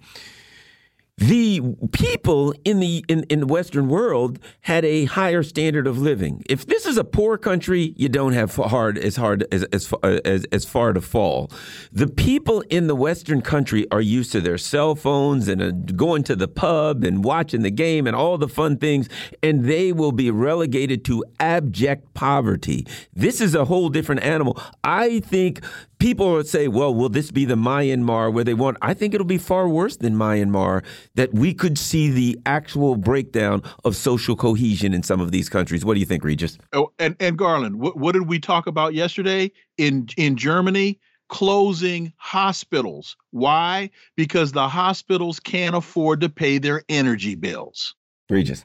[1.17, 6.43] the people in the in, in the Western world had a higher standard of living.
[6.47, 10.45] If this is a poor country, you don't have hard as hard as as as,
[10.51, 11.51] as far to fall.
[11.91, 16.21] The people in the Western country are used to their cell phones and uh, going
[16.23, 19.09] to the pub and watching the game and all the fun things,
[19.41, 22.85] and they will be relegated to abject poverty.
[23.13, 24.61] This is a whole different animal.
[24.83, 25.61] I think
[25.99, 28.77] people would say, well, will this be the Myanmar where they want?
[28.81, 30.83] I think it'll be far worse than Myanmar,
[31.17, 35.83] that we could see the actual breakdown of social cohesion in some of these countries.
[35.83, 36.59] What do you think, Regis?
[36.73, 40.99] Oh, and, and Garland, what, what did we talk about yesterday in, in Germany?
[41.27, 43.17] Closing hospitals.
[43.31, 43.89] Why?
[44.15, 47.95] Because the hospitals can't afford to pay their energy bills.
[48.29, 48.63] Regis.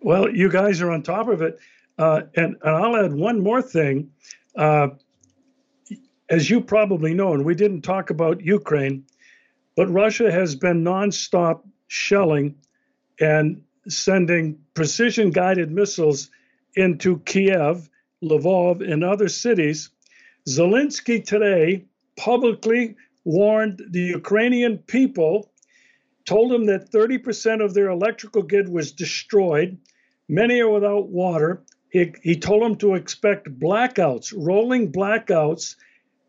[0.00, 1.58] Well, you guys are on top of it.
[1.98, 4.10] Uh, and, and I'll add one more thing.
[4.56, 4.88] Uh,
[6.30, 9.04] as you probably know, and we didn't talk about Ukraine,
[9.76, 11.60] but Russia has been nonstop
[11.90, 12.54] shelling
[13.20, 16.30] and sending precision guided missiles
[16.76, 17.90] into Kiev,
[18.22, 19.90] Lvov, and other cities.
[20.48, 21.84] Zelensky today
[22.16, 22.94] publicly
[23.24, 25.50] warned the Ukrainian people,
[26.26, 29.76] told them that 30% of their electrical grid was destroyed.
[30.28, 31.64] Many are without water.
[31.90, 35.74] He, he told them to expect blackouts, rolling blackouts,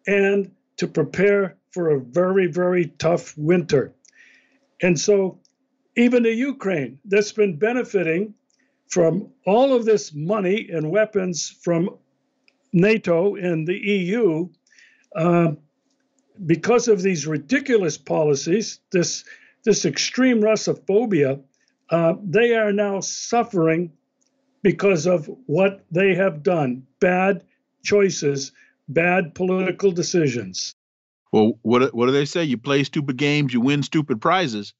[0.07, 3.93] and to prepare for a very, very tough winter.
[4.81, 5.40] And so,
[5.95, 8.33] even the Ukraine that's been benefiting
[8.87, 11.97] from all of this money and weapons from
[12.73, 14.49] NATO and the EU,
[15.15, 15.53] uh,
[16.45, 19.23] because of these ridiculous policies, this
[19.63, 21.41] this extreme Russophobia,
[21.91, 23.91] uh, they are now suffering
[24.63, 27.43] because of what they have done bad
[27.83, 28.51] choices,
[28.87, 30.73] bad political decisions.
[31.31, 32.43] Well, what what do they say?
[32.43, 34.73] You play stupid games, you win stupid prizes.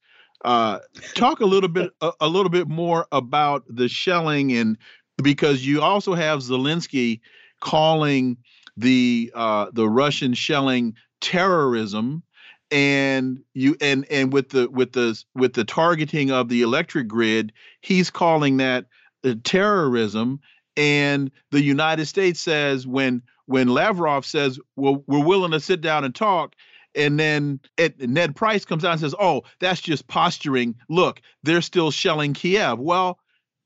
[0.43, 0.79] Uh,
[1.13, 4.77] talk a little bit a, a, little bit more about the shelling and
[5.21, 7.19] because you also have Zelensky
[7.59, 8.37] calling
[8.75, 12.23] the uh, the Russian shelling terrorism
[12.71, 17.53] and you and and with the with the with the targeting of the electric grid
[17.81, 18.85] he's calling that
[19.23, 20.39] uh, terrorism.
[20.77, 26.03] And the United States says when when Lavrov says well we're willing to sit down
[26.03, 26.55] and talk
[26.95, 31.61] and then it, Ned Price comes out and says oh that's just posturing look they're
[31.61, 33.19] still shelling Kiev well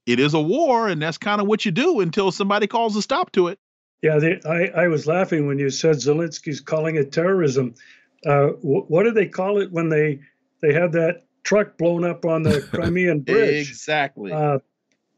[0.05, 3.01] it is a war and that's kind of what you do until somebody calls a
[3.01, 3.59] stop to it
[4.05, 7.73] yeah, they, I, I was laughing when you said Zelensky's calling it terrorism.
[8.23, 10.19] Uh, wh- what do they call it when they
[10.61, 13.67] they had that truck blown up on the Crimean Bridge?
[13.67, 14.31] exactly.
[14.31, 14.59] Uh,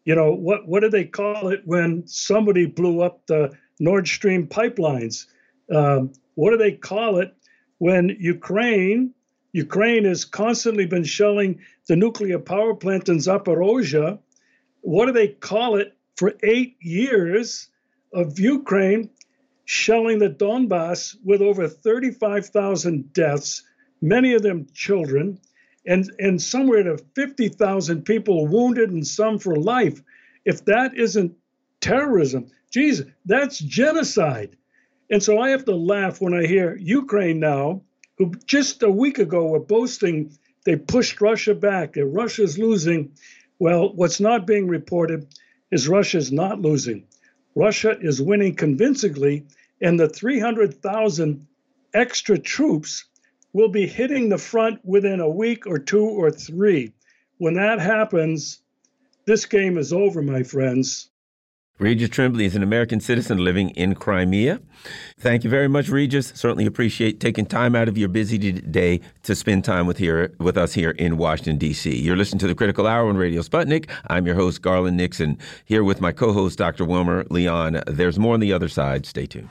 [0.05, 0.69] you know what?
[0.69, 5.25] What do they call it when somebody blew up the Nord Stream pipelines?
[5.69, 7.35] Um, what do they call it
[7.77, 9.13] when Ukraine
[9.53, 14.19] Ukraine has constantly been shelling the nuclear power plant in Zaporozhye?
[14.81, 17.69] What do they call it for eight years?
[18.13, 19.09] of Ukraine
[19.65, 23.63] shelling the Donbass with over 35,000 deaths,
[24.01, 25.39] many of them children,
[25.85, 30.01] and, and somewhere to 50,000 people wounded and some for life.
[30.45, 31.33] If that isn't
[31.79, 34.56] terrorism, geez, that's genocide.
[35.09, 37.81] And so I have to laugh when I hear Ukraine now,
[38.17, 43.13] who just a week ago were boasting they pushed Russia back, that Russia's losing.
[43.57, 45.25] Well, what's not being reported
[45.71, 47.07] is Russia's not losing.
[47.55, 49.45] Russia is winning convincingly,
[49.79, 51.47] and the 300,000
[51.93, 53.05] extra troops
[53.53, 56.91] will be hitting the front within a week or two or three.
[57.37, 58.59] When that happens,
[59.23, 61.09] this game is over, my friends.
[61.79, 64.59] Regis Tremblay is an American citizen living in Crimea.
[65.19, 66.31] Thank you very much, Regis.
[66.33, 70.57] Certainly appreciate taking time out of your busy day to spend time with here with
[70.57, 71.95] us here in Washington D.C.
[71.95, 73.89] You're listening to the Critical Hour on Radio Sputnik.
[74.07, 76.83] I'm your host Garland Nixon here with my co-host Dr.
[76.83, 77.83] Wilmer Leon.
[77.85, 79.05] There's more on the other side.
[79.05, 79.49] Stay tuned.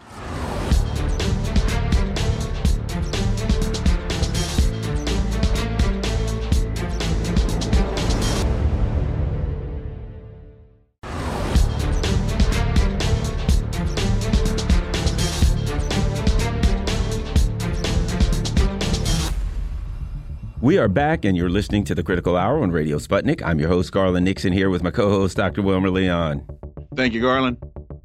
[20.67, 23.41] We are back, and you're listening to the Critical Hour on Radio Sputnik.
[23.41, 25.63] I'm your host, Garland Nixon, here with my co host, Dr.
[25.63, 26.45] Wilmer Leon.
[26.97, 27.59] Thank you, Garland.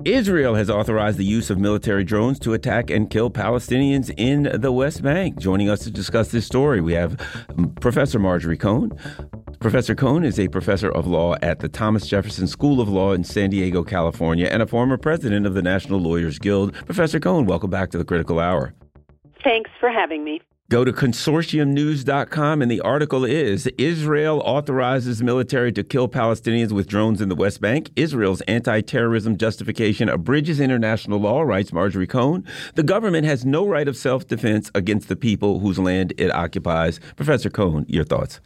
[0.06, 4.72] Israel has authorized the use of military drones to attack and kill Palestinians in the
[4.72, 5.40] West Bank.
[5.40, 7.20] Joining us to discuss this story, we have
[7.80, 8.92] Professor Marjorie Cohn.
[9.60, 13.24] Professor Cohn is a professor of law at the Thomas Jefferson School of Law in
[13.24, 16.76] San Diego, California, and a former president of the National Lawyers Guild.
[16.86, 18.76] Professor Cohn, welcome back to the Critical Hour.
[19.44, 20.42] Thanks for having me.
[20.72, 27.20] Go to consortiumnews.com, and the article is Israel authorizes military to kill Palestinians with drones
[27.20, 27.92] in the West Bank.
[27.98, 32.46] Israel's anti terrorism justification abridges international law, writes Marjorie Cohn.
[32.76, 37.02] The government has no right of self defense against the people whose land it occupies.
[37.18, 38.40] Professor Cohn, your thoughts?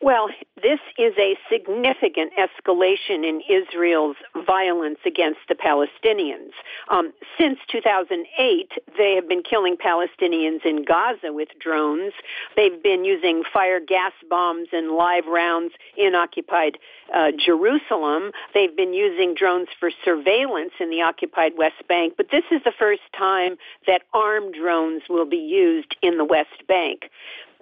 [0.00, 0.28] Well,
[0.62, 4.16] this is a significant escalation in Israel's
[4.46, 6.52] violence against the Palestinians.
[6.88, 12.12] Um, since 2008, they have been killing Palestinians in Gaza with drones.
[12.56, 16.78] They've been using fire gas bombs and live rounds in occupied
[17.12, 18.30] uh, Jerusalem.
[18.54, 22.14] They've been using drones for surveillance in the occupied West Bank.
[22.16, 23.56] But this is the first time
[23.88, 27.10] that armed drones will be used in the West Bank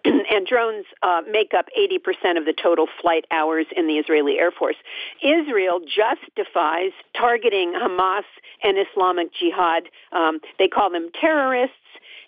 [0.31, 4.51] and drones uh, make up 80% of the total flight hours in the Israeli Air
[4.51, 4.77] Force.
[5.23, 8.25] Israel justifies targeting Hamas
[8.63, 9.85] and Islamic Jihad.
[10.13, 11.75] Um, they call them terrorists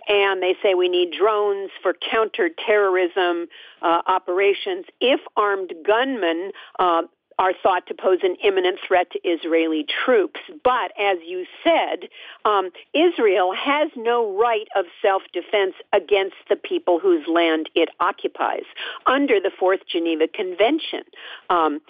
[0.08, 3.46] and they say we need drones for counterterrorism
[3.82, 4.86] uh, operations.
[5.00, 7.02] If armed gunmen uh,
[7.38, 10.40] are thought to pose an imminent threat to Israeli troops.
[10.64, 12.08] But as you said,
[12.44, 18.64] um, Israel has no right of self-defense against the people whose land it occupies
[19.06, 21.02] under the Fourth Geneva Convention.
[21.48, 21.80] Um,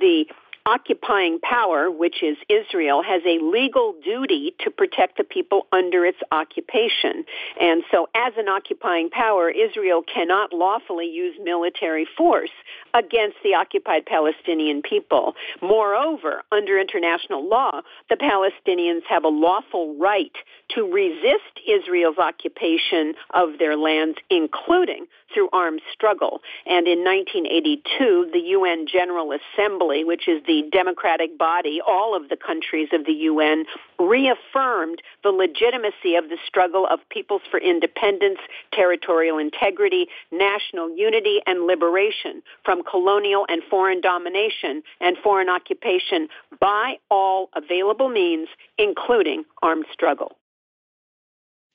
[0.00, 0.26] the
[0.66, 6.18] occupying power, which is Israel, has a legal duty to protect the people under its
[6.32, 7.24] occupation.
[7.60, 12.50] And so as an occupying power, Israel cannot lawfully use military force
[12.92, 15.34] against the occupied Palestinian people.
[15.62, 20.32] Moreover, under international law, the Palestinians have a lawful right
[20.74, 26.40] to resist Israel's occupation of their lands, including through armed struggle.
[26.66, 32.36] And in 1982, the UN General Assembly, which is the democratic body, all of the
[32.36, 33.64] countries of the UN,
[33.98, 38.38] reaffirmed the legitimacy of the struggle of peoples for independence,
[38.72, 46.28] territorial integrity, national unity, and liberation from colonial and foreign domination and foreign occupation
[46.60, 50.36] by all available means, including armed struggle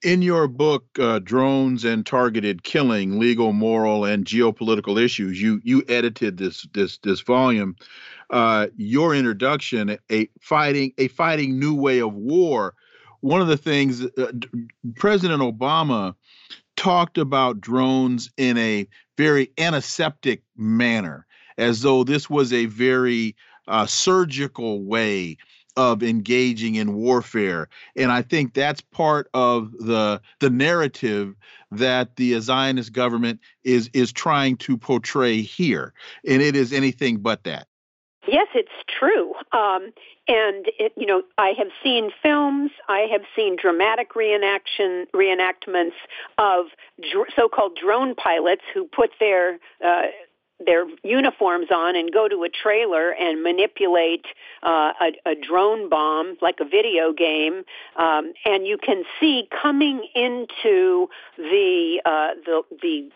[0.04, 5.84] in your book uh, drones and targeted killing legal moral and geopolitical issues you you
[5.88, 7.76] edited this this this volume
[8.32, 12.74] uh, your introduction a fighting a fighting new way of war.
[13.20, 14.32] One of the things uh,
[14.96, 16.16] president obama
[16.76, 18.88] talked about drones in a
[19.18, 23.36] very antiseptic manner as though this was a very
[23.68, 25.38] uh, surgical way
[25.78, 27.70] of engaging in warfare.
[27.96, 31.36] And i think that's part of the the narrative
[31.72, 35.94] that the zionist government is is trying to portray here.
[36.28, 37.68] And it is anything but that.
[38.28, 39.34] Yes it's true.
[39.52, 39.92] Um,
[40.28, 45.98] and it, you know i have seen films i have seen dramatic reenaction reenactments
[46.38, 46.68] of
[47.12, 50.04] dr- so-called drone pilots who put their uh,
[50.66, 54.26] their uniforms on and go to a trailer and manipulate
[54.64, 57.64] uh, a, a drone bomb like a video game,
[57.96, 61.08] um, and you can see coming into
[61.38, 63.10] the uh, the the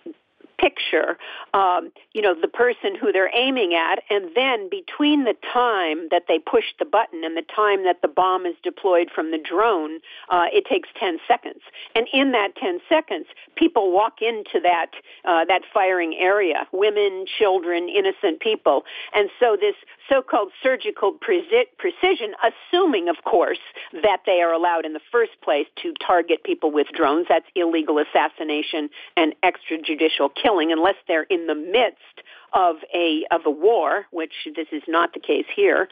[0.57, 1.18] picture,
[1.53, 6.23] um, you know, the person who they're aiming at, and then between the time that
[6.27, 9.99] they push the button and the time that the bomb is deployed from the drone,
[10.30, 11.61] uh, it takes 10 seconds.
[11.95, 14.91] And in that 10 seconds, people walk into that
[15.26, 18.84] uh, that firing area, women, children, innocent people,
[19.14, 19.76] and so this
[20.10, 23.60] so-called surgical precision, assuming, of course,
[24.03, 27.26] that they are allowed in the first place to target people with drones.
[27.30, 32.22] That's illegal assassination and extrajudicial killing, unless they're in the midst
[32.53, 35.89] of a of a war, which this is not the case here,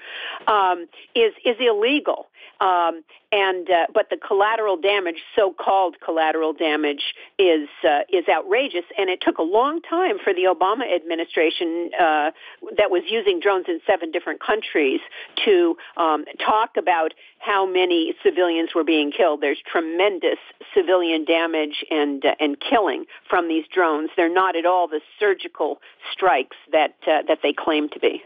[0.48, 2.28] um, is is illegal.
[2.60, 8.86] Um, and uh, but the collateral damage, so-called collateral damage, is uh, is outrageous.
[8.98, 12.32] And it took a long time for the Obama administration, uh,
[12.78, 15.02] that was using drones in seven different countries,
[15.46, 19.42] to um, talk about how many civilians were being killed.
[19.42, 20.40] There's tremendous
[20.74, 24.10] civilian damage and uh, and killing from these drones.
[24.16, 25.80] They're not at all the surgical
[26.12, 28.24] strikes that uh, that they claim to be.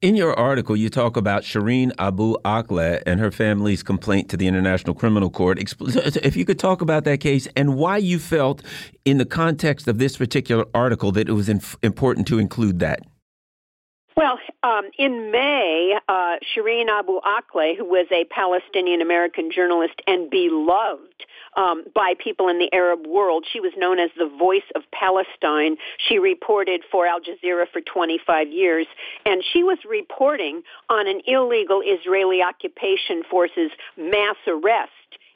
[0.00, 4.46] In your article, you talk about Shireen Abu Akleh and her family's complaint to the
[4.46, 5.58] International Criminal Court.
[5.58, 8.62] If you could talk about that case and why you felt,
[9.04, 11.48] in the context of this particular article, that it was
[11.82, 13.00] important to include that.
[14.18, 20.28] Well, um, in May, uh, Shireen Abu Akleh, who was a Palestinian American journalist and
[20.28, 21.24] beloved
[21.56, 25.76] um, by people in the Arab world, she was known as the voice of Palestine.
[26.08, 28.88] She reported for Al Jazeera for 25 years,
[29.24, 34.90] and she was reporting on an illegal Israeli occupation forces mass arrest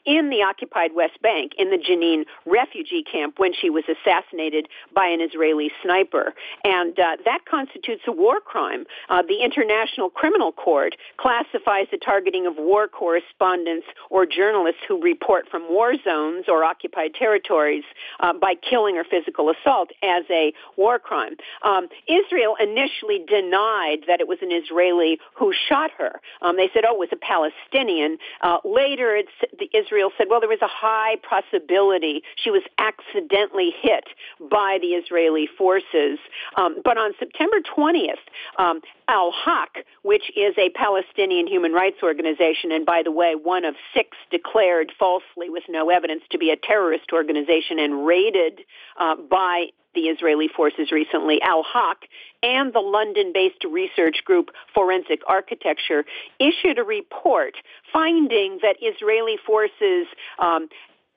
[0.05, 5.07] in the occupied West Bank in the Jenin refugee camp when she was assassinated by
[5.07, 6.35] an Israeli sniper.
[6.65, 8.85] And uh, that constitutes a war crime.
[9.09, 15.47] Uh, the International Criminal Court classifies the targeting of war correspondents or journalists who report
[15.51, 17.85] from war zones or occupied territories
[18.21, 21.37] uh, by killing or physical assault as a war crime.
[21.63, 26.21] Um, Israel initially denied that it was an Israeli who shot her.
[26.41, 28.19] Um, they said, oh, it was a Palestinian.
[28.41, 32.63] Uh, later, it's the Israel Israel said, well, there was a high possibility she was
[32.79, 34.05] accidentally hit
[34.51, 36.19] by the Israeli forces.
[36.57, 38.25] Um, but on September 20th,
[38.59, 43.67] um, Al Haq, which is a Palestinian human rights organization, and by the way, one
[43.67, 48.61] of six declared falsely with no evidence to be a terrorist organization and raided
[48.99, 51.99] uh, by the Israeli forces recently, Al Haq,
[52.43, 56.05] and the London-based research group Forensic Architecture
[56.39, 57.55] issued a report
[57.93, 60.07] finding that Israeli forces
[60.39, 60.69] um,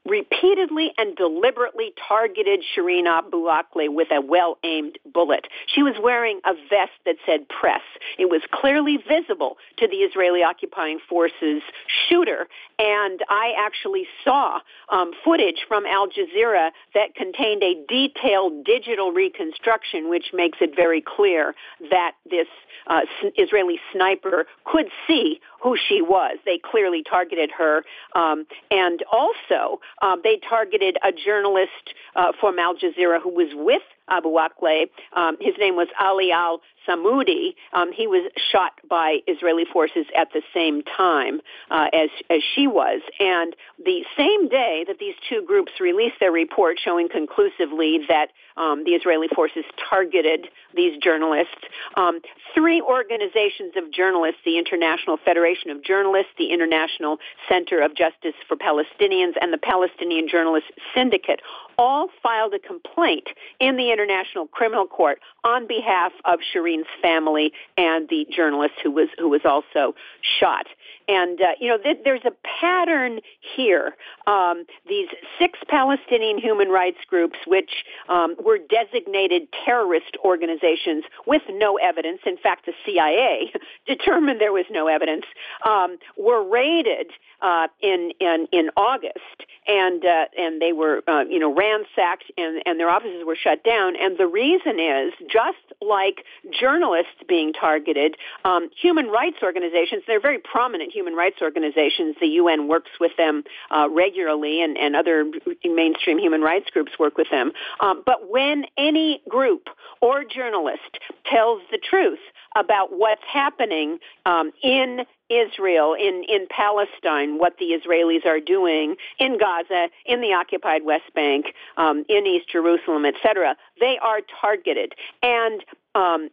[0.05, 5.47] repeatedly and deliberately targeted Shireen Abu Akleh with a well-aimed bullet.
[5.67, 7.81] She was wearing a vest that said press.
[8.17, 11.61] It was clearly visible to the Israeli occupying forces
[12.07, 14.59] shooter, and I actually saw
[14.89, 21.01] um, footage from Al Jazeera that contained a detailed digital reconstruction, which makes it very
[21.01, 21.55] clear
[21.89, 22.47] that this
[22.87, 23.01] uh,
[23.37, 26.37] Israeli sniper could see who she was.
[26.45, 27.83] They clearly targeted her,
[28.13, 33.81] um, and also um, they targeted a journalist uh, from Al Jazeera who was with
[34.09, 34.89] Abu Akleh.
[35.13, 37.55] Um, his name was Ali Al Samoudi.
[37.73, 41.41] Um, he was shot by Israeli forces at the same time
[41.71, 46.31] uh, as as she was, and the same day that these two groups released their
[46.31, 51.57] report showing conclusively that um, the Israeli forces targeted these journalists,
[51.97, 52.21] um,
[52.53, 57.17] three organizations of journalists: the International Federation of Journalists, the International
[57.49, 61.41] Center of Justice for Palestinians, and the Palestinian Journalists Syndicate,
[61.77, 63.27] all filed a complaint
[63.59, 69.09] in the International Criminal Court on behalf of Shireen's family and the journalist who was
[69.17, 69.95] who was also
[70.39, 70.67] shot.
[71.07, 73.19] And uh, you know, th- there's a pattern
[73.55, 73.95] here.
[74.27, 75.07] Um, these
[75.39, 82.21] six Palestinian human rights groups, which um, were designated terrorist organizations with no evidence.
[82.25, 83.53] In fact, the CIA
[83.87, 85.25] determined there was no evidence.
[85.65, 87.11] Um, were raided
[87.41, 92.61] uh, in in in August, and uh, and they were uh, you know ransacked, and
[92.65, 93.95] and their offices were shut down.
[93.95, 96.25] And the reason is just like
[96.57, 100.03] journalists being targeted, um, human rights organizations.
[100.07, 102.15] They're very prominent human rights organizations.
[102.19, 105.25] The UN works with them uh, regularly, and and other
[105.63, 107.51] mainstream human rights groups work with them.
[107.81, 109.67] Um, but when any group
[110.01, 112.19] or journalist tells the truth
[112.55, 119.37] about what's happening um, in Israel, in, in Palestine, what the Israelis are doing in
[119.37, 121.47] Gaza, in the occupied West Bank,
[121.77, 123.55] um, in East Jerusalem, etc.
[123.79, 124.93] They are targeted,
[125.23, 125.63] and
[125.95, 126.29] um,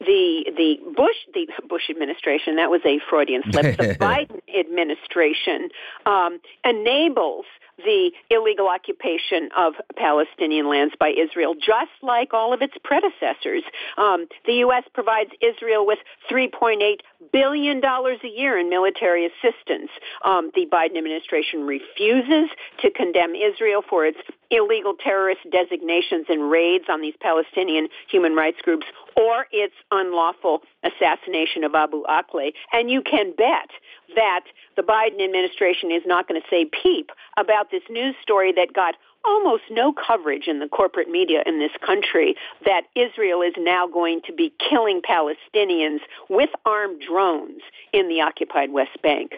[0.00, 3.76] the the Bush the Bush administration that was a Freudian slip.
[3.76, 5.70] The Biden administration
[6.06, 7.44] um, enables
[7.78, 13.64] the illegal occupation of Palestinian lands by Israel, just like all of its predecessors.
[13.96, 14.84] Um, the U.S.
[14.94, 15.98] provides Israel with
[16.30, 17.00] 3.8
[17.32, 19.90] billion dollars a year in military assistance.
[20.24, 22.50] Um, the Biden administration refuses
[22.82, 24.18] to condemn Israel for its
[24.52, 31.64] illegal terrorist designations and raids on these Palestinian human rights groups or its unlawful assassination
[31.64, 32.52] of Abu Akleh.
[32.72, 33.70] And you can bet
[34.14, 34.44] that
[34.76, 38.94] the Biden administration is not going to say peep about this news story that got
[39.24, 42.34] almost no coverage in the corporate media in this country
[42.64, 47.62] that Israel is now going to be killing Palestinians with armed drones
[47.92, 49.34] in the occupied West Bank.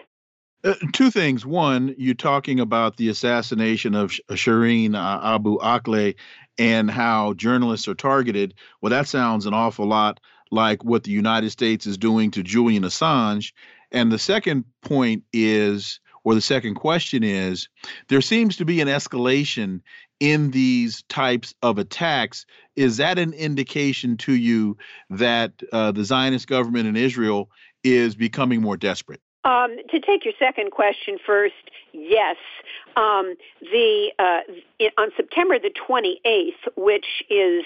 [0.65, 1.45] Uh, two things.
[1.45, 6.15] One, you're talking about the assassination of Shireen uh, Abu Akleh
[6.57, 8.55] and how journalists are targeted.
[8.81, 10.19] Well, that sounds an awful lot
[10.49, 13.53] like what the United States is doing to Julian Assange.
[13.91, 17.69] And the second point is, or the second question is,
[18.07, 19.81] there seems to be an escalation
[20.19, 22.47] in these types of attacks.
[22.75, 24.77] Is that an indication to you
[25.11, 27.51] that uh, the Zionist government in Israel
[27.83, 29.21] is becoming more desperate?
[29.45, 31.53] Um, to take your second question first,
[31.95, 32.35] yes.
[32.97, 34.39] Um, the uh,
[34.79, 37.63] it, on September the 28th, which is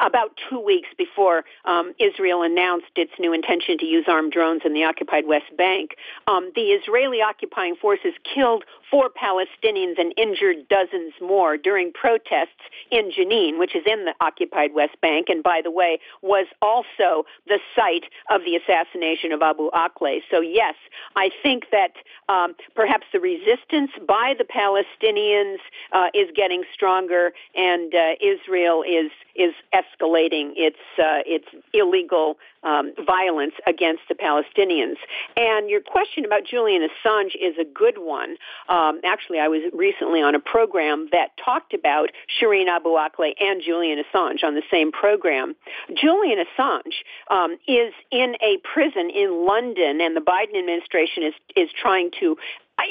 [0.00, 4.74] about two weeks before um, Israel announced its new intention to use armed drones in
[4.74, 5.96] the occupied West Bank,
[6.26, 13.10] um, the Israeli occupying forces killed four Palestinians and injured dozens more during protests in
[13.10, 17.58] Jenin, which is in the occupied West Bank, and by the way, was also the
[17.76, 20.20] site of the assassination of Abu Akleh.
[20.30, 20.74] So yes,
[21.16, 21.92] I think that
[22.28, 23.67] um, perhaps the resistance
[24.06, 25.58] by the Palestinians
[25.92, 32.92] uh, is getting stronger, and uh, Israel is is escalating its uh, its illegal um,
[33.06, 34.96] violence against the Palestinians.
[35.36, 38.36] And your question about Julian Assange is a good one.
[38.68, 43.62] Um, actually, I was recently on a program that talked about Shireen Abu Akleh and
[43.64, 45.54] Julian Assange on the same program.
[45.94, 46.94] Julian Assange
[47.30, 52.36] um, is in a prison in London, and the Biden administration is is trying to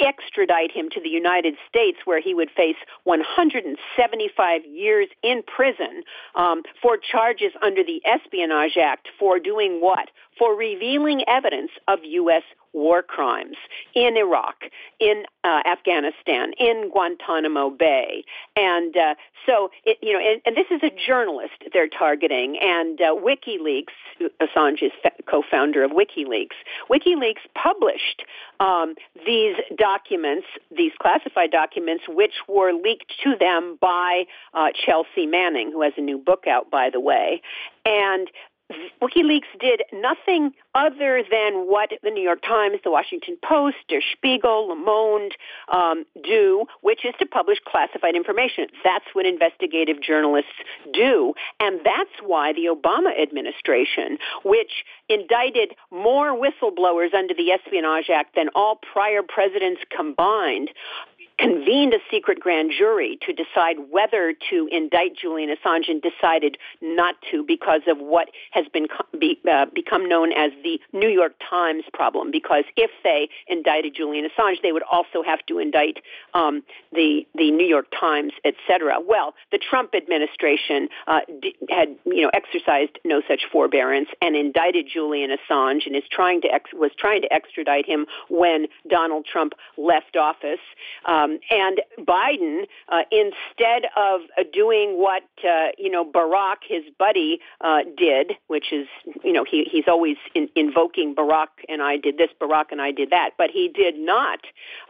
[0.01, 6.03] extradite him to the United States, where he would face 175 years in prison
[6.35, 10.09] um, for charges under the Espionage Act for doing what?
[10.37, 12.43] For revealing evidence of U.S
[12.77, 13.57] war crimes
[13.95, 14.65] in Iraq,
[14.99, 18.23] in uh, Afghanistan, in Guantanamo Bay,
[18.55, 22.99] and uh, so it, you know, and, and, this is a journalist they're targeting, and
[23.01, 23.95] uh, WikiLeaks,
[24.41, 24.91] Assange is
[25.29, 26.57] co-founder of WikiLeaks.
[26.89, 28.23] WikiLeaks published
[28.59, 28.95] um,
[29.25, 30.45] these documents,
[30.75, 36.01] these classified documents, which were leaked to them by uh, Chelsea Manning, who has a
[36.01, 37.41] new book out, by the way,
[37.85, 38.29] and
[39.01, 44.67] WikiLeaks did nothing other than what the New York Times, the Washington Post, Der Spiegel,
[44.67, 45.33] Le Monde
[45.71, 48.67] um, do, which is to publish classified information.
[48.83, 50.51] That's what investigative journalists
[50.93, 51.33] do.
[51.59, 58.49] And that's why the Obama administration, which indicted more whistleblowers under the Espionage Act than
[58.53, 60.69] all prior presidents combined,
[61.37, 67.15] convened a secret grand jury to decide whether to indict Julian Assange and decided not
[67.31, 68.87] to because of what has been
[69.19, 72.31] be, uh, become known as the New York Times problem.
[72.31, 75.97] Because if they indicted Julian Assange, they would also have to indict
[76.33, 78.97] um, the the New York Times, etc.
[79.05, 84.87] Well, the Trump administration uh, d- had you know exercised no such forbearance and indicted
[84.91, 89.53] Julian Assange and is trying to ex- was trying to extradite him when Donald Trump
[89.77, 90.59] left office.
[91.05, 94.21] Um, um, and Biden, uh, instead of
[94.53, 98.87] doing what uh, you know Barack, his buddy, uh, did, which is
[99.23, 102.91] you know he, he's always in, invoking Barack and I did this, Barack and I
[102.91, 104.39] did that, but he did not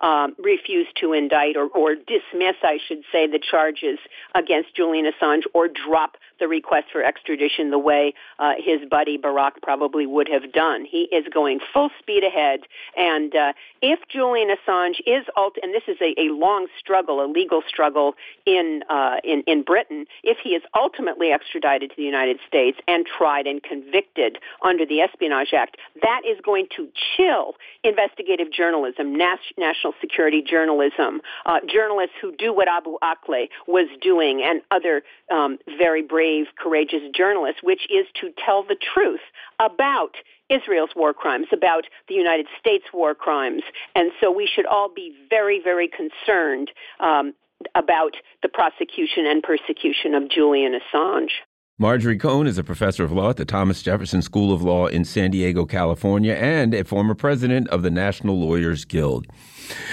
[0.01, 3.99] um, refuse to indict or, or dismiss, I should say, the charges
[4.35, 9.61] against Julian Assange or drop the request for extradition the way uh, his buddy Barack
[9.61, 10.85] probably would have done.
[10.85, 12.61] He is going full speed ahead,
[12.95, 17.27] and uh, if Julian Assange is ult- and this is a, a long struggle, a
[17.27, 18.13] legal struggle
[18.45, 23.05] in uh, in in Britain, if he is ultimately extradited to the United States and
[23.05, 29.39] tried and convicted under the Espionage Act, that is going to chill investigative journalism, nas-
[29.57, 35.57] national security journalism, uh, journalists who do what Abu Akleh was doing, and other um,
[35.77, 39.21] very brave brave, courageous journalists, which is to tell the truth
[39.59, 40.15] about
[40.49, 43.64] Israel's war crimes, about the United States war crimes.
[43.95, 47.34] And so we should all be very, very concerned um,
[47.76, 51.32] about the prosecution and persecution of Julian Assange.
[51.80, 55.06] Marjorie Cohn is a professor of law at the Thomas Jefferson School of Law in
[55.06, 59.28] San Diego, California, and a former president of the National Lawyers Guild.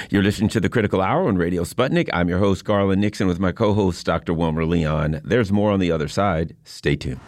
[0.09, 2.09] You're listening to the Critical Hour on Radio Sputnik.
[2.15, 4.33] I'm your host, Garland Nixon, with my co host, Dr.
[4.33, 5.21] Wilmer Leon.
[5.25, 6.57] There's more on the other side.
[6.65, 7.21] Stay tuned.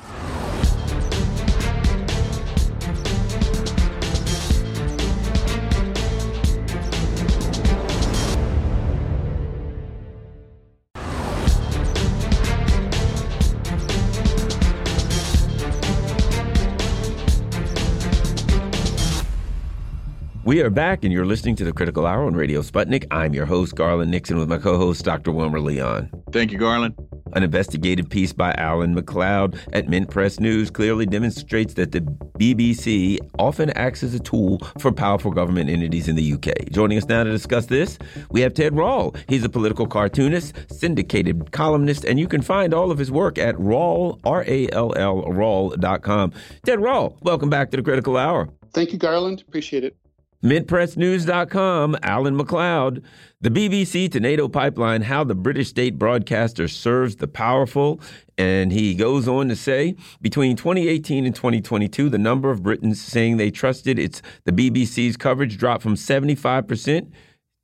[20.46, 23.04] We are back, and you're listening to the Critical Hour on Radio Sputnik.
[23.10, 25.32] I'm your host, Garland Nixon, with my co host, Dr.
[25.32, 26.08] Wilmer Leon.
[26.30, 26.94] Thank you, Garland.
[27.32, 32.02] An investigative piece by Alan McLeod at Mint Press News clearly demonstrates that the
[32.38, 36.70] BBC often acts as a tool for powerful government entities in the UK.
[36.70, 37.98] Joining us now to discuss this,
[38.30, 39.16] we have Ted Rall.
[39.28, 43.58] He's a political cartoonist, syndicated columnist, and you can find all of his work at
[43.58, 46.32] Rall, R-A-L-L, Rall.com.
[46.64, 48.48] Ted Rall, welcome back to the Critical Hour.
[48.72, 49.42] Thank you, Garland.
[49.48, 49.96] Appreciate it.
[50.42, 53.02] MintPressNews.com, Alan McLeod.
[53.40, 58.00] The BBC to NATO pipeline, how the British state broadcaster serves the powerful.
[58.38, 63.36] And he goes on to say, between 2018 and 2022, the number of Britons saying
[63.36, 67.12] they trusted its the BBC's coverage dropped from 75%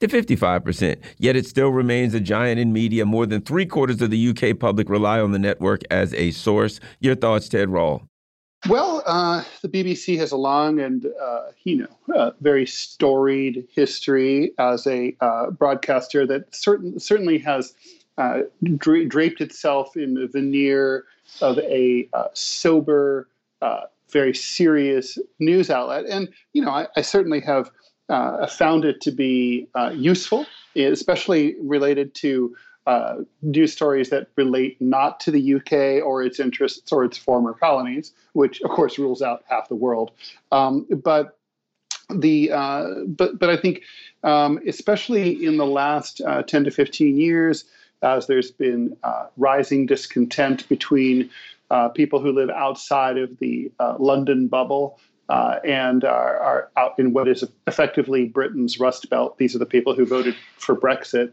[0.00, 0.96] to 55%.
[1.18, 3.06] Yet it still remains a giant in media.
[3.06, 6.80] More than three quarters of the UK public rely on the network as a source.
[7.00, 8.02] Your thoughts, Ted Rall?
[8.68, 14.52] Well, uh, the BBC has a long and uh, you know uh, very storied history
[14.58, 17.74] as a uh, broadcaster that certain, certainly has
[18.18, 18.42] uh,
[18.76, 21.06] dra- draped itself in the veneer
[21.40, 23.28] of a uh, sober,
[24.10, 27.70] very serious news outlet, and you know I, I certainly have
[28.48, 32.54] found it to be useful, especially related to
[32.86, 37.52] uh, news stories that relate not to the UK or its interests or its former
[37.52, 40.10] colonies, which of course rules out half the world.
[40.50, 41.38] Um, but
[42.10, 43.82] the uh, but but I think
[44.24, 47.64] um, especially in the last uh, 10 to 15 years,
[48.02, 51.30] as there's been uh, rising discontent between
[51.70, 54.98] uh, people who live outside of the uh, London bubble
[55.28, 59.38] uh, and are, are, out in what is effectively Britain's Rust Belt.
[59.38, 61.32] These are the people who voted for Brexit.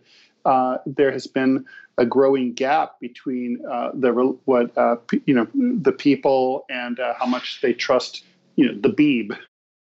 [0.49, 1.63] Uh, there has been
[1.99, 4.11] a growing gap between uh, the
[4.45, 4.95] what uh,
[5.25, 8.23] you know the people and uh, how much they trust
[8.55, 9.37] you know the Beeb.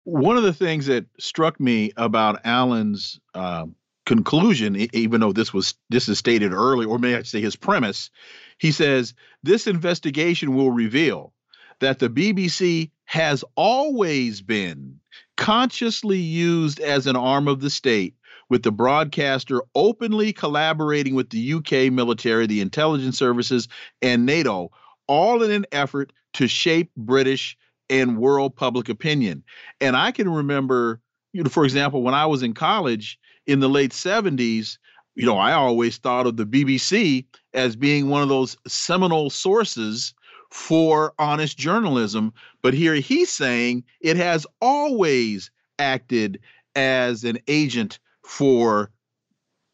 [0.05, 3.67] One of the things that struck me about Alan's uh,
[4.07, 8.11] conclusion, even though this was this is stated early, or may I say his premise,
[8.57, 9.13] he says
[9.43, 11.35] this investigation will reveal
[11.81, 15.01] that the BBC has always been
[15.37, 18.15] consciously used as an arm of the state,
[18.49, 23.69] with the broadcaster openly collaborating with the UK military, the intelligence services,
[24.03, 24.71] and NATO,
[25.07, 27.57] all in an effort to shape British
[27.89, 29.43] and world public opinion.
[29.81, 31.01] And I can remember,
[31.33, 34.79] you know, for example, when I was in college in the late 70s,
[35.15, 37.25] you know, I always thought of the BBC
[37.55, 40.15] as being one of those seminal sources
[40.51, 42.33] for honest journalism.
[42.63, 46.41] But here he's saying it has always acted
[46.75, 48.91] as an agent for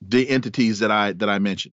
[0.00, 1.72] the entities that I that I mentioned.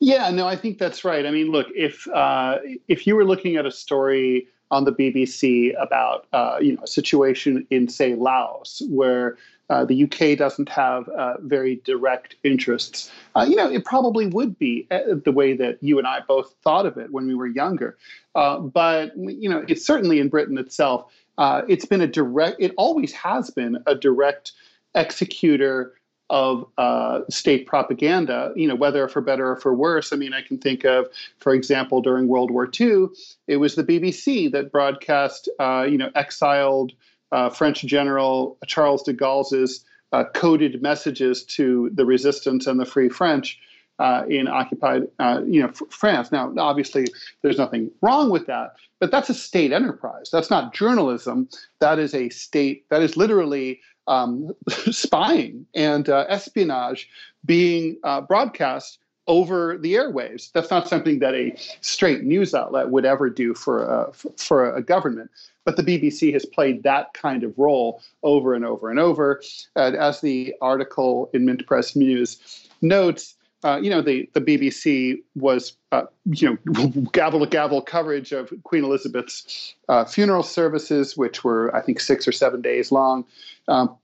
[0.00, 1.24] Yeah, no, I think that's right.
[1.24, 5.72] I mean, look, if uh, if you were looking at a story on the BBC
[5.80, 9.36] about uh, you know a situation in say Laos where
[9.70, 13.10] uh, the UK doesn't have uh, very direct interests.
[13.34, 16.54] Uh, you know, it probably would be uh, the way that you and I both
[16.62, 17.96] thought of it when we were younger.
[18.34, 21.10] Uh, but you know, it's certainly in Britain itself.
[21.38, 22.56] Uh, it's been a direct.
[22.60, 24.52] It always has been a direct
[24.94, 25.94] executor
[26.30, 30.12] of uh, state propaganda, you know, whether for better or for worse.
[30.12, 31.06] I mean, I can think of,
[31.38, 33.08] for example, during World War II,
[33.46, 36.92] it was the BBC that broadcast, uh, you know, exiled
[37.32, 43.08] uh, French General Charles de Gaulle's uh, coded messages to the resistance and the Free
[43.08, 43.58] French
[43.98, 46.32] uh, in occupied, uh, you know, France.
[46.32, 47.06] Now, obviously,
[47.42, 50.30] there's nothing wrong with that, but that's a state enterprise.
[50.32, 51.48] That's not journalism.
[51.80, 52.88] That is a state.
[52.90, 54.54] That is literally um,
[54.90, 57.08] spying and uh, espionage
[57.44, 60.52] being uh, broadcast over the airwaves.
[60.52, 64.82] That's not something that a straight news outlet would ever do for a, for a
[64.82, 65.30] government.
[65.64, 69.40] But the BBC has played that kind of role over and over and over.
[69.76, 75.22] And as the article in Mint Press News notes, uh, you know, the, the BBC
[75.34, 81.42] was, uh, you know, gavel to gavel coverage of Queen Elizabeth's uh, funeral services, which
[81.42, 83.24] were, I think, six or seven days long.
[83.66, 83.96] Um,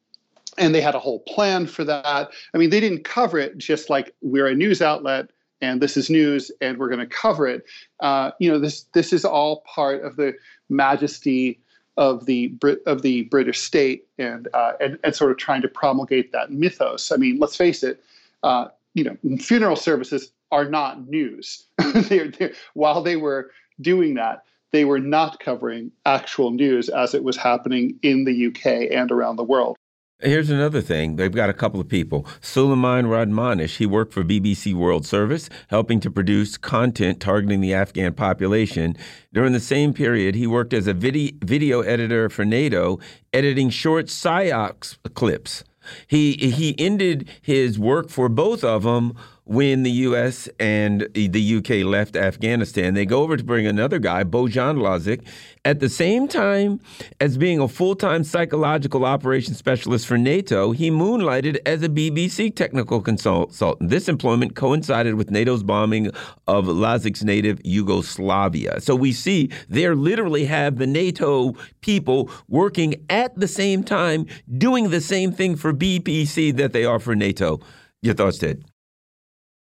[0.56, 2.30] and they had a whole plan for that.
[2.54, 5.30] I mean, they didn't cover it just like we're a news outlet
[5.60, 7.64] and this is news and we're going to cover it.
[8.00, 10.34] Uh, you know, this this is all part of the
[10.68, 11.60] majesty
[11.96, 15.68] of the Brit of the British state and, uh, and and sort of trying to
[15.68, 17.12] promulgate that mythos.
[17.12, 18.02] I mean, let's face it.
[18.42, 21.66] Uh, you know, funeral services are not news.
[21.94, 23.50] they're, they're, while they were
[23.80, 28.90] doing that, they were not covering actual news as it was happening in the UK
[28.92, 29.76] and around the world.
[30.22, 31.16] Here's another thing.
[31.16, 32.26] They've got a couple of people.
[32.42, 38.12] Suleiman Radmanish, he worked for BBC World Service, helping to produce content targeting the Afghan
[38.12, 38.98] population.
[39.32, 42.98] During the same period, he worked as a video, video editor for NATO,
[43.32, 45.64] editing short PSYOPs clips.
[46.06, 49.14] He he ended his work for both of them
[49.50, 50.48] when the U.S.
[50.60, 52.94] and the UK left Afghanistan.
[52.94, 55.26] They go over to bring another guy, Bojan Lazic,
[55.64, 56.80] at the same time
[57.18, 60.70] as being a full time psychological operations specialist for NATO.
[60.70, 63.90] He moonlighted as a BBC technical consultant.
[63.90, 66.12] This employment coincided with NATO's bombing
[66.46, 68.80] of Lazic's native Yugoslavia.
[68.80, 74.26] So we see there literally have the NATO people working at the same time,
[74.58, 77.58] doing the same thing for BBC that they are for NATO.
[78.00, 78.69] Your thoughts, Ted?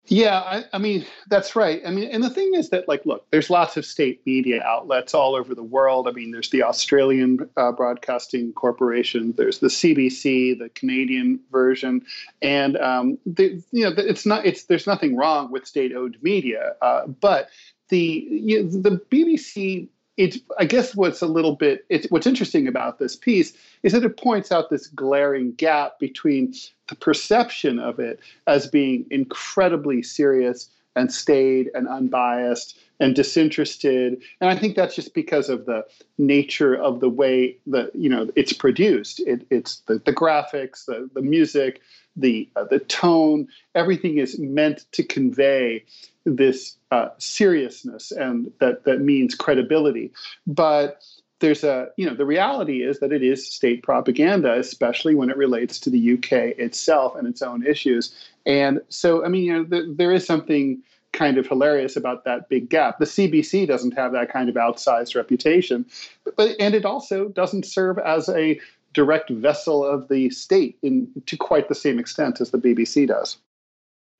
[0.06, 1.80] Yeah, I, I, mean that's right.
[1.86, 5.14] I mean, and the thing is that, like, look, there's lots of state media outlets
[5.14, 6.06] all over the world.
[6.06, 12.04] I mean, there's the Australian uh, Broadcasting Corporation, there's the CBC, the Canadian version,
[12.42, 14.44] and um, the, you know, it's not.
[14.44, 17.48] It's there's nothing wrong with state-owned media, uh, but
[17.88, 22.68] the you know, the BBC it's I guess what's a little bit it's what's interesting
[22.68, 26.54] about this piece is that it points out this glaring gap between
[26.88, 34.22] the perception of it as being incredibly serious and staid and unbiased and disinterested.
[34.40, 35.84] And i think that's just because of the
[36.18, 39.20] nature of the way that you know it's produced.
[39.20, 41.80] It, it's the, the graphics the, the music
[42.16, 43.48] the uh, the tone.
[43.74, 45.84] Everything is meant to convey
[46.24, 50.12] this uh, seriousness and that that means credibility.
[50.46, 51.02] But
[51.40, 55.36] there's a you know the reality is that it is state propaganda especially when it
[55.36, 58.14] relates to the UK itself and its own issues.
[58.46, 60.82] And so i mean you know there is something
[61.14, 62.98] kind of hilarious about that big gap.
[62.98, 65.86] The CBC doesn't have that kind of outsized reputation,
[66.24, 68.60] but, but and it also doesn't serve as a
[68.92, 73.38] direct vessel of the state in to quite the same extent as the BBC does.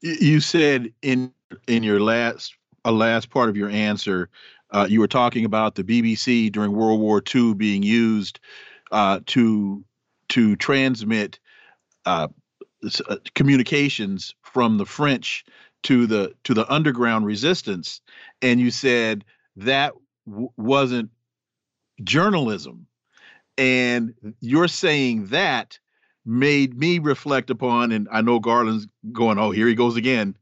[0.01, 1.33] You said in
[1.67, 2.55] in your last
[2.85, 4.29] a last part of your answer,
[4.71, 8.41] uh, you were talking about the BBC during World War II being used
[8.93, 9.85] uh, to
[10.31, 11.39] to transmit
[12.07, 12.29] uh,
[13.09, 15.45] uh, communications from the French
[15.85, 18.01] to the to the underground resistance,
[18.43, 19.25] and you said
[19.57, 19.95] that
[20.27, 21.11] w- wasn't
[22.03, 22.87] journalism,
[23.57, 25.79] and you're saying that
[26.27, 30.37] made me reflect upon, and I know Garland's going, oh, here he goes again,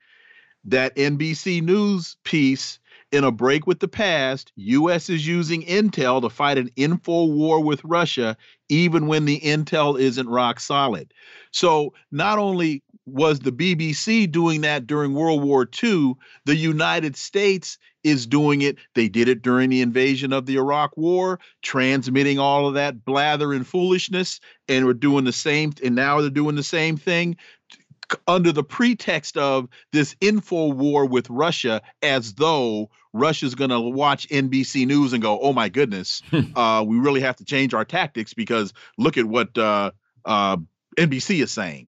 [0.64, 2.78] that NBC News piece
[3.10, 7.62] in a break with the past, US is using intel to fight an info war
[7.62, 8.36] with Russia
[8.68, 11.12] even when the intel isn't rock solid.
[11.50, 16.14] So, not only was the BBC doing that during World War II,
[16.44, 18.76] the United States is doing it.
[18.94, 23.52] They did it during the invasion of the Iraq War, transmitting all of that blather
[23.52, 27.36] and foolishness, and we're doing the same and now they're doing the same thing
[28.26, 34.28] under the pretext of this info war with Russia as though Russia's going to watch
[34.28, 36.22] NBC News and go, "Oh my goodness,
[36.56, 39.92] uh, we really have to change our tactics because look at what uh,
[40.24, 40.56] uh,
[40.96, 41.86] NBC is saying."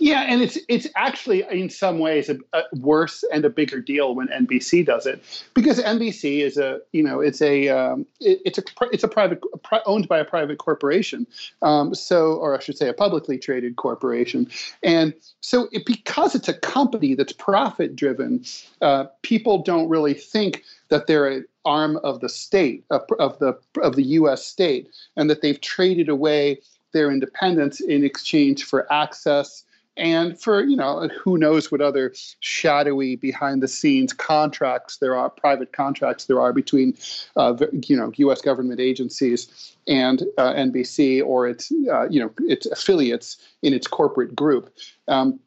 [0.00, 4.14] Yeah, and it's it's actually in some ways a, a worse and a bigger deal
[4.14, 5.22] when NBC does it
[5.52, 8.62] because NBC is a you know it's a um, it, it's a
[8.92, 9.42] it's a private
[9.84, 11.26] owned by a private corporation,
[11.60, 14.50] um, so or I should say a publicly traded corporation,
[14.82, 15.12] and
[15.42, 18.42] so it, because it's a company that's profit driven,
[18.80, 23.52] uh, people don't really think that they're an arm of the state of, of the
[23.82, 24.46] of the U.S.
[24.46, 26.58] state, and that they've traded away
[26.92, 29.64] their independence in exchange for access
[29.96, 35.28] and for you know who knows what other shadowy behind the scenes contracts there are
[35.28, 36.96] private contracts there are between
[37.36, 37.54] uh,
[37.86, 38.40] you know U.S.
[38.40, 44.34] government agencies and uh, NBC or its uh, you know its affiliates in its corporate
[44.34, 44.72] group.
[45.08, 45.40] Um,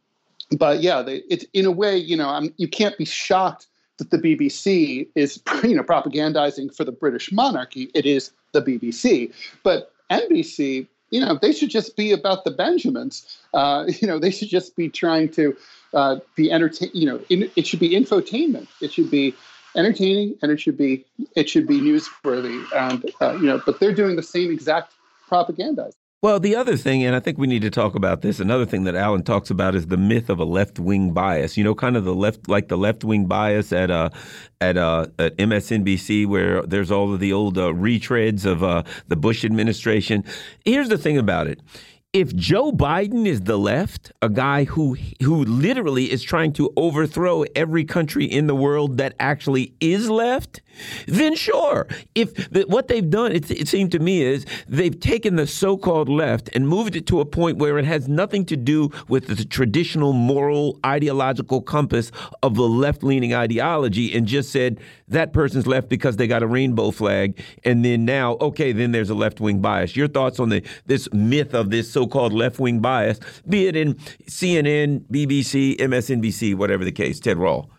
[0.58, 3.68] but yeah, they, it's in a way you know I'm, you can't be shocked
[3.98, 7.90] that the BBC is you know propagandizing for the British monarchy.
[7.94, 9.34] It is the BBC,
[9.64, 13.38] but NBC you know, they should just be about the Benjamins.
[13.54, 15.56] Uh, you know, they should just be trying to
[15.94, 16.90] uh, be entertain.
[16.94, 18.68] You know, in, it should be infotainment.
[18.82, 19.36] It should be
[19.76, 22.66] entertaining, and it should be it should be newsworthy.
[22.76, 24.94] And uh, you know, but they're doing the same exact
[25.28, 25.92] propaganda.
[26.24, 28.86] Well, the other thing, and I think we need to talk about this, another thing
[28.86, 31.58] that Alan talks about is the myth of a left wing bias.
[31.58, 34.10] You know, kind of the left, like the left wing bias at uh,
[34.62, 39.18] at uh, at MSNBC, where there's all of the old uh, retreads of uh, the
[39.18, 40.24] Bush administration.
[40.64, 41.60] Here's the thing about it
[42.14, 47.44] if Joe Biden is the left, a guy who who literally is trying to overthrow
[47.56, 50.62] every country in the world that actually is left,
[51.08, 51.88] then sure.
[52.14, 56.08] If the, what they've done, it, it seemed to me, is they've taken the so-called
[56.08, 59.44] left and moved it to a point where it has nothing to do with the
[59.44, 62.12] traditional moral ideological compass
[62.44, 64.80] of the left-leaning ideology, and just said
[65.14, 69.10] that person's left because they got a rainbow flag, and then now, okay, then there's
[69.10, 69.96] a left-wing bias.
[69.96, 73.96] Your thoughts on the this myth of this so-called left-wing bias, be it in
[74.28, 77.70] CNN, BBC, MSNBC, whatever the case, Ted Rall.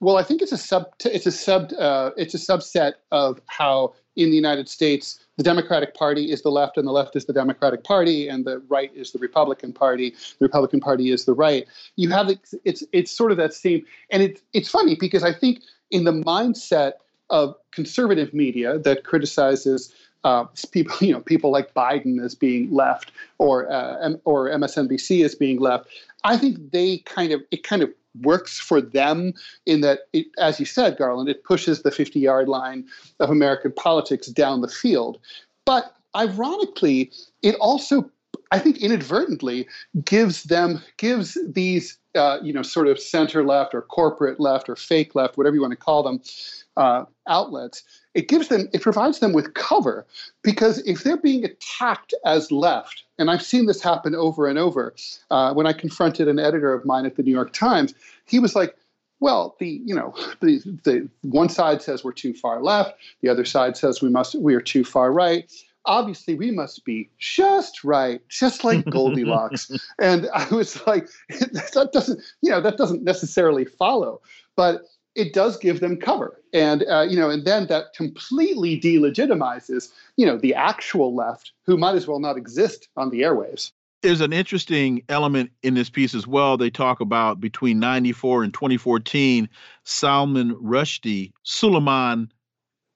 [0.00, 3.94] Well, I think it's a sub it's a sub uh, it's a subset of how
[4.16, 7.32] in the United States the Democratic Party is the left and the left is the
[7.32, 10.10] Democratic Party and the right is the Republican Party.
[10.10, 11.66] The Republican Party is the right.
[11.96, 12.30] You have
[12.64, 15.60] it's, it's sort of that same and it's it's funny because I think
[15.94, 16.94] in the mindset
[17.30, 19.94] of conservative media that criticizes
[20.24, 25.34] uh, people, you know, people like Biden as being left, or uh, or MSNBC as
[25.36, 25.86] being left.
[26.24, 27.90] I think they kind of it kind of
[28.22, 29.34] works for them
[29.66, 32.86] in that, it, as you said, Garland, it pushes the 50 yard line
[33.20, 35.18] of American politics down the field.
[35.64, 37.10] But ironically,
[37.42, 38.08] it also,
[38.54, 39.66] I think, inadvertently
[40.04, 44.76] gives them, gives these, uh, you know, sort of center left or corporate left or
[44.76, 46.22] fake left, whatever you want to call them,
[46.76, 47.82] uh, outlets,
[48.14, 50.06] it gives them, it provides them with cover
[50.42, 54.94] because if they're being attacked as left, and I've seen this happen over and over,
[55.32, 57.92] uh, when I confronted an editor of mine at the New York Times,
[58.24, 58.76] he was like,
[59.18, 63.44] well, the you know the, the one side says we're too far left, the other
[63.44, 65.50] side says we must we are too far right.
[65.86, 69.70] Obviously, we must be just right, just like Goldilocks.
[70.00, 74.20] and I was like, that doesn't you know that doesn't necessarily follow,
[74.56, 74.82] but
[75.14, 80.26] it does give them cover and uh, you know and then that completely delegitimizes you
[80.26, 83.70] know the actual left who might as well not exist on the airwaves
[84.04, 86.58] there's an interesting element in this piece as well.
[86.58, 89.48] They talk about between 94 and 2014,
[89.84, 92.30] Salman Rushdie, Suleiman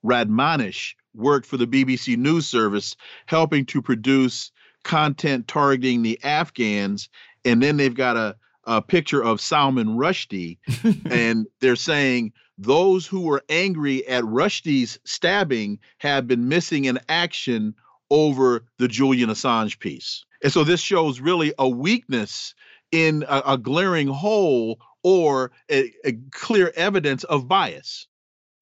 [0.05, 2.95] Radmanish worked for the BBC News Service,
[3.25, 4.51] helping to produce
[4.83, 7.09] content targeting the Afghans.
[7.45, 10.57] And then they've got a, a picture of Salman Rushdie,
[11.11, 17.73] and they're saying those who were angry at Rushdie's stabbing have been missing in action
[18.09, 20.25] over the Julian Assange piece.
[20.43, 22.53] And so this shows really a weakness
[22.91, 28.07] in a, a glaring hole or a, a, clear evidence of bias.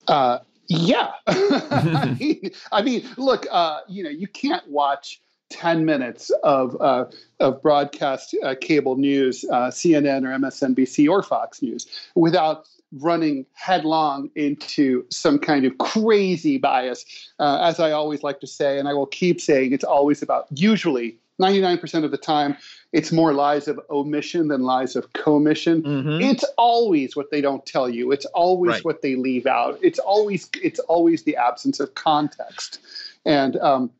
[0.07, 1.11] Uh, yeah.
[1.27, 7.05] I, mean, I, mean, look, uh, you know, you can't watch 10 minutes of, uh,
[7.39, 14.29] of broadcast uh, cable news, uh, CNN or MSNBC or Fox News, without running headlong
[14.35, 17.05] into some kind of crazy bias.
[17.39, 20.47] Uh, as I always like to say, and I will keep saying, it's always about
[20.51, 22.57] usually 99% of the time,
[22.93, 25.83] it's more lies of omission than lies of commission.
[25.83, 26.21] Mm-hmm.
[26.21, 28.11] It's always what they don't tell you.
[28.11, 28.85] It's always right.
[28.85, 29.77] what they leave out.
[29.81, 32.79] It's always it's always the absence of context,
[33.25, 33.91] and um,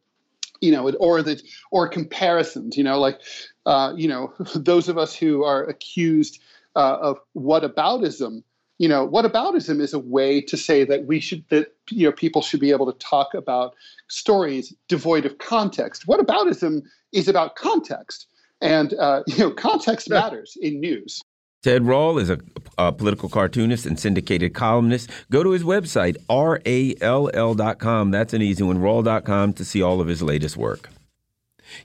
[0.61, 1.41] you know, or the
[1.71, 2.77] or comparisons.
[2.77, 3.19] You know, like
[3.65, 6.41] uh, you know, those of us who are accused
[6.75, 8.43] uh, of whataboutism
[8.77, 12.41] you know, whataboutism is a way to say that we should that you know people
[12.41, 13.75] should be able to talk about
[14.07, 16.05] stories devoid of context.
[16.05, 18.27] Whataboutism is about context,
[18.61, 21.21] and uh, you know, context matters in news.
[21.63, 22.39] Ted Rall is a,
[22.77, 25.09] a, political cartoonist and syndicated columnist.
[25.31, 28.11] Go to his website, rall.com.
[28.11, 30.89] That's an easy one, rall.com to see all of his latest work.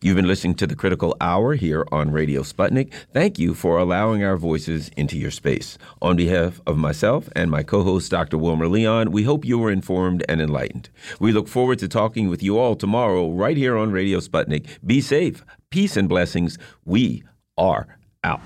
[0.00, 2.92] You've been listening to the Critical Hour here on Radio Sputnik.
[3.12, 5.78] Thank you for allowing our voices into your space.
[6.00, 8.38] On behalf of myself and my co host, Dr.
[8.38, 10.90] Wilmer Leon, we hope you were informed and enlightened.
[11.18, 14.66] We look forward to talking with you all tomorrow right here on Radio Sputnik.
[14.84, 16.58] Be safe, peace, and blessings.
[16.84, 17.24] We
[17.58, 18.40] are out.